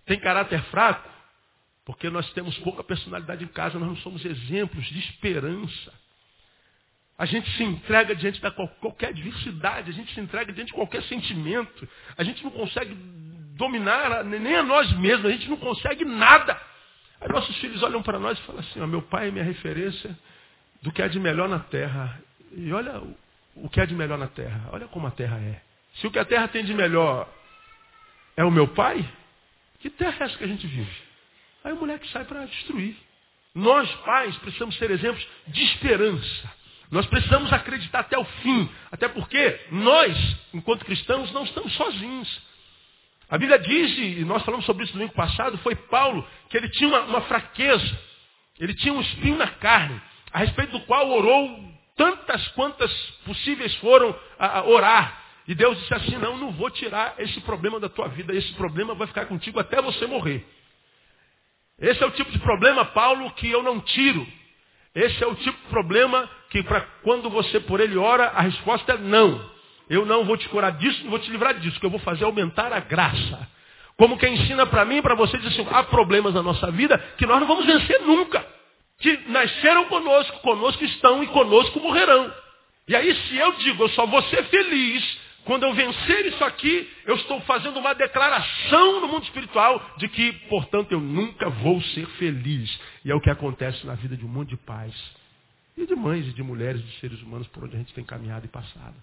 têm 0.05 0.19
caráter 0.19 0.61
fraco, 0.65 1.09
porque 1.85 2.09
nós 2.09 2.31
temos 2.33 2.57
pouca 2.59 2.83
personalidade 2.83 3.43
em 3.43 3.47
casa, 3.47 3.77
nós 3.77 3.89
não 3.89 3.97
somos 3.97 4.23
exemplos 4.23 4.85
de 4.85 4.99
esperança. 4.99 5.93
A 7.17 7.25
gente 7.25 7.49
se 7.51 7.63
entrega 7.63 8.15
diante 8.15 8.41
de 8.41 8.51
qualquer 8.79 9.09
adversidade, 9.09 9.89
a 9.89 9.93
gente 9.93 10.13
se 10.13 10.19
entrega 10.19 10.51
diante 10.51 10.69
de 10.69 10.73
qualquer 10.73 11.03
sentimento. 11.03 11.87
A 12.17 12.23
gente 12.23 12.43
não 12.43 12.51
consegue 12.51 12.95
dominar 13.55 14.23
nem 14.23 14.55
a 14.55 14.63
nós 14.63 14.91
mesmos, 14.93 15.25
a 15.25 15.31
gente 15.31 15.49
não 15.49 15.57
consegue 15.57 16.05
nada. 16.05 16.59
Aí 17.21 17.29
nossos 17.29 17.55
filhos 17.57 17.83
olham 17.83 18.01
para 18.01 18.19
nós 18.19 18.37
e 18.37 18.41
falam 18.43 18.61
assim, 18.61 18.81
ó, 18.81 18.87
meu 18.87 19.01
pai 19.01 19.27
é 19.27 19.31
minha 19.31 19.43
referência 19.43 20.17
do 20.83 20.91
que 20.91 21.01
há 21.01 21.07
de 21.07 21.19
melhor 21.19 21.49
na 21.49 21.59
terra. 21.59 22.21
E 22.51 22.71
olha 22.71 23.01
o 23.55 23.69
que 23.69 23.81
há 23.81 23.85
de 23.85 23.95
melhor 23.95 24.17
na 24.17 24.27
terra. 24.27 24.69
Olha 24.71 24.87
como 24.87 25.07
a 25.07 25.11
terra 25.11 25.37
é. 25.37 25.61
Se 25.95 26.05
o 26.05 26.11
que 26.11 26.19
a 26.19 26.25
terra 26.25 26.47
tem 26.47 26.63
de 26.63 26.73
melhor 26.73 27.27
é 28.35 28.43
o 28.43 28.51
meu 28.51 28.67
pai, 28.67 29.07
que 29.79 29.89
terra 29.89 30.17
é 30.19 30.23
essa 30.25 30.37
que 30.37 30.43
a 30.43 30.47
gente 30.47 30.67
vive? 30.67 30.91
Aí 31.63 31.71
o 31.71 31.77
moleque 31.77 32.07
sai 32.09 32.25
para 32.25 32.45
destruir. 32.45 32.95
Nós, 33.55 33.89
pais, 33.97 34.35
precisamos 34.37 34.75
ser 34.77 34.91
exemplos 34.91 35.25
de 35.47 35.63
esperança. 35.63 36.51
Nós 36.91 37.05
precisamos 37.05 37.51
acreditar 37.53 37.99
até 37.99 38.17
o 38.17 38.25
fim. 38.25 38.69
Até 38.91 39.07
porque 39.07 39.59
nós, 39.71 40.37
enquanto 40.53 40.85
cristãos, 40.85 41.31
não 41.31 41.43
estamos 41.43 41.73
sozinhos. 41.73 42.41
A 43.29 43.37
Bíblia 43.37 43.57
diz, 43.59 43.97
e 43.97 44.25
nós 44.25 44.43
falamos 44.43 44.65
sobre 44.65 44.83
isso 44.83 44.93
no 44.93 44.99
domingo 44.99 45.15
passado, 45.15 45.57
foi 45.59 45.75
Paulo, 45.75 46.27
que 46.49 46.57
ele 46.57 46.69
tinha 46.69 46.89
uma, 46.89 47.01
uma 47.01 47.21
fraqueza. 47.21 47.99
Ele 48.59 48.73
tinha 48.73 48.93
um 48.93 49.01
espinho 49.01 49.37
na 49.37 49.47
carne, 49.47 49.99
a 50.33 50.39
respeito 50.39 50.71
do 50.71 50.81
qual 50.81 51.09
orou 51.11 51.63
tantas 51.95 52.47
quantas 52.49 52.91
possíveis 53.23 53.73
foram 53.75 54.15
a, 54.39 54.59
a 54.59 54.65
orar. 54.65 55.21
E 55.47 55.53
Deus 55.53 55.77
disse 55.79 55.93
assim, 55.93 56.17
não, 56.17 56.37
não 56.37 56.51
vou 56.51 56.69
tirar 56.69 57.15
esse 57.19 57.39
problema 57.41 57.79
da 57.79 57.87
tua 57.87 58.07
vida, 58.07 58.33
esse 58.33 58.51
problema 58.53 58.95
vai 58.95 59.07
ficar 59.07 59.25
contigo 59.25 59.59
até 59.59 59.81
você 59.81 60.07
morrer. 60.07 60.45
Esse 61.79 62.01
é 62.03 62.07
o 62.07 62.11
tipo 62.11 62.31
de 62.31 62.39
problema, 62.39 62.85
Paulo, 62.85 63.29
que 63.31 63.49
eu 63.49 63.61
não 63.61 63.79
tiro. 63.79 64.25
Esse 64.95 65.23
é 65.23 65.27
o 65.27 65.35
tipo 65.35 65.57
de 65.57 65.67
problema 65.69 66.29
que 66.49 66.63
para 66.63 66.81
quando 67.03 67.29
você 67.29 67.59
por 67.59 67.79
ele 67.79 67.97
ora, 67.97 68.29
a 68.29 68.41
resposta 68.41 68.93
é 68.93 68.97
não. 68.97 69.51
Eu 69.89 70.05
não 70.05 70.23
vou 70.23 70.37
te 70.37 70.47
curar 70.49 70.71
disso, 70.73 71.03
não 71.03 71.09
vou 71.09 71.19
te 71.19 71.29
livrar 71.29 71.55
disso. 71.55 71.77
O 71.77 71.79
que 71.79 71.85
eu 71.85 71.89
vou 71.89 71.99
fazer 71.99 72.23
é 72.23 72.25
aumentar 72.25 72.71
a 72.71 72.79
graça. 72.79 73.49
Como 73.97 74.17
quem 74.17 74.35
ensina 74.35 74.65
para 74.65 74.85
mim 74.85 74.97
e 74.97 75.01
para 75.01 75.13
você, 75.13 75.37
diz 75.37 75.47
assim, 75.47 75.67
há 75.71 75.83
problemas 75.83 76.33
na 76.33 76.41
nossa 76.41 76.71
vida 76.71 76.97
que 77.17 77.25
nós 77.25 77.39
não 77.39 77.47
vamos 77.47 77.65
vencer 77.65 78.01
nunca. 78.01 78.45
Que 78.99 79.17
nasceram 79.29 79.85
conosco, 79.85 80.39
conosco 80.39 80.83
estão 80.83 81.23
e 81.23 81.27
conosco 81.27 81.79
morrerão. 81.79 82.33
E 82.87 82.95
aí 82.95 83.15
se 83.15 83.37
eu 83.37 83.51
digo, 83.53 83.83
eu 83.83 83.89
só 83.89 84.05
vou 84.05 84.21
ser 84.23 84.43
feliz 84.45 85.23
quando 85.45 85.63
eu 85.63 85.73
vencer 85.73 86.25
isso 86.25 86.43
aqui, 86.43 86.89
eu 87.05 87.15
estou 87.15 87.39
fazendo 87.41 87.77
uma 87.77 87.93
declaração 87.93 89.01
no 89.01 89.07
mundo 89.07 89.23
espiritual 89.23 89.93
de 89.97 90.07
que, 90.07 90.31
portanto, 90.47 90.93
eu 90.93 91.01
nunca 91.01 91.49
vou 91.49 91.81
ser 91.81 92.05
feliz. 92.17 92.79
E 93.03 93.11
é 93.11 93.15
o 93.15 93.19
que 93.19 93.29
acontece 93.29 93.85
na 93.85 93.93
vida 93.95 94.15
de 94.15 94.25
um 94.25 94.29
monte 94.29 94.49
de 94.49 94.57
pais. 94.57 94.95
E 95.75 95.85
de 95.85 95.95
mães 95.95 96.27
e 96.27 96.31
de 96.31 96.41
mulheres, 96.41 96.81
de 96.81 96.99
seres 96.99 97.21
humanos 97.21 97.47
por 97.47 97.65
onde 97.65 97.75
a 97.75 97.79
gente 97.79 97.93
tem 97.93 98.05
caminhado 98.05 98.45
e 98.45 98.49
passado. 98.49 98.95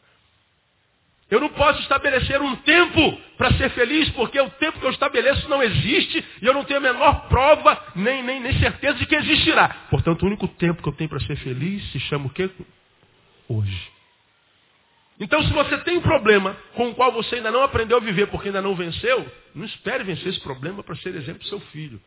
Eu 1.31 1.40
não 1.40 1.49
posso 1.51 1.81
estabelecer 1.81 2.43
um 2.43 2.57
tempo 2.57 3.19
para 3.38 3.53
ser 3.55 3.71
feliz, 3.71 4.11
porque 4.11 4.40
o 4.40 4.51
tempo 4.51 4.81
que 4.81 4.87
eu 4.87 4.90
estabeleço 4.90 5.49
não 5.49 5.62
existe 5.62 6.25
e 6.43 6.47
eu 6.47 6.53
não 6.53 6.64
tenho 6.64 6.81
a 6.81 6.83
menor 6.83 7.29
prova, 7.29 7.81
nem, 7.95 8.23
nem, 8.23 8.40
nem 8.40 8.59
certeza 8.59 8.99
de 8.99 9.07
que 9.07 9.14
existirá. 9.14 9.69
Portanto, 9.90 10.23
o 10.23 10.27
único 10.27 10.49
tempo 10.49 10.83
que 10.83 10.88
eu 10.88 10.93
tenho 10.93 11.09
para 11.09 11.21
ser 11.21 11.37
feliz 11.37 11.88
se 11.93 12.01
chama 12.01 12.27
o 12.27 12.31
quê? 12.31 12.51
Hoje. 13.49 13.90
Então, 15.21 15.43
se 15.43 15.53
você 15.53 15.79
tem 15.79 15.99
um 15.99 16.01
problema 16.01 16.57
com 16.75 16.88
o 16.88 16.95
qual 16.95 17.12
você 17.12 17.37
ainda 17.37 17.51
não 17.51 17.62
aprendeu 17.62 17.99
a 17.99 18.01
viver 18.01 18.27
porque 18.29 18.49
ainda 18.49 18.62
não 18.62 18.75
venceu, 18.75 19.31
não 19.55 19.66
espere 19.66 20.03
vencer 20.03 20.29
esse 20.29 20.40
problema 20.40 20.83
para 20.83 20.97
ser 20.97 21.14
exemplo 21.14 21.43
do 21.43 21.49
seu 21.49 21.61
filho. 21.61 22.01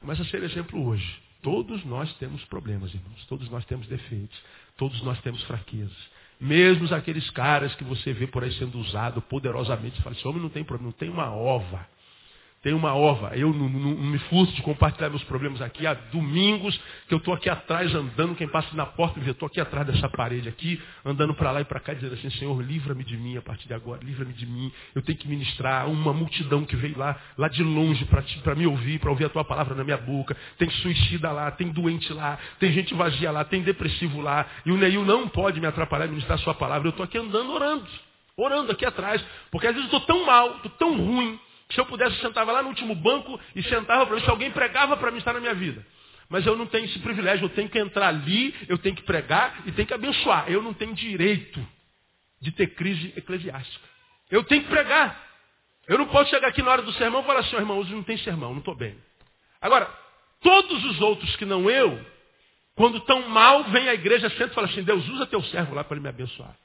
Começa 0.00 0.22
a 0.22 0.26
ser 0.26 0.42
exemplo 0.42 0.86
hoje. 0.86 1.22
Todos 1.40 1.84
nós 1.84 2.12
temos 2.14 2.44
problemas, 2.46 2.92
irmãos. 2.92 3.24
Todos 3.26 3.48
nós 3.48 3.64
temos 3.66 3.86
defeitos. 3.86 4.36
Todos 4.76 5.00
nós 5.02 5.18
temos 5.20 5.42
fraquezas. 5.44 5.96
Mesmo 6.44 6.94
aqueles 6.94 7.30
caras 7.30 7.74
que 7.74 7.82
você 7.82 8.12
vê 8.12 8.26
por 8.26 8.44
aí 8.44 8.52
sendo 8.52 8.78
usado 8.78 9.22
poderosamente, 9.22 9.96
você 9.96 10.02
fala, 10.02 10.14
esse 10.14 10.28
homem 10.28 10.42
não 10.42 10.50
tem 10.50 10.62
problema, 10.62 10.90
não 10.90 10.98
tem 10.98 11.08
uma 11.08 11.34
ova 11.34 11.86
tem 12.64 12.72
uma 12.72 12.94
ova. 12.94 13.36
Eu 13.36 13.52
não, 13.52 13.68
não, 13.68 13.78
não, 13.78 13.94
me 13.94 14.18
furto 14.20 14.54
de 14.54 14.62
compartilhar 14.62 15.10
meus 15.10 15.22
problemas 15.24 15.60
aqui. 15.60 15.86
Há 15.86 15.92
domingos 15.92 16.74
que 17.06 17.12
eu 17.12 17.18
estou 17.18 17.34
aqui 17.34 17.50
atrás 17.50 17.94
andando, 17.94 18.34
quem 18.34 18.48
passa 18.48 18.74
na 18.74 18.86
porta 18.86 19.20
me 19.20 19.24
vê, 19.26 19.32
estou 19.32 19.46
aqui 19.46 19.60
atrás 19.60 19.86
dessa 19.86 20.08
parede 20.08 20.48
aqui, 20.48 20.82
andando 21.04 21.34
para 21.34 21.50
lá 21.50 21.60
e 21.60 21.64
para 21.64 21.78
cá, 21.78 21.92
dizendo 21.92 22.14
assim, 22.14 22.30
Senhor, 22.30 22.58
livra-me 22.62 23.04
de 23.04 23.18
mim 23.18 23.36
a 23.36 23.42
partir 23.42 23.68
de 23.68 23.74
agora, 23.74 24.02
livra-me 24.02 24.32
de 24.32 24.46
mim. 24.46 24.72
Eu 24.94 25.02
tenho 25.02 25.18
que 25.18 25.28
ministrar 25.28 25.86
uma 25.90 26.14
multidão 26.14 26.64
que 26.64 26.74
veio 26.74 26.98
lá, 26.98 27.20
lá 27.36 27.48
de 27.48 27.62
longe 27.62 28.06
para 28.42 28.54
me 28.54 28.66
ouvir, 28.66 28.98
para 28.98 29.10
ouvir 29.10 29.26
a 29.26 29.28
tua 29.28 29.44
palavra 29.44 29.74
na 29.74 29.84
minha 29.84 29.98
boca. 29.98 30.34
Tem 30.56 30.70
suicida 30.70 31.30
lá, 31.30 31.50
tem 31.50 31.68
doente 31.68 32.10
lá, 32.14 32.38
tem 32.58 32.72
gente 32.72 32.94
vazia 32.94 33.30
lá, 33.30 33.44
tem 33.44 33.60
depressivo 33.60 34.22
lá. 34.22 34.46
E 34.64 34.72
o 34.72 34.78
Neil 34.78 35.04
não 35.04 35.28
pode 35.28 35.60
me 35.60 35.66
atrapalhar 35.66 36.06
e 36.06 36.08
ministrar 36.08 36.38
a 36.38 36.42
sua 36.42 36.54
palavra. 36.54 36.88
Eu 36.88 36.92
estou 36.92 37.04
aqui 37.04 37.18
andando, 37.18 37.52
orando. 37.52 37.86
Orando 38.38 38.72
aqui 38.72 38.86
atrás. 38.86 39.22
Porque 39.50 39.66
às 39.66 39.74
vezes 39.74 39.92
eu 39.92 39.98
estou 39.98 40.14
tão 40.14 40.24
mal, 40.24 40.56
estou 40.56 40.70
tão 40.72 40.96
ruim, 40.96 41.38
se 41.70 41.80
eu 41.80 41.86
pudesse, 41.86 42.16
eu 42.16 42.22
sentava 42.22 42.52
lá 42.52 42.62
no 42.62 42.68
último 42.68 42.94
banco 42.94 43.40
e 43.54 43.62
sentava 43.62 44.06
para 44.06 44.16
ver 44.16 44.22
se 44.22 44.30
alguém 44.30 44.50
pregava 44.50 44.96
para 44.96 45.10
mim 45.10 45.18
estar 45.18 45.32
na 45.32 45.40
minha 45.40 45.54
vida. 45.54 45.84
Mas 46.28 46.46
eu 46.46 46.56
não 46.56 46.66
tenho 46.66 46.84
esse 46.84 46.98
privilégio, 47.00 47.44
eu 47.44 47.50
tenho 47.50 47.68
que 47.68 47.78
entrar 47.78 48.08
ali, 48.08 48.54
eu 48.68 48.78
tenho 48.78 48.94
que 48.94 49.02
pregar 49.02 49.62
e 49.66 49.72
tenho 49.72 49.86
que 49.86 49.94
abençoar. 49.94 50.50
Eu 50.50 50.62
não 50.62 50.72
tenho 50.72 50.94
direito 50.94 51.64
de 52.40 52.52
ter 52.52 52.68
crise 52.74 53.12
eclesiástica. 53.16 53.86
Eu 54.30 54.44
tenho 54.44 54.62
que 54.62 54.68
pregar. 54.68 55.22
Eu 55.86 55.98
não 55.98 56.06
posso 56.06 56.30
chegar 56.30 56.48
aqui 56.48 56.62
na 56.62 56.70
hora 56.70 56.82
do 56.82 56.92
sermão 56.92 57.22
e 57.22 57.24
falar 57.24 57.40
assim, 57.40 57.56
irmão, 57.56 57.78
hoje 57.78 57.94
não 57.94 58.02
tem 58.02 58.16
sermão, 58.18 58.52
não 58.52 58.60
estou 58.60 58.74
bem. 58.74 58.96
Agora, 59.60 59.86
todos 60.40 60.84
os 60.84 61.00
outros 61.00 61.36
que 61.36 61.44
não 61.44 61.68
eu, 61.70 62.04
quando 62.74 62.98
estão 62.98 63.28
mal, 63.28 63.64
vem 63.64 63.88
à 63.88 63.94
igreja, 63.94 64.28
senta 64.30 64.46
e 64.46 64.54
fala 64.54 64.66
assim, 64.66 64.82
Deus 64.82 65.06
usa 65.08 65.26
teu 65.26 65.42
servo 65.44 65.74
lá 65.74 65.84
para 65.84 65.96
ele 65.96 66.02
me 66.02 66.08
abençoar. 66.08 66.56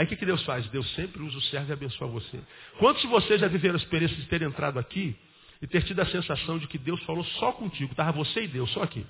Aí 0.00 0.06
o 0.06 0.08
que, 0.08 0.16
que 0.16 0.24
Deus 0.24 0.42
faz? 0.44 0.66
Deus 0.68 0.90
sempre 0.94 1.22
usa 1.22 1.36
o 1.36 1.42
servo 1.42 1.68
e 1.68 1.72
abençoa 1.74 2.08
você. 2.08 2.40
Quantos 2.78 3.02
de 3.02 3.08
vocês 3.08 3.38
já 3.38 3.46
viveram 3.48 3.74
a 3.74 3.76
experiência 3.76 4.16
de 4.16 4.24
ter 4.28 4.40
entrado 4.40 4.78
aqui 4.78 5.14
e 5.60 5.66
ter 5.66 5.82
tido 5.82 6.00
a 6.00 6.06
sensação 6.06 6.58
de 6.58 6.66
que 6.66 6.78
Deus 6.78 7.02
falou 7.02 7.22
só 7.22 7.52
contigo? 7.52 7.90
Estava 7.90 8.10
você 8.10 8.44
e 8.44 8.48
Deus, 8.48 8.70
só 8.72 8.82
aqui. 8.82 9.06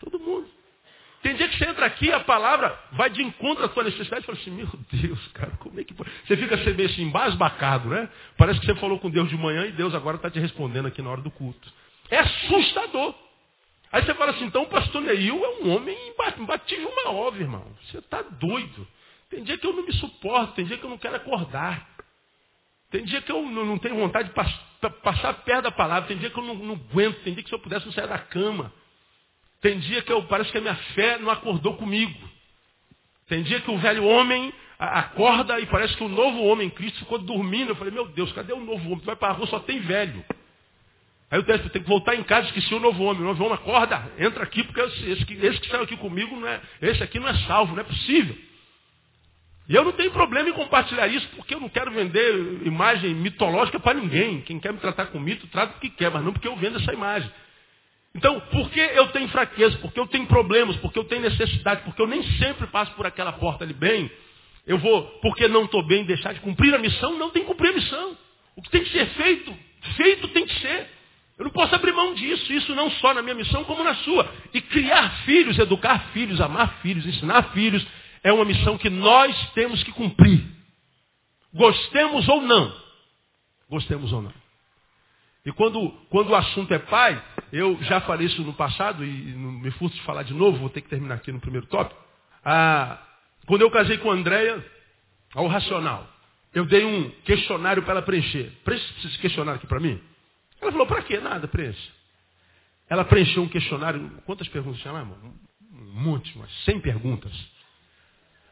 Todo 0.00 0.18
mundo. 0.18 0.48
Tem 1.22 1.36
dia 1.36 1.48
que 1.48 1.56
você 1.56 1.64
entra 1.64 1.86
aqui, 1.86 2.10
a 2.10 2.18
palavra 2.18 2.76
vai 2.90 3.08
de 3.08 3.22
encontro 3.22 3.64
à 3.64 3.68
tua 3.68 3.84
necessidade 3.84 4.24
e 4.24 4.26
fala 4.26 4.36
assim, 4.36 4.50
meu 4.50 4.68
Deus, 4.90 5.28
cara, 5.28 5.52
como 5.60 5.78
é 5.78 5.84
que 5.84 5.94
pode? 5.94 6.10
Você 6.26 6.36
fica 6.36 6.56
meio 6.56 6.90
assim, 6.90 7.02
embasbacado, 7.02 7.90
né? 7.90 8.08
Parece 8.36 8.58
que 8.58 8.66
você 8.66 8.74
falou 8.80 8.98
com 8.98 9.08
Deus 9.08 9.28
de 9.28 9.36
manhã 9.36 9.64
e 9.66 9.70
Deus 9.70 9.94
agora 9.94 10.16
está 10.16 10.28
te 10.28 10.40
respondendo 10.40 10.86
aqui 10.86 11.00
na 11.00 11.10
hora 11.10 11.20
do 11.20 11.30
culto. 11.30 11.72
É 12.10 12.18
assustador. 12.18 13.14
Aí 13.92 14.04
você 14.04 14.12
fala 14.14 14.32
assim, 14.32 14.46
então 14.46 14.62
o 14.62 14.68
pastor 14.68 15.02
Neil 15.02 15.44
é 15.44 15.62
um 15.62 15.70
homem 15.70 15.96
imbatível 16.36 16.88
uma 16.88 17.12
ova, 17.12 17.38
irmão. 17.38 17.64
Você 17.84 17.98
está 17.98 18.22
doido. 18.22 18.88
Tem 19.30 19.44
dia 19.44 19.56
que 19.56 19.66
eu 19.66 19.72
não 19.72 19.86
me 19.86 19.92
suporto, 19.92 20.54
tem 20.54 20.64
dia 20.64 20.76
que 20.76 20.84
eu 20.84 20.90
não 20.90 20.98
quero 20.98 21.14
acordar. 21.14 21.88
Tem 22.90 23.04
dia 23.04 23.22
que 23.22 23.30
eu 23.30 23.40
não, 23.46 23.78
tenho 23.78 23.94
vontade 23.94 24.28
de 24.28 24.34
pass 24.34 24.52
passar 25.02 25.34
perto 25.44 25.64
da 25.64 25.70
palavra. 25.70 26.08
Tem 26.08 26.16
dia 26.16 26.30
que 26.30 26.38
eu 26.38 26.42
não, 26.42 26.54
não, 26.56 26.74
aguento. 26.74 27.22
Tem 27.22 27.32
dia 27.32 27.42
que 27.42 27.48
se 27.48 27.54
eu 27.54 27.58
pudesse 27.60 27.86
não 27.86 27.92
sair 27.92 28.08
da 28.08 28.18
cama. 28.18 28.72
Tem 29.60 29.78
dia 29.78 30.02
que 30.02 30.12
eu 30.12 30.24
parece 30.24 30.50
que 30.50 30.58
a 30.58 30.60
minha 30.60 30.74
fé 30.74 31.18
não 31.18 31.30
acordou 31.30 31.76
comigo. 31.76 32.18
Tem 33.28 33.42
dia 33.42 33.60
que 33.60 33.70
o 33.70 33.78
velho 33.78 34.04
homem 34.04 34.52
acorda 34.76 35.60
e 35.60 35.66
parece 35.66 35.94
que 35.96 36.02
o 36.02 36.08
novo 36.08 36.42
homem 36.44 36.66
em 36.66 36.70
Cristo 36.70 36.98
ficou 37.00 37.18
dormindo. 37.18 37.70
Eu 37.70 37.76
falei, 37.76 37.92
meu 37.92 38.08
Deus, 38.08 38.32
cadê 38.32 38.52
o 38.52 38.60
novo 38.60 38.84
homem? 38.86 39.00
Tu 39.00 39.06
vai 39.06 39.14
para 39.14 39.28
a 39.28 39.36
rua, 39.36 39.46
só 39.46 39.60
tem 39.60 39.78
velho. 39.80 40.24
Aí 41.30 41.38
eu 41.38 41.44
tenho, 41.44 41.70
que 41.70 41.78
voltar 41.80 42.16
em 42.16 42.24
casa, 42.24 42.48
esqueci 42.48 42.74
o 42.74 42.80
novo 42.80 43.04
homem. 43.04 43.22
O 43.22 43.26
novo 43.26 43.44
homem 43.44 43.54
acorda, 43.54 44.10
entra 44.18 44.42
aqui, 44.42 44.64
porque 44.64 44.80
esse, 44.80 45.10
esse, 45.10 45.32
esse 45.46 45.60
que 45.60 45.68
saiu 45.68 45.84
aqui 45.84 45.96
comigo, 45.96 46.34
não 46.34 46.48
é, 46.48 46.60
esse 46.82 47.02
aqui 47.04 47.20
não 47.20 47.28
é 47.28 47.34
salvo, 47.46 47.74
não 47.74 47.82
é 47.82 47.84
possível. 47.84 48.49
E 49.70 49.74
eu 49.76 49.84
não 49.84 49.92
tenho 49.92 50.10
problema 50.10 50.48
em 50.48 50.52
compartilhar 50.52 51.06
isso, 51.06 51.28
porque 51.36 51.54
eu 51.54 51.60
não 51.60 51.68
quero 51.68 51.92
vender 51.92 52.66
imagem 52.66 53.14
mitológica 53.14 53.78
para 53.78 53.94
ninguém. 54.00 54.40
Quem 54.40 54.58
quer 54.58 54.72
me 54.72 54.80
tratar 54.80 55.06
com 55.06 55.20
mito, 55.20 55.46
trata 55.46 55.76
o 55.76 55.80
que 55.80 55.88
quer, 55.90 56.10
mas 56.10 56.24
não 56.24 56.32
porque 56.32 56.48
eu 56.48 56.56
vendo 56.56 56.78
essa 56.80 56.92
imagem. 56.92 57.30
Então, 58.12 58.40
por 58.50 58.68
que 58.68 58.80
eu 58.80 59.06
tenho 59.12 59.28
fraqueza? 59.28 59.78
Porque 59.78 60.00
eu 60.00 60.08
tenho 60.08 60.26
problemas, 60.26 60.74
porque 60.78 60.98
eu 60.98 61.04
tenho 61.04 61.22
necessidade, 61.22 61.82
porque 61.84 62.02
eu 62.02 62.08
nem 62.08 62.20
sempre 62.38 62.66
passo 62.66 62.92
por 62.96 63.06
aquela 63.06 63.30
porta 63.30 63.62
ali 63.62 63.72
bem. 63.72 64.10
Eu 64.66 64.76
vou, 64.76 65.04
porque 65.22 65.46
não 65.46 65.66
estou 65.66 65.86
bem, 65.86 66.02
deixar 66.02 66.34
de 66.34 66.40
cumprir 66.40 66.74
a 66.74 66.78
missão? 66.78 67.16
Não 67.16 67.30
tem 67.30 67.42
que 67.42 67.48
cumprir 67.48 67.70
a 67.70 67.74
missão. 67.74 68.18
O 68.56 68.62
que 68.62 68.70
tem 68.70 68.82
que 68.82 68.90
ser 68.90 69.06
feito, 69.10 69.56
feito 69.96 70.26
tem 70.28 70.46
que 70.46 70.54
ser. 70.58 70.88
Eu 71.38 71.44
não 71.44 71.52
posso 71.52 71.72
abrir 71.76 71.92
mão 71.92 72.12
disso, 72.12 72.52
isso 72.52 72.74
não 72.74 72.90
só 72.90 73.14
na 73.14 73.22
minha 73.22 73.36
missão, 73.36 73.62
como 73.62 73.84
na 73.84 73.94
sua. 73.94 74.28
E 74.52 74.60
criar 74.60 75.10
filhos, 75.24 75.56
educar 75.60 76.10
filhos, 76.12 76.40
amar 76.40 76.80
filhos, 76.82 77.06
ensinar 77.06 77.52
filhos, 77.52 77.86
é 78.22 78.32
uma 78.32 78.44
missão 78.44 78.76
que 78.78 78.90
nós 78.90 79.50
temos 79.52 79.82
que 79.82 79.92
cumprir. 79.92 80.44
Gostemos 81.52 82.28
ou 82.28 82.42
não. 82.42 82.74
Gostemos 83.68 84.12
ou 84.12 84.22
não. 84.22 84.32
E 85.44 85.52
quando, 85.52 85.90
quando 86.10 86.30
o 86.30 86.34
assunto 86.34 86.72
é 86.74 86.78
pai, 86.78 87.22
eu 87.52 87.78
já 87.82 88.00
falei 88.02 88.26
isso 88.26 88.42
no 88.42 88.52
passado 88.52 89.04
e 89.04 89.32
não 89.32 89.52
me 89.52 89.70
furto 89.72 89.96
de 89.96 90.02
falar 90.02 90.22
de 90.22 90.34
novo, 90.34 90.58
vou 90.58 90.68
ter 90.70 90.82
que 90.82 90.88
terminar 90.88 91.14
aqui 91.16 91.32
no 91.32 91.40
primeiro 91.40 91.66
tópico. 91.66 92.00
Ah, 92.44 92.98
quando 93.46 93.62
eu 93.62 93.70
casei 93.70 93.98
com 93.98 94.10
a 94.10 94.14
Andréia, 94.14 94.64
ao 95.34 95.46
racional, 95.46 96.08
eu 96.52 96.66
dei 96.66 96.84
um 96.84 97.10
questionário 97.24 97.82
para 97.82 97.92
ela 97.92 98.02
preencher. 98.02 98.52
Preenche 98.64 99.06
esse 99.06 99.18
questionário 99.18 99.58
aqui 99.58 99.66
para 99.66 99.80
mim. 99.80 100.00
Ela 100.60 100.72
falou, 100.72 100.86
para 100.86 101.02
quê? 101.02 101.18
Nada, 101.18 101.48
preenche. 101.48 101.90
Ela 102.88 103.04
preencheu 103.04 103.42
um 103.42 103.48
questionário, 103.48 104.10
quantas 104.26 104.48
perguntas 104.48 104.80
tinha 104.80 104.92
lá, 104.92 105.00
irmão? 105.00 105.16
Um 105.72 106.00
monte, 106.02 106.34
umas 106.36 106.52
100 106.64 106.80
perguntas. 106.80 107.32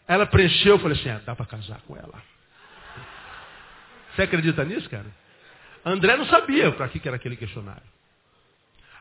Ela 0.08 0.26
preencheu, 0.26 0.76
eu 0.76 0.78
falei 0.78 0.98
assim, 0.98 1.10
ah, 1.10 1.20
dá 1.24 1.36
para 1.36 1.44
casar 1.44 1.82
com 1.82 1.94
ela. 1.94 2.22
Você 4.14 4.22
acredita 4.22 4.64
nisso, 4.64 4.88
cara? 4.88 5.06
André 5.84 6.16
não 6.16 6.26
sabia 6.26 6.72
para 6.72 6.88
que 6.88 7.06
era 7.06 7.16
aquele 7.16 7.36
questionário. 7.36 7.82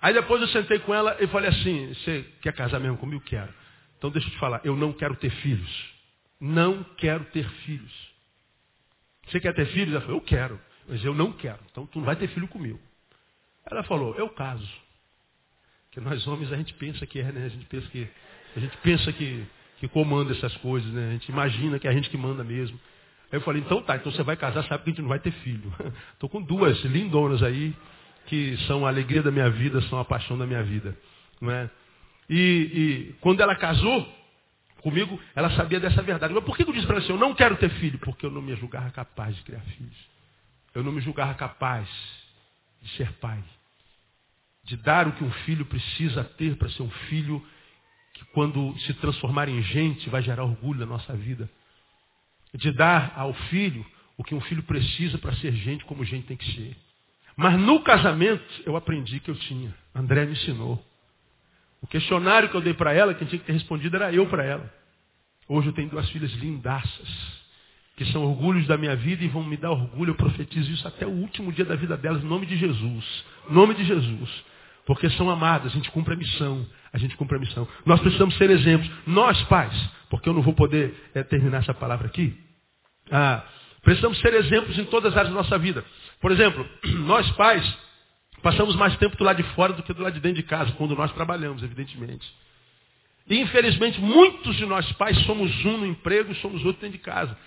Aí 0.02 0.14
depois 0.14 0.42
eu 0.42 0.48
sentei 0.50 0.80
com 0.80 0.94
ela 0.94 1.18
e 1.20 1.28
falei 1.28 1.50
assim, 1.50 1.94
você 1.94 2.26
quer 2.42 2.54
casar 2.54 2.80
mesmo 2.80 2.98
comigo? 2.98 3.24
Quero. 3.24 3.52
Então 3.98 4.12
deixa 4.12 4.28
eu 4.28 4.32
te 4.32 4.38
falar, 4.38 4.62
eu 4.64 4.76
não 4.76 4.94
quero 4.94 5.16
ter 5.16 5.32
filhos. 5.32 5.96
Não 6.40 6.84
quero 6.98 7.24
ter 7.26 7.50
filhos. 7.66 7.94
Você 9.28 9.40
quer 9.40 9.54
ter 9.56 9.66
filhos? 9.68 9.94
Ela 9.94 10.02
falou, 10.02 10.18
eu 10.18 10.22
quero. 10.22 10.62
Mas 10.88 11.04
eu 11.04 11.14
não 11.14 11.32
quero. 11.32 11.60
Então 11.72 11.86
tu 11.88 12.00
não 12.00 12.06
vai 12.06 12.16
ter 12.16 12.28
filho 12.28 12.48
comigo. 12.48 12.80
Ela 13.66 13.82
falou, 13.84 14.14
eu 14.16 14.30
caso. 14.30 14.70
Que 15.92 16.00
nós 16.00 16.28
homens 16.28 16.52
a 16.52 16.58
gente 16.58 16.74
pensa 16.76 17.06
que 17.06 17.20
é, 17.20 17.32
né? 17.32 17.46
A 17.46 17.50
gente 17.50 17.66
pensa 17.66 17.88
que, 17.90 18.08
a 18.56 18.60
gente 18.60 18.78
pensa 18.78 19.12
que, 19.14 19.46
que 19.78 19.88
comanda 19.88 20.34
essas 20.34 20.56
coisas, 20.58 20.92
né? 20.92 21.10
A 21.10 21.12
gente 21.14 21.30
imagina 21.30 21.80
que 21.80 21.88
é 21.88 21.92
a 21.92 21.94
gente 21.94 22.10
que 22.10 22.18
manda 22.18 22.44
mesmo. 22.44 22.80
Aí 23.32 23.38
eu 23.38 23.42
falei, 23.42 23.62
então 23.62 23.82
tá, 23.82 23.96
então 23.96 24.12
você 24.12 24.24
vai 24.24 24.36
casar, 24.36 24.64
sabe 24.64 24.84
que 24.84 24.90
a 24.90 24.94
gente 24.94 25.02
não 25.02 25.10
vai 25.10 25.20
ter 25.20 25.32
filho. 25.32 25.74
Estou 26.14 26.30
com 26.30 26.42
duas 26.42 26.80
lindonas 26.86 27.44
aí, 27.44 27.76
que 28.26 28.58
são 28.68 28.86
a 28.86 28.90
alegria 28.90 29.22
da 29.22 29.32
minha 29.32 29.50
vida, 29.50 29.82
são 29.84 30.00
a 30.00 30.06
paixão 30.06 30.38
da 30.38 30.46
minha 30.46 30.64
vida. 30.64 30.98
Não 31.40 31.52
é? 31.52 31.70
e, 32.30 32.40
e 32.40 33.16
quando 33.22 33.42
ela 33.42 33.56
casou 33.56 34.08
comigo, 34.82 35.20
ela 35.36 35.50
sabia 35.52 35.80
dessa 35.80 36.02
verdade. 36.02 36.34
Mas 36.34 36.44
por 36.44 36.56
que 36.56 36.64
eu 36.64 36.74
disse 36.74 36.86
para 36.86 36.96
ela 36.96 37.04
assim, 37.04 37.14
eu 37.14 37.20
não 37.20 37.34
quero 37.34 37.58
ter 37.58 37.70
filho? 37.72 38.00
Porque 38.00 38.26
eu 38.26 38.32
não 38.32 38.42
me 38.42 38.56
julgava 38.56 38.90
capaz 38.92 39.36
de 39.36 39.44
criar 39.44 39.60
filhos. 39.60 39.98
Eu 40.74 40.84
não 40.84 40.92
me 40.92 41.02
julgava 41.02 41.34
capaz 41.34 41.88
de 42.82 42.90
ser 42.96 43.12
pai. 43.14 43.44
De 44.64 44.78
dar 44.78 45.08
o 45.08 45.12
que 45.14 45.24
um 45.24 45.32
filho 45.32 45.66
precisa 45.66 46.24
ter 46.24 46.56
para 46.56 46.70
ser 46.70 46.84
um 46.84 46.90
filho 47.10 47.46
que 48.18 48.26
quando 48.34 48.78
se 48.80 48.94
transformar 48.96 49.48
em 49.48 49.62
gente 49.62 50.10
vai 50.10 50.22
gerar 50.22 50.44
orgulho 50.44 50.80
na 50.80 50.86
nossa 50.86 51.16
vida 51.16 51.50
de 52.54 52.72
dar 52.72 53.14
ao 53.16 53.34
filho 53.34 53.86
o 54.18 54.24
que 54.24 54.34
um 54.34 54.42
filho 54.42 54.64
precisa 54.64 55.18
para 55.20 55.36
ser 55.36 55.54
gente 55.54 55.86
como 55.86 56.04
gente 56.04 56.26
tem 56.26 56.36
que 56.36 56.52
ser. 56.54 56.76
Mas 57.36 57.60
no 57.60 57.82
casamento 57.82 58.44
eu 58.66 58.76
aprendi 58.76 59.20
que 59.20 59.30
eu 59.30 59.36
tinha. 59.36 59.74
André 59.94 60.26
me 60.26 60.32
ensinou. 60.32 60.84
O 61.80 61.86
questionário 61.86 62.50
que 62.50 62.56
eu 62.56 62.62
dei 62.62 62.74
para 62.74 62.92
ela, 62.92 63.14
quem 63.14 63.28
tinha 63.28 63.40
que 63.40 63.46
ter 63.46 63.54
respondido 63.54 63.96
era 63.96 64.12
eu 64.12 64.26
para 64.28 64.44
ela. 64.44 64.74
Hoje 65.48 65.68
eu 65.68 65.74
tenho 65.74 65.90
duas 65.90 66.10
filhas 66.10 66.32
lindaças, 66.34 67.08
que 67.96 68.06
são 68.06 68.26
orgulhos 68.26 68.66
da 68.66 68.76
minha 68.76 68.96
vida 68.96 69.24
e 69.24 69.28
vão 69.28 69.44
me 69.44 69.56
dar 69.56 69.72
orgulho. 69.72 70.12
Eu 70.12 70.16
profetizo 70.16 70.72
isso 70.72 70.88
até 70.88 71.06
o 71.06 71.12
último 71.12 71.52
dia 71.52 71.64
da 71.64 71.76
vida 71.76 71.96
delas, 71.96 72.24
em 72.24 72.28
nome 72.28 72.48
de 72.48 72.58
Jesus. 72.58 73.26
Em 73.48 73.54
nome 73.54 73.76
de 73.76 73.86
Jesus. 73.86 74.44
Porque 74.88 75.10
são 75.12 75.30
amadas, 75.30 75.74
a 75.74 75.76
gente 75.76 75.92
cumpre 75.92 76.14
a 76.14 76.18
missão. 76.18 76.66
A 76.94 76.98
gente 76.98 77.18
cumpre 77.18 77.36
a 77.36 77.40
missão. 77.40 77.68
Nós 77.86 78.00
precisamos 78.00 78.36
ser 78.38 78.50
exemplos. 78.50 78.90
Nós, 79.06 79.40
pais, 79.44 79.74
porque 80.10 80.30
eu 80.30 80.34
não 80.34 80.42
vou 80.42 80.54
poder 80.54 80.96
é, 81.14 81.22
terminar 81.24 81.58
essa 81.58 81.74
palavra 81.74 82.08
aqui. 82.08 82.34
Ah, 83.12 83.44
precisamos 83.84 84.18
ser 84.20 84.34
exemplos 84.34 84.80
em 84.80 84.86
todas 84.86 85.12
as 85.12 85.18
áreas 85.18 85.34
da 85.34 85.42
nossa 85.42 85.58
vida. 85.58 85.84
Por 86.22 86.32
exemplo, 86.32 86.66
nós 87.06 87.30
pais 87.32 87.78
passamos 88.42 88.78
mais 88.78 88.96
tempo 88.98 89.18
do 89.18 89.26
lado 89.26 89.44
de 89.44 89.50
fora 89.56 89.74
do 89.74 89.84
que 89.84 89.94
do 89.94 90.02
lado 90.02 90.14
de 90.14 90.22
dentro 90.22 90.42
de 90.42 90.48
casa, 90.48 90.72
quando 90.78 90.96
nós 90.96 91.12
trabalhamos, 91.12 91.62
evidentemente. 91.62 92.26
E 93.30 93.42
infelizmente 93.42 94.00
muitos 94.00 94.56
de 94.56 94.66
nós 94.66 94.90
pais 94.94 95.20
somos 95.26 95.52
um 95.66 95.80
no 95.80 95.86
emprego 95.86 96.32
e 96.32 96.36
somos 96.36 96.64
outro 96.64 96.82
dentro 96.82 96.98
de 96.98 97.04
casa. 97.04 97.38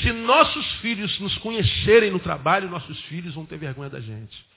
Se 0.00 0.12
nossos 0.12 0.66
filhos 0.76 1.20
nos 1.20 1.36
conhecerem 1.38 2.10
no 2.10 2.18
trabalho, 2.20 2.70
nossos 2.70 2.98
filhos 3.02 3.34
vão 3.34 3.44
ter 3.44 3.58
vergonha 3.58 3.90
da 3.90 4.00
gente. 4.00 4.55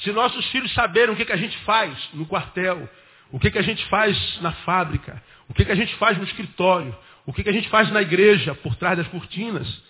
Se 0.00 0.12
nossos 0.12 0.46
filhos 0.50 0.72
saberem 0.74 1.12
o 1.12 1.16
que, 1.16 1.24
que 1.24 1.32
a 1.32 1.36
gente 1.36 1.56
faz 1.58 1.96
no 2.14 2.26
quartel, 2.26 2.88
o 3.30 3.38
que, 3.38 3.50
que 3.50 3.58
a 3.58 3.62
gente 3.62 3.84
faz 3.86 4.40
na 4.40 4.52
fábrica, 4.52 5.22
o 5.48 5.54
que, 5.54 5.64
que 5.64 5.72
a 5.72 5.74
gente 5.74 5.94
faz 5.96 6.16
no 6.16 6.24
escritório, 6.24 6.96
o 7.26 7.32
que, 7.32 7.42
que 7.42 7.50
a 7.50 7.52
gente 7.52 7.68
faz 7.68 7.90
na 7.90 8.00
igreja, 8.00 8.54
por 8.54 8.74
trás 8.76 8.96
das 8.96 9.08
cortinas, 9.08 9.82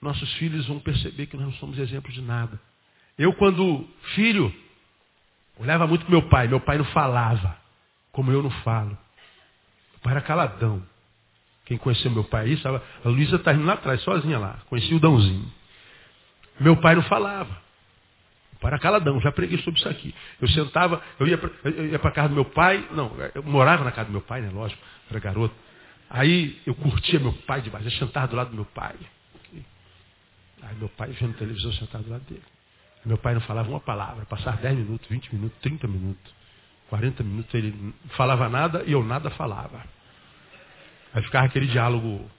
nossos 0.00 0.32
filhos 0.34 0.66
vão 0.66 0.78
perceber 0.80 1.26
que 1.26 1.36
nós 1.36 1.46
não 1.46 1.52
somos 1.54 1.78
exemplos 1.78 2.14
de 2.14 2.20
nada. 2.20 2.60
Eu, 3.18 3.32
quando 3.34 3.88
filho, 4.14 4.54
olhava 5.58 5.86
muito 5.86 6.04
para 6.04 6.10
meu 6.10 6.28
pai. 6.28 6.48
Meu 6.48 6.60
pai 6.60 6.78
não 6.78 6.84
falava, 6.86 7.56
como 8.12 8.32
eu 8.32 8.42
não 8.42 8.50
falo. 8.50 8.90
Meu 8.90 10.00
pai 10.02 10.12
era 10.12 10.20
caladão. 10.20 10.82
Quem 11.64 11.78
conheceu 11.78 12.10
meu 12.10 12.24
pai 12.24 12.46
aí, 12.46 12.58
sabe? 12.58 12.82
A 13.04 13.08
Luísa 13.08 13.36
está 13.36 13.54
indo 13.54 13.64
lá 13.64 13.74
atrás, 13.74 14.02
sozinha 14.02 14.38
lá. 14.38 14.58
Conheci 14.68 14.94
o 14.94 15.00
Dãozinho. 15.00 15.50
Meu 16.60 16.76
pai 16.76 16.94
não 16.94 17.02
falava. 17.04 17.63
Para 18.64 18.78
caladão, 18.78 19.20
já 19.20 19.30
preguei 19.30 19.58
sobre 19.58 19.78
isso 19.78 19.86
aqui. 19.90 20.14
Eu 20.40 20.48
sentava, 20.48 21.02
eu 21.20 21.26
ia 21.26 21.36
para 21.36 22.08
a 22.08 22.10
casa 22.10 22.30
do 22.30 22.34
meu 22.34 22.46
pai, 22.46 22.82
não, 22.92 23.12
eu 23.34 23.42
morava 23.42 23.84
na 23.84 23.92
casa 23.92 24.06
do 24.06 24.12
meu 24.12 24.22
pai, 24.22 24.40
né? 24.40 24.48
Lógico, 24.50 24.80
era 25.10 25.20
garoto. 25.20 25.54
Aí 26.08 26.58
eu 26.64 26.74
curtia 26.74 27.20
meu 27.20 27.34
pai 27.34 27.60
demais, 27.60 27.84
eu 27.84 27.90
sentava 27.90 28.26
do 28.26 28.36
lado 28.36 28.48
do 28.48 28.56
meu 28.56 28.64
pai. 28.64 28.94
Aí 30.62 30.74
meu 30.76 30.88
pai 30.88 31.10
vendo 31.10 31.36
televisão 31.36 31.74
sentado 31.74 32.04
do 32.04 32.10
lado 32.10 32.24
dele. 32.24 32.42
Meu 33.04 33.18
pai 33.18 33.34
não 33.34 33.42
falava 33.42 33.68
uma 33.68 33.80
palavra, 33.80 34.24
passava 34.24 34.56
10 34.56 34.78
minutos, 34.78 35.06
20 35.10 35.34
minutos, 35.34 35.58
30 35.60 35.86
minutos, 35.86 36.34
40 36.88 37.22
minutos, 37.22 37.52
ele 37.52 37.70
não 37.78 37.92
falava 38.16 38.48
nada 38.48 38.82
e 38.86 38.92
eu 38.92 39.04
nada 39.04 39.28
falava. 39.28 39.84
Aí 41.12 41.22
ficava 41.22 41.44
aquele 41.44 41.66
diálogo 41.66 42.30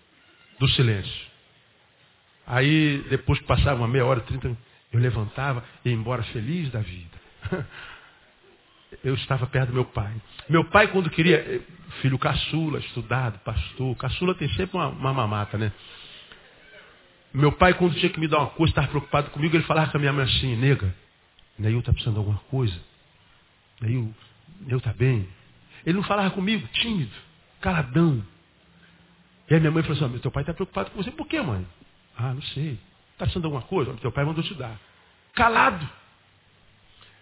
do 0.57 0.67
silêncio. 0.69 1.27
Aí, 2.47 3.05
depois 3.11 3.39
passava 3.41 3.79
uma 3.79 3.87
meia 3.87 4.07
hora, 4.07 4.21
30 4.21 4.47
minutos, 4.47 4.74
eu 4.95 5.01
levantava 5.01 5.63
e 5.83 5.91
embora 5.91 6.23
feliz 6.23 6.71
da 6.71 6.79
vida. 6.79 7.17
Eu 9.03 9.13
estava 9.15 9.45
perto 9.45 9.69
do 9.69 9.73
meu 9.73 9.83
pai. 9.83 10.13
Meu 10.47 10.63
pai, 10.63 10.87
quando 10.87 11.09
queria, 11.09 11.35
eh, 11.35 11.61
filho 12.01 12.17
caçula, 12.17 12.79
estudado, 12.79 13.37
pastor, 13.39 13.93
caçula 13.97 14.33
tem 14.35 14.47
sempre 14.53 14.77
uma, 14.77 14.87
uma 14.87 15.13
mamata, 15.13 15.57
né? 15.57 15.73
Meu 17.33 17.51
pai, 17.51 17.73
quando 17.73 17.93
tinha 17.95 18.09
que 18.09 18.19
me 18.19 18.27
dar 18.27 18.39
uma 18.39 18.49
coisa, 18.51 18.71
estava 18.71 18.87
preocupado 18.87 19.31
comigo, 19.31 19.53
ele 19.53 19.65
falava 19.65 19.91
com 19.91 19.97
a 19.97 19.99
minha 19.99 20.13
mãe 20.13 20.23
assim, 20.23 20.55
nega, 20.55 20.95
Neil 21.59 21.79
está 21.79 21.91
precisando 21.91 22.13
de 22.13 22.19
alguma 22.19 22.39
coisa? 22.49 22.79
Neil, 23.81 24.15
Neil 24.61 24.77
está 24.77 24.93
bem? 24.93 25.27
Ele 25.85 25.97
não 25.97 26.03
falava 26.03 26.31
comigo, 26.31 26.65
tímido, 26.69 27.11
caladão. 27.59 28.25
E 29.49 29.53
aí 29.53 29.59
minha 29.59 29.71
mãe 29.73 29.83
falou 29.83 30.05
assim, 30.05 30.19
teu 30.19 30.31
pai 30.31 30.43
está 30.43 30.53
preocupado 30.53 30.91
com 30.91 31.03
você, 31.03 31.11
por 31.11 31.27
quê, 31.27 31.41
mãe? 31.41 31.67
Ah, 32.17 32.33
não 32.33 32.41
sei. 32.41 32.79
Está 33.15 33.23
precisando 33.23 33.43
de 33.43 33.47
alguma 33.47 33.61
coisa? 33.61 33.93
Teu 34.01 34.11
pai 34.11 34.25
mandou 34.25 34.43
te 34.43 34.53
dar. 34.53 34.77
Calado. 35.33 35.89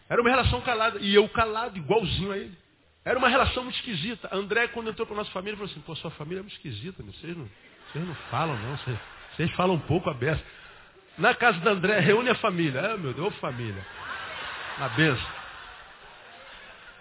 Era 0.09 0.19
uma 0.19 0.29
relação 0.29 0.59
calada. 0.61 0.97
E 0.99 1.13
eu 1.13 1.29
calado, 1.29 1.77
igualzinho 1.77 2.31
a 2.31 2.37
ele. 2.37 2.57
Era 3.05 3.19
uma 3.19 3.29
relação 3.29 3.63
muito 3.63 3.75
esquisita. 3.75 4.27
André, 4.31 4.67
quando 4.69 4.89
entrou 4.89 5.05
para 5.05 5.15
a 5.15 5.19
nossa 5.19 5.29
família, 5.29 5.55
falou 5.55 5.71
assim, 5.71 5.81
pô, 5.81 5.95
sua 5.95 6.09
família 6.11 6.39
é 6.39 6.41
muito 6.41 6.55
esquisita, 6.55 7.03
vocês 7.03 7.37
não, 7.37 7.47
vocês 7.91 8.07
não 8.07 8.15
falam, 8.31 8.57
não. 8.57 8.77
Vocês, 8.77 8.97
vocês 9.35 9.51
falam 9.51 9.75
um 9.75 9.79
pouco 9.79 10.09
aberto. 10.09 10.43
Na 11.15 11.35
casa 11.35 11.59
da 11.59 11.71
André, 11.71 11.99
reúne 11.99 12.29
a 12.29 12.35
família. 12.35 12.93
Ah, 12.93 12.97
meu 12.97 13.13
Deus, 13.13 13.35
família. 13.35 13.85
Na 14.79 14.89
benção. 14.89 15.43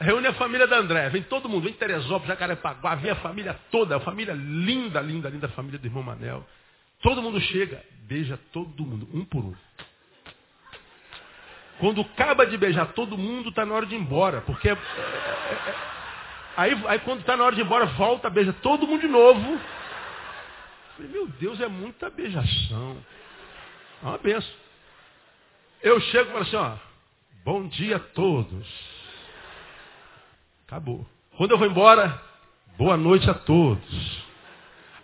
Reúne 0.00 0.26
a 0.26 0.34
família 0.34 0.66
da 0.66 0.76
André. 0.76 1.08
Vem 1.08 1.22
todo 1.22 1.48
mundo. 1.48 1.64
Vem 1.64 1.72
Teresópolis, 1.72 2.28
Jacarepaguá. 2.28 2.96
Vem 2.96 3.10
a 3.10 3.16
família 3.16 3.58
toda. 3.70 3.96
A 3.96 4.00
família 4.00 4.34
linda, 4.34 5.00
linda, 5.00 5.30
linda. 5.30 5.46
A 5.46 5.50
família 5.50 5.78
do 5.78 5.86
irmão 5.86 6.02
Manel. 6.02 6.46
Todo 7.02 7.20
mundo 7.20 7.40
chega, 7.40 7.84
beija 8.04 8.38
todo 8.52 8.86
mundo, 8.86 9.08
um 9.12 9.24
por 9.24 9.44
um. 9.44 9.54
Quando 11.78 12.00
acaba 12.02 12.46
de 12.46 12.56
beijar 12.56 12.92
todo 12.92 13.18
mundo, 13.18 13.48
está 13.48 13.66
na 13.66 13.74
hora 13.74 13.84
de 13.84 13.96
ir 13.96 13.98
embora. 13.98 14.40
Porque 14.42 14.68
é, 14.68 14.72
é, 14.72 14.76
é, 14.76 15.74
aí, 16.56 16.84
aí 16.86 16.98
quando 17.00 17.20
está 17.20 17.36
na 17.36 17.42
hora 17.42 17.56
de 17.56 17.60
ir 17.60 17.64
embora, 17.64 17.86
volta, 17.86 18.30
beija 18.30 18.52
todo 18.52 18.86
mundo 18.86 19.00
de 19.00 19.08
novo. 19.08 19.60
Falei, 20.96 21.10
meu 21.10 21.26
Deus, 21.26 21.60
é 21.60 21.66
muita 21.66 22.08
beijação. 22.08 22.96
É 24.00 24.06
uma 24.06 24.18
benção. 24.18 24.54
Eu 25.82 26.00
chego 26.00 26.28
e 26.28 26.32
falo 26.32 26.44
assim, 26.44 26.56
ó, 26.56 26.76
bom 27.44 27.66
dia 27.66 27.96
a 27.96 28.00
todos. 28.00 28.68
Acabou. 30.68 31.04
Quando 31.36 31.50
eu 31.50 31.58
vou 31.58 31.66
embora, 31.66 32.22
boa 32.78 32.96
noite 32.96 33.28
a 33.28 33.34
todos. 33.34 34.22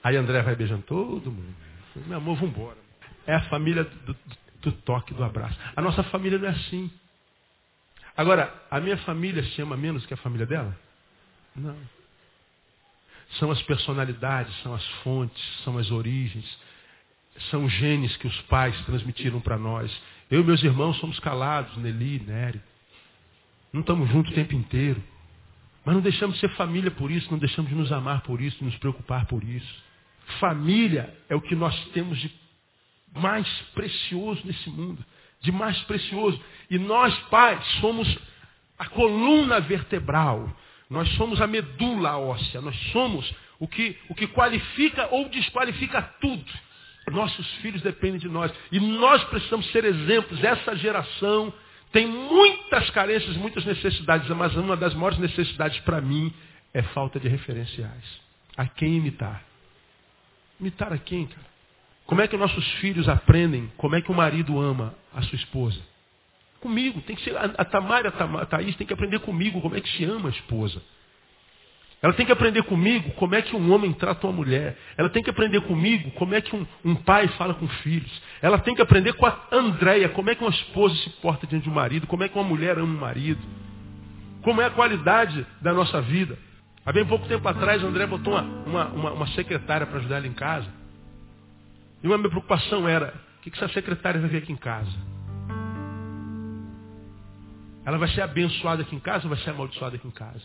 Aí 0.05 0.17
André 0.17 0.43
vai 0.43 0.55
beijando 0.55 0.83
todo 0.83 1.33
mundo. 1.33 1.68
Meu 2.07 2.19
amor, 2.19 2.37
vamos 2.37 2.57
embora. 2.57 2.79
É 3.27 3.35
a 3.35 3.43
família 3.43 3.85
do, 3.85 4.17
do, 4.63 4.73
toque, 4.73 5.15
do 5.15 5.25
abraço. 5.25 5.59
A 5.77 5.83
nossa 5.83 6.03
família 6.05 6.39
não 6.39 6.49
é 6.49 6.51
assim. 6.51 6.91
Agora, 8.17 8.53
a 8.71 8.81
minha 8.81 8.97
família 8.99 9.43
se 9.43 9.63
ama 9.63 9.77
menos 9.77 10.05
que 10.07 10.15
a 10.15 10.17
família 10.17 10.47
dela? 10.47 10.77
Não. 11.55 11.77
são 13.39 13.51
as 13.51 13.61
personalidades, 13.63 14.55
são 14.63 14.75
as 14.75 14.85
fontes, 15.03 15.43
são 15.65 15.77
as 15.77 15.91
origens, 15.91 16.59
são 17.51 17.69
genes 17.69 18.17
que 18.17 18.27
os 18.27 18.41
pais 18.43 18.79
transmitiram 18.87 19.41
para 19.41 19.59
nós. 19.59 19.95
Eu 20.31 20.41
e 20.41 20.45
meus 20.45 20.63
irmãos 20.63 20.99
somos 20.99 21.19
calados, 21.21 21.77
Nelly, 21.77 22.21
Nery. 22.21 22.61
Não 23.73 23.81
estamos 23.81 24.09
juntos 24.11 24.33
o 24.33 24.35
tempo 24.35 24.55
inteiro. 24.55 25.03
Mas 25.85 25.95
não 25.95 26.03
deixamos 26.03 26.35
de 26.37 26.41
ser 26.41 26.51
família 26.51 26.91
por 26.91 27.11
isso, 27.11 27.31
não 27.31 27.39
deixamos 27.39 27.71
de 27.71 27.77
nos 27.77 27.91
amar 27.93 28.21
por 28.23 28.41
isso, 28.41 28.59
de 28.59 28.65
nos 28.65 28.77
preocupar 28.77 29.27
por 29.27 29.43
isso. 29.43 29.88
Família 30.41 31.15
é 31.29 31.35
o 31.35 31.41
que 31.41 31.55
nós 31.55 31.75
temos 31.93 32.19
de 32.19 32.31
mais 33.15 33.49
precioso 33.75 34.43
nesse 34.45 34.69
mundo. 34.71 35.05
De 35.41 35.51
mais 35.51 35.79
precioso. 35.83 36.41
E 36.71 36.79
nós, 36.79 37.17
pais, 37.31 37.65
somos 37.81 38.19
a 38.79 38.87
coluna 38.87 39.61
vertebral. 39.61 40.55
Nós 40.91 41.09
somos 41.17 41.41
a 41.41 41.47
medula 41.47 42.19
óssea. 42.19 42.61
Nós 42.61 42.77
somos 42.93 43.33
o 43.59 43.67
que, 43.67 43.97
o 44.09 44.15
que 44.15 44.27
qualifica 44.27 45.09
ou 45.11 45.29
desqualifica 45.29 46.03
tudo. 46.21 46.45
Nossos 47.11 47.47
filhos 47.57 47.81
dependem 47.81 48.21
de 48.21 48.29
nós. 48.29 48.53
E 48.71 48.79
nós 48.79 49.25
precisamos 49.25 49.67
ser 49.73 49.85
exemplos. 49.85 50.43
Essa 50.45 50.77
geração 50.77 51.53
tem 51.91 52.07
muitas 52.07 52.91
carências, 52.91 53.37
muitas 53.37 53.65
necessidades, 53.65 54.29
mas 54.31 54.55
uma 54.57 54.77
das 54.77 54.95
maiores 54.95 55.19
necessidades 55.19 55.79
para 55.81 56.01
mim 56.01 56.33
é 56.75 56.83
falta 56.83 57.19
de 57.19 57.29
referenciais. 57.29 58.21
A 58.57 58.67
quem 58.67 58.97
imitar? 58.97 59.48
Imitar 60.61 60.93
a 60.93 60.99
quem, 60.99 61.27
cara? 61.27 61.47
Como 62.07 62.23
é 62.23 62.27
que 62.27 62.37
nossos 62.37 62.67
filhos 62.75 63.09
aprendem 63.09 63.71
como 63.77 63.95
é 63.95 64.01
que 64.01 64.11
o 64.11 64.15
marido 64.15 64.59
ama 64.59 64.95
a 65.15 65.21
sua 65.23 65.37
esposa? 65.37 65.79
Comigo. 66.59 67.01
Tem 67.03 67.15
que 67.15 67.23
ser, 67.23 67.37
a 67.37 67.65
Tamara, 67.65 68.09
a 68.09 68.47
Thaís 68.47 68.75
tem 68.77 68.87
que 68.87 68.93
aprender 68.93 69.21
comigo 69.21 69.61
como 69.61 69.77
é 69.77 69.81
que 69.81 69.91
se 69.91 70.05
ama 70.05 70.29
a 70.29 70.33
esposa. 70.33 70.83
Ela 72.01 72.13
tem 72.13 72.25
que 72.25 72.33
aprender 72.33 72.63
comigo 72.63 73.11
como 73.13 73.35
é 73.35 73.43
que 73.43 73.55
um 73.57 73.73
homem 73.73 73.93
trata 73.93 74.27
uma 74.27 74.33
mulher. 74.33 74.79
Ela 74.97 75.09
tem 75.11 75.23
que 75.23 75.31
aprender 75.31 75.61
comigo 75.63 76.11
como 76.13 76.35
é 76.35 76.41
que 76.41 76.55
um, 76.55 76.67
um 76.85 76.95
pai 76.95 77.27
fala 77.29 77.55
com 77.55 77.67
filhos. 77.69 78.23
Ela 78.41 78.59
tem 78.59 78.75
que 78.75 78.83
aprender 78.83 79.15
com 79.15 79.27
a 79.27 79.47
Andréia 79.51 80.09
como 80.09 80.31
é 80.31 80.35
que 80.35 80.43
uma 80.43 80.51
esposa 80.51 80.95
se 80.97 81.11
porta 81.21 81.47
diante 81.47 81.65
de 81.65 81.71
um 81.71 81.75
marido, 81.75 82.07
como 82.07 82.23
é 82.23 82.29
que 82.29 82.39
uma 82.39 82.45
mulher 82.45 82.79
ama 82.79 82.95
um 82.95 83.01
marido. 83.01 83.41
Como 84.43 84.63
é 84.63 84.67
a 84.67 84.71
qualidade 84.71 85.45
da 85.61 85.73
nossa 85.75 86.01
vida. 86.01 86.39
Há 86.89 86.93
bem 86.93 87.05
pouco 87.05 87.29
tempo 87.29 87.47
atrás, 87.47 87.85
André 87.85 88.07
botou 88.07 88.33
uma, 88.33 88.43
uma, 88.43 88.87
uma, 88.87 89.13
uma 89.13 89.27
secretária 89.33 89.87
para 89.87 89.99
ajudar 89.99 90.17
ela 90.17 90.27
em 90.27 90.33
casa. 90.33 90.67
E 92.03 92.07
uma 92.07 92.17
minha 92.17 92.31
preocupação 92.31 92.89
era, 92.89 93.13
o 93.37 93.43
que, 93.43 93.51
que 93.51 93.63
essa 93.63 93.71
secretária 93.75 94.19
vai 94.19 94.31
ver 94.31 94.39
aqui 94.39 94.51
em 94.51 94.57
casa? 94.57 94.91
Ela 97.85 97.99
vai 97.99 98.09
ser 98.09 98.23
abençoada 98.23 98.81
aqui 98.81 98.97
em 98.97 99.01
casa 99.01 99.25
ou 99.25 99.29
vai 99.29 99.39
ser 99.45 99.51
amaldiçoada 99.51 99.97
aqui 99.97 100.09
em 100.09 100.11
casa? 100.11 100.41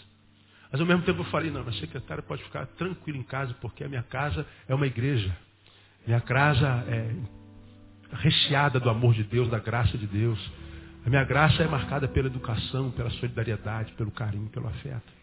Mas 0.70 0.82
ao 0.82 0.86
mesmo 0.86 1.04
tempo 1.04 1.22
eu 1.22 1.26
falei, 1.28 1.50
não, 1.50 1.62
a 1.62 1.72
secretária 1.72 2.22
pode 2.22 2.44
ficar 2.44 2.66
tranquila 2.66 3.18
em 3.18 3.24
casa, 3.24 3.56
porque 3.62 3.86
a 3.86 3.88
minha 3.88 4.04
casa 4.04 4.46
é 4.68 4.76
uma 4.76 4.86
igreja. 4.86 5.34
Minha 6.06 6.20
casa 6.20 6.68
é 6.90 7.16
recheada 8.18 8.82
do 8.82 8.90
amor 8.90 9.14
de 9.14 9.24
Deus, 9.24 9.48
da 9.48 9.60
graça 9.60 9.98
de 9.98 10.08
Deus. 10.08 10.52
A 11.06 11.10
minha 11.10 11.24
graça 11.24 11.64
é 11.64 11.68
marcada 11.70 12.06
pela 12.06 12.28
educação, 12.28 12.92
pela 12.92 13.10
solidariedade, 13.12 13.94
pelo 13.94 14.12
carinho, 14.12 14.50
pelo 14.50 14.68
afeto. 14.68 15.23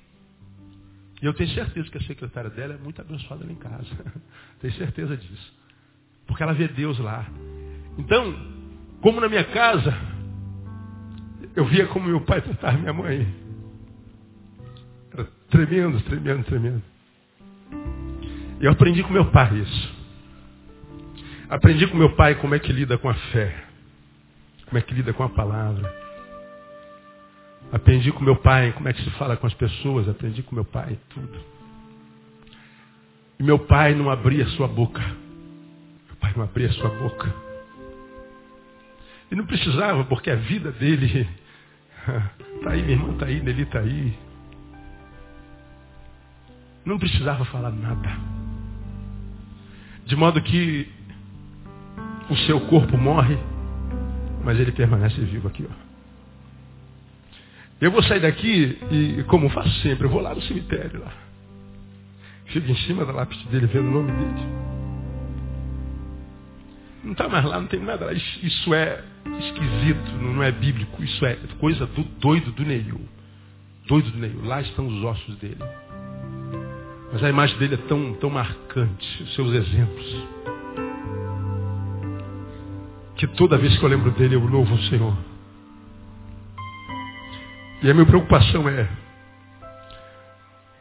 E 1.23 1.27
eu 1.27 1.35
tenho 1.35 1.51
certeza 1.51 1.91
que 1.91 1.99
a 1.99 2.03
secretária 2.03 2.51
dela 2.51 2.75
é 2.75 2.79
muito 2.79 3.01
abençoada 3.01 3.45
lá 3.45 3.53
em 3.53 3.57
casa. 3.57 3.87
tenho 4.61 4.73
certeza 4.75 5.17
disso. 5.17 5.55
Porque 6.27 6.43
ela 6.43 6.55
vê 6.55 6.67
Deus 6.69 6.99
lá. 6.99 7.27
Então, 7.99 8.35
como 9.01 9.21
na 9.21 9.29
minha 9.29 9.45
casa, 9.45 9.95
eu 11.55 11.65
via 11.67 11.87
como 11.89 12.09
meu 12.09 12.23
pai 12.23 12.41
tratava 12.41 12.79
minha 12.79 12.93
mãe. 12.93 13.35
Tremendo, 15.51 16.01
tremendo, 16.03 16.45
tremendo. 16.45 16.83
Eu 18.61 18.71
aprendi 18.71 19.03
com 19.03 19.13
meu 19.13 19.31
pai 19.31 19.59
isso. 19.59 20.01
Aprendi 21.49 21.87
com 21.89 21.97
meu 21.97 22.15
pai 22.15 22.37
como 22.37 22.55
é 22.55 22.59
que 22.59 22.73
lida 22.73 22.97
com 22.97 23.09
a 23.09 23.15
fé. 23.15 23.65
Como 24.67 24.79
é 24.79 24.83
que 24.83 24.95
lida 24.95 25.13
com 25.13 25.25
a 25.25 25.29
palavra. 25.29 26.00
Aprendi 27.73 28.11
com 28.11 28.25
meu 28.25 28.37
pai 28.37 28.73
como 28.73 28.89
é 28.89 28.93
que 28.93 29.03
se 29.03 29.11
fala 29.11 29.37
com 29.37 29.47
as 29.47 29.55
pessoas. 29.55 30.09
Aprendi 30.09 30.43
com 30.43 30.55
meu 30.55 30.65
pai 30.65 30.99
tudo. 31.11 31.39
E 33.39 33.43
meu 33.43 33.59
pai 33.59 33.95
não 33.95 34.11
abria 34.11 34.47
sua 34.49 34.67
boca. 34.67 35.01
Meu 35.01 36.17
pai 36.21 36.33
não 36.37 36.45
abria 36.45 36.71
sua 36.73 36.91
boca. 36.91 37.33
E 39.31 39.35
não 39.35 39.47
precisava, 39.47 40.05
porque 40.05 40.31
a 40.31 40.37
vida 40.37 40.73
dele. 40.73 41.29
Está 42.57 42.71
aí, 42.73 42.83
minha 42.83 42.97
irmã 42.97 43.13
está 43.13 43.27
aí, 43.27 43.37
ele 43.37 43.63
está 43.63 43.79
aí. 43.79 44.19
Não 46.85 46.99
precisava 46.99 47.45
falar 47.45 47.71
nada. 47.71 48.11
De 50.07 50.17
modo 50.17 50.43
que 50.43 50.89
o 52.29 52.37
seu 52.39 52.61
corpo 52.63 52.97
morre, 52.99 53.39
mas 54.45 54.59
ele 54.59 54.73
permanece 54.73 55.21
vivo 55.21 55.47
aqui. 55.47 55.69
Ó. 55.71 55.90
Eu 57.81 57.91
vou 57.91 58.03
sair 58.03 58.21
daqui 58.21 58.79
e, 58.91 59.23
como 59.25 59.49
faço 59.49 59.71
sempre, 59.81 60.07
eu 60.07 60.11
vou 60.11 60.21
lá 60.21 60.35
no 60.35 60.43
cemitério 60.43 61.01
lá. 61.01 61.13
Fico 62.47 62.71
em 62.71 62.77
cima 62.77 63.05
da 63.07 63.13
lápide 63.13 63.47
dele, 63.49 63.67
vendo 63.67 63.89
o 63.89 63.91
nome 63.91 64.13
dele. 64.13 64.61
Não 67.03 67.13
está 67.13 67.29
mais 67.29 67.45
lá, 67.45 67.59
não 67.59 67.67
tem 67.69 67.81
nada 67.81 68.07
lá. 68.07 68.13
Isso 68.13 68.75
é 68.75 69.03
esquisito, 69.39 70.13
não 70.21 70.43
é 70.43 70.53
bíblico. 70.53 71.03
Isso 71.03 71.25
é 71.25 71.39
coisa 71.59 71.87
do 71.87 72.03
doido 72.21 72.53
do 72.53 72.65
Neil. 72.65 73.01
Doido 73.87 74.11
do 74.11 74.19
Neil. 74.19 74.45
Lá 74.45 74.61
estão 74.61 74.87
os 74.87 75.03
ossos 75.03 75.37
dele. 75.37 75.57
Mas 77.13 77.25
a 77.25 77.31
imagem 77.31 77.57
dele 77.59 77.75
é 77.75 77.89
tão, 77.89 78.13
tão 78.15 78.29
marcante, 78.29 79.23
os 79.23 79.35
seus 79.35 79.53
exemplos. 79.55 80.27
Que 83.17 83.27
toda 83.29 83.57
vez 83.57 83.79
que 83.79 83.85
eu 83.85 83.89
lembro 83.89 84.11
dele, 84.11 84.35
eu 84.35 84.47
louvo 84.47 84.75
o 84.75 84.83
Senhor. 84.83 85.30
E 87.83 87.91
a 87.91 87.95
minha 87.95 88.07
preocupação 88.07 88.69
é, 88.69 88.89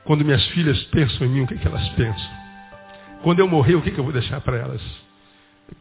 quando 0.04 0.26
minhas 0.26 0.46
filhas 0.48 0.82
pensam 0.86 1.28
em 1.28 1.30
mim, 1.30 1.42
o 1.42 1.48
que, 1.48 1.54
é 1.54 1.58
que 1.58 1.68
elas 1.68 1.88
pensam? 1.90 2.30
Quando 3.24 3.40
eu 3.40 3.48
morrer, 3.48 3.76
o 3.76 3.82
que, 3.82 3.90
é 3.90 3.92
que 3.92 4.00
eu 4.00 4.04
vou 4.04 4.14
deixar 4.14 4.42
para 4.42 4.58
elas? 4.58 4.82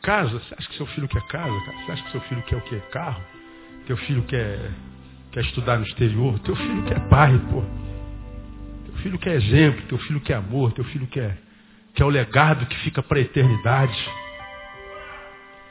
Casa? 0.02 0.38
Você 0.38 0.54
acha 0.54 0.68
que 0.68 0.76
seu 0.76 0.86
filho 0.86 1.08
quer 1.08 1.22
casa? 1.22 1.60
Cara? 1.64 1.78
Você 1.78 1.92
acha 1.92 2.02
que 2.04 2.10
seu 2.12 2.20
filho 2.22 2.42
quer 2.42 2.56
o 2.56 2.60
quê? 2.62 2.80
Carro? 2.90 3.22
Teu 3.86 3.96
filho 3.96 4.22
quer, 4.24 4.70
quer 5.32 5.40
estudar 5.40 5.78
no 5.78 5.84
exterior? 5.84 6.38
Teu 6.40 6.54
filho 6.54 6.84
quer 6.84 7.00
pai, 7.08 7.38
pô 7.50 7.64
filho 8.98 9.18
quer 9.18 9.36
exemplo, 9.36 9.82
teu 9.82 9.98
filho 9.98 10.20
quer 10.20 10.34
amor, 10.34 10.72
teu 10.72 10.84
filho 10.84 11.06
quer, 11.06 11.38
quer 11.94 12.04
o 12.04 12.08
legado 12.08 12.66
que 12.66 12.76
fica 12.78 13.02
para 13.02 13.18
a 13.18 13.22
eternidade. 13.22 14.10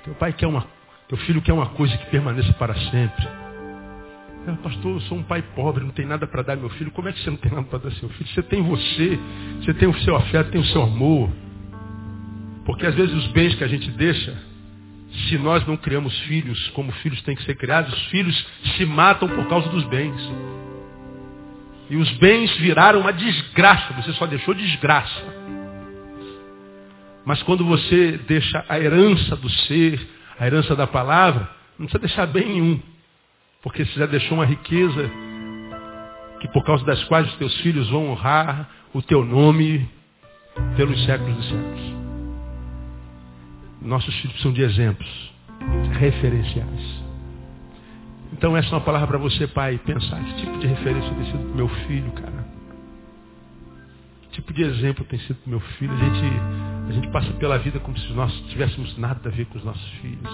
Teu 0.04 0.14
pai 0.16 0.34
quer 0.34 0.48
uma, 0.48 0.66
teu 1.08 1.18
filho 1.20 1.42
quer 1.42 1.54
uma 1.54 1.68
coisa 1.68 1.98
que 1.98 2.06
permaneça 2.10 2.54
para 2.54 2.74
sempre. 2.76 3.47
Pastor, 4.56 4.94
eu 4.94 5.02
sou 5.02 5.18
um 5.18 5.24
pai 5.24 5.42
pobre, 5.56 5.84
não 5.84 5.92
tem 5.92 6.06
nada 6.06 6.26
para 6.26 6.42
dar 6.42 6.56
meu 6.56 6.70
filho. 6.70 6.92
Como 6.92 7.10
é 7.10 7.12
que 7.12 7.20
você 7.20 7.30
não 7.30 7.38
tem 7.38 7.52
nada 7.52 7.68
para 7.68 7.80
dar 7.80 7.92
seu 7.92 8.08
filho? 8.10 8.30
Você 8.30 8.42
tem 8.44 8.62
você, 8.62 9.20
você 9.62 9.74
tem 9.74 9.90
o 9.90 10.00
seu 10.00 10.16
afeto, 10.16 10.52
tem 10.52 10.62
o 10.62 10.66
seu 10.66 10.84
amor. 10.84 11.30
Porque 12.66 12.86
às 12.86 12.96
vezes 12.96 13.14
os 13.14 13.28
bens 13.28 13.56
que 13.56 13.64
a 13.64 13.68
gente 13.68 13.90
deixa, 13.92 14.38
se 15.28 15.38
nós 15.38 15.66
não 15.68 15.76
criamos 15.76 16.18
filhos 16.22 16.70
como 16.70 16.92
filhos 16.94 17.22
têm 17.24 17.36
que 17.36 17.44
ser 17.44 17.56
criados, 17.56 17.92
os 17.92 18.06
filhos 18.08 18.48
se 18.78 18.86
matam 18.86 19.28
por 19.28 19.48
causa 19.48 19.68
dos 19.70 19.84
bens. 19.86 20.16
E 21.90 21.98
os 21.98 22.10
bens 22.18 22.56
viraram 22.58 23.02
uma 23.02 23.14
desgraça. 23.14 23.94
Você 23.94 24.14
só 24.14 24.26
deixou 24.26 24.54
desgraça. 24.54 25.24
Mas 27.26 27.44
quando 27.44 27.66
você 27.66 28.18
deixa 28.28 28.64
a 28.70 28.80
herança 28.80 29.36
do 29.36 29.50
ser, 29.50 30.00
a 30.40 30.48
herança 30.48 30.76
da 30.76 30.88
palavra, 30.88 31.50
não 31.78 31.86
precisa 31.86 32.00
deixar 32.00 32.26
bem 32.28 32.46
nenhum. 32.46 32.97
Porque 33.68 33.84
você 33.84 34.00
já 34.00 34.06
deixou 34.06 34.38
uma 34.38 34.46
riqueza 34.46 35.12
que 36.40 36.48
por 36.48 36.64
causa 36.64 36.86
das 36.86 37.04
quais 37.04 37.28
os 37.28 37.36
teus 37.36 37.54
filhos 37.60 37.90
vão 37.90 38.12
honrar 38.12 38.70
o 38.94 39.02
teu 39.02 39.26
nome 39.26 39.86
pelos 40.78 41.04
séculos 41.04 41.36
dos 41.36 41.50
séculos. 41.50 41.94
Nossos 43.82 44.16
filhos 44.22 44.42
são 44.42 44.54
de 44.54 44.62
exemplos, 44.62 45.34
referenciais. 46.00 47.04
Então 48.32 48.56
essa 48.56 48.70
é 48.70 48.72
uma 48.72 48.82
palavra 48.82 49.06
para 49.06 49.18
você, 49.18 49.46
pai, 49.48 49.78
pensar. 49.80 50.24
Que 50.24 50.36
tipo 50.36 50.60
de 50.60 50.68
referência 50.68 51.14
tem 51.14 51.26
sido 51.26 51.46
para 51.48 51.56
meu 51.58 51.68
filho, 51.68 52.12
cara? 52.14 52.48
Que 54.22 54.30
tipo 54.30 54.54
de 54.54 54.64
exemplo 54.64 55.04
tem 55.04 55.20
sido 55.20 55.36
para 55.42 55.50
meu 55.50 55.60
filho? 55.60 55.92
A 55.92 55.98
gente, 55.98 56.26
a 56.88 56.92
gente 56.94 57.08
passa 57.10 57.34
pela 57.34 57.58
vida 57.60 57.82
como 57.82 57.98
se 58.00 58.14
nós 58.14 58.32
tivéssemos 58.48 58.98
nada 58.98 59.28
a 59.28 59.32
ver 59.32 59.46
com 59.48 59.58
os 59.58 59.66
nossos 59.66 59.90
filhos. 60.00 60.32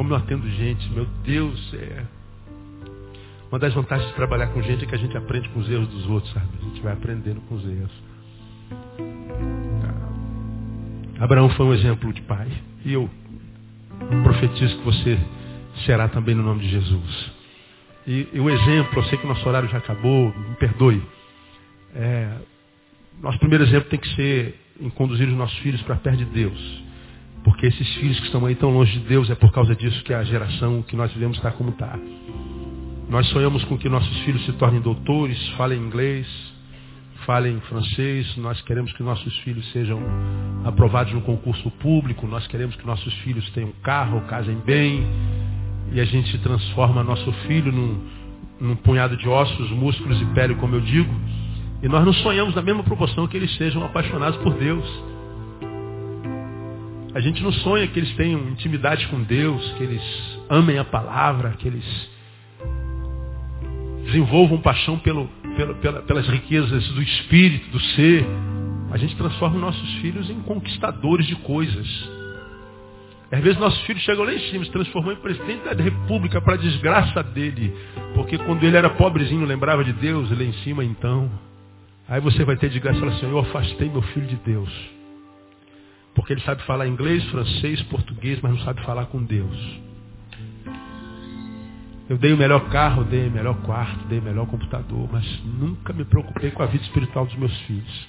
Como 0.00 0.14
eu 0.14 0.16
atendo 0.16 0.48
gente, 0.52 0.88
meu 0.94 1.04
Deus, 1.22 1.74
é... 1.74 2.02
Uma 3.52 3.58
das 3.58 3.74
vantagens 3.74 4.08
de 4.08 4.14
trabalhar 4.14 4.46
com 4.46 4.62
gente 4.62 4.82
é 4.82 4.86
que 4.86 4.94
a 4.94 4.98
gente 4.98 5.14
aprende 5.14 5.46
com 5.50 5.60
os 5.60 5.68
erros 5.68 5.88
dos 5.88 6.06
outros, 6.08 6.32
sabe? 6.32 6.46
A 6.58 6.64
gente 6.64 6.80
vai 6.80 6.94
aprendendo 6.94 7.42
com 7.42 7.56
os 7.56 7.64
erros. 7.66 7.92
Abraão 11.18 11.50
foi 11.50 11.66
um 11.66 11.74
exemplo 11.74 12.10
de 12.14 12.22
pai. 12.22 12.48
E 12.82 12.94
eu 12.94 13.10
profetizo 14.22 14.78
que 14.78 14.84
você 14.86 15.18
será 15.84 16.08
também 16.08 16.34
no 16.34 16.44
nome 16.44 16.62
de 16.62 16.70
Jesus. 16.70 17.32
E, 18.06 18.26
e 18.32 18.40
o 18.40 18.48
exemplo, 18.48 19.00
eu 19.00 19.04
sei 19.04 19.18
que 19.18 19.26
o 19.26 19.28
nosso 19.28 19.46
horário 19.46 19.68
já 19.68 19.76
acabou, 19.76 20.34
me 20.34 20.54
perdoe. 20.54 21.02
É, 21.94 22.38
nosso 23.20 23.38
primeiro 23.38 23.64
exemplo 23.64 23.90
tem 23.90 23.98
que 23.98 24.08
ser 24.14 24.58
em 24.80 24.88
conduzir 24.88 25.28
os 25.28 25.34
nossos 25.34 25.58
filhos 25.58 25.82
para 25.82 25.96
perto 25.96 26.16
de 26.16 26.24
Deus. 26.24 26.89
Porque 27.44 27.66
esses 27.66 27.94
filhos 27.96 28.18
que 28.18 28.26
estão 28.26 28.44
aí 28.44 28.54
tão 28.54 28.70
longe 28.70 28.92
de 28.98 29.06
Deus 29.06 29.30
é 29.30 29.34
por 29.34 29.50
causa 29.52 29.74
disso 29.74 30.02
que 30.04 30.12
a 30.12 30.22
geração 30.24 30.82
que 30.82 30.94
nós 30.94 31.12
vivemos 31.12 31.36
está 31.36 31.50
como 31.50 31.70
está. 31.70 31.98
Nós 33.08 33.26
sonhamos 33.28 33.64
com 33.64 33.76
que 33.76 33.88
nossos 33.88 34.18
filhos 34.20 34.44
se 34.44 34.52
tornem 34.52 34.80
doutores, 34.80 35.48
falem 35.56 35.80
inglês, 35.80 36.26
falem 37.26 37.60
francês, 37.62 38.36
nós 38.36 38.60
queremos 38.62 38.92
que 38.92 39.02
nossos 39.02 39.36
filhos 39.38 39.68
sejam 39.72 40.00
aprovados 40.64 41.12
no 41.12 41.20
concurso 41.22 41.70
público, 41.72 42.26
nós 42.26 42.46
queremos 42.46 42.76
que 42.76 42.86
nossos 42.86 43.12
filhos 43.20 43.48
tenham 43.50 43.72
carro, 43.82 44.20
casem 44.22 44.56
bem, 44.64 45.06
e 45.92 46.00
a 46.00 46.04
gente 46.04 46.38
transforma 46.38 47.02
nosso 47.02 47.32
filho 47.46 47.72
num, 47.72 48.00
num 48.60 48.76
punhado 48.76 49.16
de 49.16 49.28
ossos, 49.28 49.70
músculos 49.70 50.20
e 50.20 50.24
pele, 50.26 50.54
como 50.54 50.76
eu 50.76 50.80
digo, 50.80 51.12
e 51.82 51.88
nós 51.88 52.04
não 52.04 52.12
sonhamos 52.12 52.54
na 52.54 52.62
mesma 52.62 52.82
proporção 52.82 53.26
que 53.26 53.36
eles 53.36 53.54
sejam 53.56 53.82
apaixonados 53.84 54.38
por 54.42 54.54
Deus. 54.54 54.84
A 57.14 57.20
gente 57.20 57.42
não 57.42 57.52
sonha 57.52 57.88
que 57.88 57.98
eles 57.98 58.14
tenham 58.14 58.48
intimidade 58.50 59.06
com 59.08 59.20
Deus, 59.22 59.72
que 59.72 59.82
eles 59.82 60.02
amem 60.48 60.78
a 60.78 60.84
palavra, 60.84 61.50
que 61.58 61.66
eles 61.66 62.10
desenvolvam 64.04 64.60
paixão 64.60 64.98
pelo, 64.98 65.28
pelo, 65.56 65.74
pela, 65.76 66.02
pelas 66.02 66.28
riquezas 66.28 66.88
do 66.88 67.02
espírito, 67.02 67.68
do 67.70 67.80
ser. 67.80 68.24
A 68.92 68.96
gente 68.96 69.16
transforma 69.16 69.58
nossos 69.58 69.92
filhos 69.94 70.30
em 70.30 70.40
conquistadores 70.40 71.26
de 71.26 71.34
coisas. 71.36 72.10
Às 73.32 73.40
vezes 73.40 73.58
nossos 73.60 73.80
filhos 73.82 74.02
chegam 74.02 74.24
lá 74.24 74.34
em 74.34 74.40
cima, 74.50 74.64
se 74.64 74.70
transformam 74.70 75.12
em 75.12 75.16
presidente 75.16 75.64
da 75.64 75.82
república 75.82 76.40
para 76.40 76.56
desgraça 76.56 77.22
dele. 77.22 77.72
Porque 78.14 78.38
quando 78.38 78.62
ele 78.64 78.76
era 78.76 78.90
pobrezinho, 78.90 79.44
lembrava 79.44 79.84
de 79.84 79.92
Deus, 79.92 80.30
lá 80.30 80.44
em 80.44 80.52
cima 80.64 80.84
então. 80.84 81.30
Aí 82.08 82.20
você 82.20 82.44
vai 82.44 82.56
ter 82.56 82.70
de 82.70 82.80
graça 82.80 82.98
e 82.98 83.00
falar 83.00 83.12
assim, 83.12 83.30
eu 83.30 83.38
afastei 83.38 83.88
meu 83.88 84.02
filho 84.02 84.26
de 84.26 84.36
Deus. 84.36 84.99
Porque 86.14 86.32
ele 86.32 86.40
sabe 86.42 86.62
falar 86.64 86.86
inglês, 86.86 87.24
francês, 87.30 87.82
português, 87.84 88.40
mas 88.42 88.52
não 88.52 88.60
sabe 88.60 88.82
falar 88.84 89.06
com 89.06 89.22
Deus. 89.22 89.80
Eu 92.08 92.18
dei 92.18 92.32
o 92.32 92.36
melhor 92.36 92.68
carro, 92.70 93.04
dei 93.04 93.28
o 93.28 93.30
melhor 93.30 93.54
quarto, 93.62 94.04
dei 94.06 94.18
o 94.18 94.22
melhor 94.22 94.44
computador, 94.46 95.08
mas 95.12 95.24
nunca 95.44 95.92
me 95.92 96.04
preocupei 96.04 96.50
com 96.50 96.60
a 96.60 96.66
vida 96.66 96.82
espiritual 96.82 97.24
dos 97.24 97.36
meus 97.36 97.56
filhos. 97.62 98.08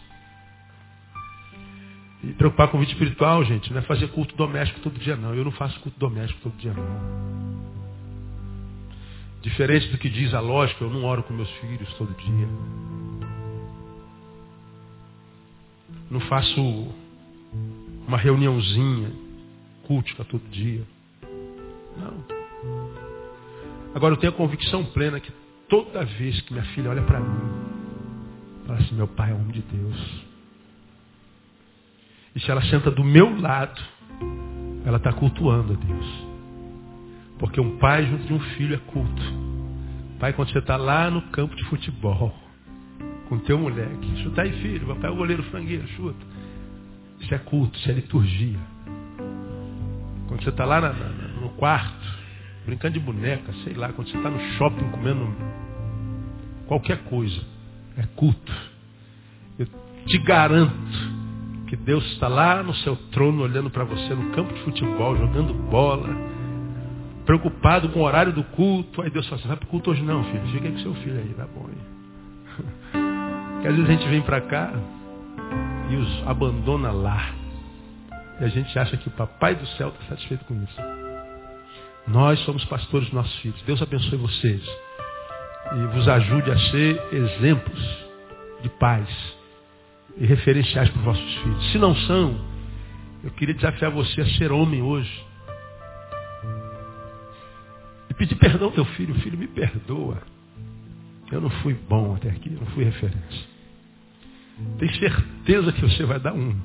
E 2.24 2.34
preocupar 2.34 2.68
com 2.70 2.78
a 2.78 2.80
vida 2.80 2.92
espiritual, 2.94 3.44
gente, 3.44 3.72
não 3.72 3.80
é 3.80 3.84
fazer 3.84 4.08
culto 4.08 4.36
doméstico 4.36 4.80
todo 4.80 5.00
dia, 5.00 5.16
não. 5.16 5.36
Eu 5.36 5.44
não 5.44 5.52
faço 5.52 5.80
culto 5.82 6.00
doméstico 6.00 6.40
todo 6.42 6.58
dia, 6.58 6.74
não. 6.74 7.32
Diferente 9.44 9.88
do 9.90 9.98
que 10.00 10.10
diz 10.10 10.34
a 10.34 10.40
lógica, 10.40 10.84
eu 10.84 10.90
não 10.90 11.04
oro 11.04 11.22
com 11.24 11.34
meus 11.34 11.50
filhos 11.58 11.92
todo 11.94 12.12
dia. 12.16 12.48
Não 16.10 16.20
faço 16.22 16.92
uma 18.08 18.18
reuniãozinha 18.18 19.12
cultica 19.88 20.24
todo 20.24 20.42
dia. 20.50 20.84
Não. 21.98 22.42
Agora 23.94 24.14
eu 24.14 24.18
tenho 24.18 24.34
a 24.34 24.36
convicção 24.36 24.86
plena 24.86 25.20
que 25.20 25.32
toda 25.68 26.06
vez 26.06 26.40
que 26.42 26.54
minha 26.54 26.66
filha 26.68 26.90
olha 26.90 27.02
para 27.02 27.20
mim, 27.20 27.40
fala 28.66 28.80
assim, 28.80 28.96
meu 28.96 29.08
pai 29.08 29.32
é 29.32 29.34
homem 29.34 29.52
de 29.52 29.62
Deus. 29.62 30.24
E 32.36 32.40
se 32.40 32.50
ela 32.50 32.62
senta 32.64 32.90
do 32.90 33.04
meu 33.04 33.40
lado, 33.40 33.82
ela 34.86 34.98
está 34.98 35.12
cultuando 35.12 35.74
a 35.74 35.76
Deus. 35.76 36.26
Porque 37.38 37.60
um 37.60 37.78
pai 37.78 38.06
junto 38.06 38.24
de 38.26 38.34
um 38.34 38.40
filho 38.40 38.76
é 38.76 38.78
culto. 38.78 39.22
Pai, 40.20 40.32
quando 40.34 40.52
você 40.52 40.60
está 40.60 40.78
lá 40.78 41.10
no 41.10 41.24
campo 41.24 41.56
de 41.56 41.64
futebol, 41.66 42.34
com 43.28 43.40
teu 43.40 43.58
moleque, 43.58 44.24
chuta 44.24 44.44
aí, 44.44 44.52
filho, 44.62 44.88
papai 44.88 45.10
é 45.10 45.14
o 45.14 45.18
goleiro 45.18 45.44
frangueiro, 45.44 45.88
chuta. 45.90 46.31
Isso 47.22 47.34
é 47.34 47.38
culto, 47.38 47.78
isso 47.78 47.90
é 47.90 47.94
liturgia. 47.94 48.60
Quando 50.28 50.44
você 50.44 50.50
está 50.50 50.66
lá 50.66 50.82
na, 50.82 50.94
na, 50.94 51.10
no 51.42 51.50
quarto, 51.50 52.08
brincando 52.66 52.94
de 52.94 53.00
boneca, 53.00 53.54
sei 53.64 53.74
lá, 53.74 53.92
quando 53.94 54.10
você 54.10 54.18
está 54.18 54.30
no 54.30 54.40
shopping 54.56 54.90
comendo 54.90 55.34
qualquer 56.68 57.04
coisa, 57.04 57.42
é 57.98 58.04
culto. 58.16 58.54
Eu 59.60 59.68
te 60.06 60.18
garanto 60.20 61.22
que 61.68 61.76
Deus 61.76 62.04
está 62.14 62.28
lá 62.28 62.64
no 62.64 62.74
seu 62.76 62.96
trono 63.12 63.44
olhando 63.44 63.70
para 63.70 63.84
você 63.84 64.14
no 64.14 64.32
campo 64.32 64.54
de 64.54 64.62
futebol, 64.62 65.16
jogando 65.16 65.54
bola, 65.70 66.10
preocupado 67.26 67.90
com 67.90 68.00
o 68.00 68.04
horário 68.04 68.34
do 68.34 68.44
culto. 68.44 69.02
Aí 69.02 69.10
Deus 69.10 69.28
fala 69.28 69.40
assim, 69.40 69.48
vai 69.48 69.58
para 69.58 69.68
o 69.68 69.70
culto 69.70 69.92
hoje 69.92 70.02
não, 70.02 70.24
filho. 70.24 70.48
Fica 70.48 70.68
aí 70.68 70.74
com 70.74 70.80
seu 70.80 70.94
filho 70.96 71.18
aí, 71.18 71.34
tá 71.36 71.46
bom. 71.46 71.70
Porque 73.54 73.68
às 73.68 73.76
vezes 73.76 73.90
a 73.90 73.94
gente 73.94 74.10
vem 74.10 74.22
para 74.22 74.42
cá 74.42 74.74
e 75.92 75.96
os 75.98 76.28
abandona 76.28 76.92
lá. 76.92 77.34
E 78.40 78.46
a 78.46 78.48
gente 78.48 78.78
acha 78.80 78.96
que 78.96 79.10
o 79.10 79.12
papai 79.12 79.56
do 79.56 79.68
céu 79.68 79.90
está 79.90 80.06
satisfeito 80.06 80.46
com 80.46 80.56
isso. 80.64 80.82
Nós 82.08 82.40
somos 82.40 82.64
pastores 82.66 83.08
dos 83.08 83.14
nossos 83.14 83.36
filhos. 83.40 83.62
Deus 83.64 83.82
abençoe 83.82 84.18
vocês. 84.18 84.64
E 85.74 85.96
vos 85.96 86.08
ajude 86.08 86.50
a 86.50 86.58
ser 86.58 87.14
exemplos 87.14 87.98
de 88.64 88.70
paz 88.70 89.08
e 90.18 90.26
referenciais 90.26 90.90
para 90.90 91.00
os 91.00 91.06
vossos 91.06 91.36
filhos. 91.36 91.72
Se 91.72 91.78
não 91.78 91.96
são, 91.96 92.40
eu 93.24 93.32
queria 93.32 93.54
desafiar 93.54 93.92
você 93.92 94.22
a 94.22 94.26
ser 94.26 94.52
homem 94.52 94.82
hoje. 94.82 95.26
E 98.10 98.14
pedir 98.14 98.36
perdão 98.36 98.70
ao 98.70 98.74
teu 98.74 98.86
filho. 98.86 99.14
Filho, 99.16 99.38
me 99.38 99.48
perdoa. 99.48 100.22
Eu 101.32 101.40
não 101.40 101.50
fui 101.50 101.74
bom 101.74 102.16
até 102.16 102.30
aqui, 102.30 102.52
eu 102.52 102.60
não 102.60 102.68
fui 102.68 102.84
referência. 102.84 103.51
Tem 104.80 104.94
certeza 104.96 105.72
que 105.72 105.82
você 105.82 106.06
vai 106.06 106.20
dar 106.20 106.34
um 106.34 106.56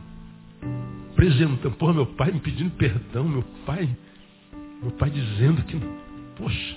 apresentando. 1.12 1.74
Porra, 1.76 1.94
meu 1.94 2.06
pai 2.06 2.30
me 2.30 2.40
pedindo 2.40 2.70
perdão, 2.72 3.24
meu 3.24 3.42
pai, 3.64 3.88
meu 4.82 4.92
pai 4.92 5.10
dizendo 5.10 5.62
que, 5.62 5.80
poxa, 6.36 6.76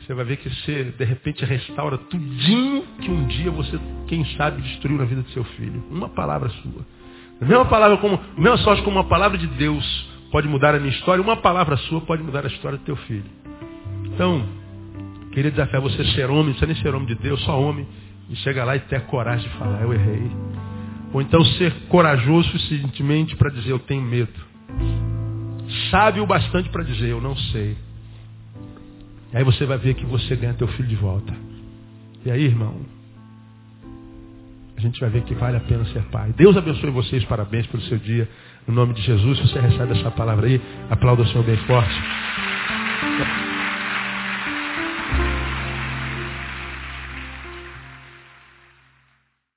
você 0.00 0.14
vai 0.14 0.24
ver 0.24 0.36
que 0.36 0.48
você, 0.48 0.84
de 0.96 1.04
repente, 1.04 1.44
restaura 1.44 1.96
tudinho 1.96 2.84
que 3.00 3.10
um 3.10 3.26
dia 3.26 3.50
você, 3.50 3.78
quem 4.06 4.24
sabe, 4.36 4.62
destruiu 4.62 4.98
na 4.98 5.04
vida 5.04 5.22
do 5.22 5.30
seu 5.30 5.44
filho. 5.44 5.84
Uma 5.90 6.08
palavra 6.08 6.48
sua. 6.48 6.86
A 7.40 7.44
mesma 7.44 7.64
palavra 7.64 7.96
como, 7.96 8.16
a 8.16 8.40
mesma 8.40 8.58
sorte 8.58 8.82
como 8.82 8.96
uma 8.96 9.08
palavra 9.08 9.38
de 9.38 9.46
Deus 9.46 10.08
pode 10.30 10.46
mudar 10.46 10.74
a 10.74 10.78
minha 10.78 10.92
história, 10.92 11.22
uma 11.22 11.36
palavra 11.36 11.76
sua 11.76 12.00
pode 12.02 12.22
mudar 12.22 12.44
a 12.44 12.48
história 12.48 12.78
do 12.78 12.84
teu 12.84 12.96
filho. 12.96 13.24
Então, 14.04 14.46
queria 15.32 15.50
desafiar 15.50 15.80
você 15.80 16.02
a 16.02 16.04
ser 16.06 16.28
homem, 16.28 16.46
não 16.46 16.52
precisa 16.54 16.66
nem 16.66 16.76
ser 16.82 16.94
homem 16.94 17.06
de 17.06 17.14
Deus, 17.16 17.42
só 17.44 17.60
homem, 17.60 17.86
e 18.30 18.36
chegar 18.36 18.64
lá 18.64 18.76
e 18.76 18.80
ter 18.80 19.00
coragem 19.02 19.48
de 19.48 19.56
falar, 19.56 19.82
eu 19.82 19.92
errei. 19.92 20.30
Ou 21.12 21.20
então 21.20 21.44
ser 21.44 21.72
corajoso 21.88 22.48
suficientemente 22.50 23.36
para 23.36 23.50
dizer, 23.50 23.72
eu 23.72 23.80
tenho 23.80 24.02
medo. 24.02 24.32
Sábio 25.90 26.22
o 26.22 26.26
bastante 26.26 26.68
para 26.68 26.84
dizer, 26.84 27.08
eu 27.08 27.20
não 27.20 27.36
sei. 27.36 27.76
E 29.32 29.36
aí 29.36 29.44
você 29.44 29.66
vai 29.66 29.78
ver 29.78 29.94
que 29.94 30.06
você 30.06 30.36
ganha 30.36 30.54
teu 30.54 30.68
filho 30.68 30.88
de 30.88 30.96
volta. 30.96 31.34
E 32.24 32.30
aí, 32.30 32.44
irmão, 32.44 32.76
a 34.76 34.80
gente 34.80 34.98
vai 35.00 35.10
ver 35.10 35.22
que 35.22 35.34
vale 35.34 35.56
a 35.56 35.60
pena 35.60 35.84
ser 35.86 36.02
pai. 36.04 36.32
Deus 36.36 36.56
abençoe 36.56 36.90
vocês, 36.90 37.24
parabéns 37.24 37.66
pelo 37.66 37.82
seu 37.84 37.98
dia. 37.98 38.28
No 38.66 38.74
nome 38.74 38.94
de 38.94 39.02
Jesus, 39.02 39.38
se 39.38 39.48
você 39.48 39.60
recebe 39.60 39.98
essa 39.98 40.10
palavra 40.10 40.46
aí, 40.46 40.60
aplauda 40.88 41.22
o 41.22 41.26
Senhor 41.26 41.44
bem 41.44 41.56
forte. 41.58 42.00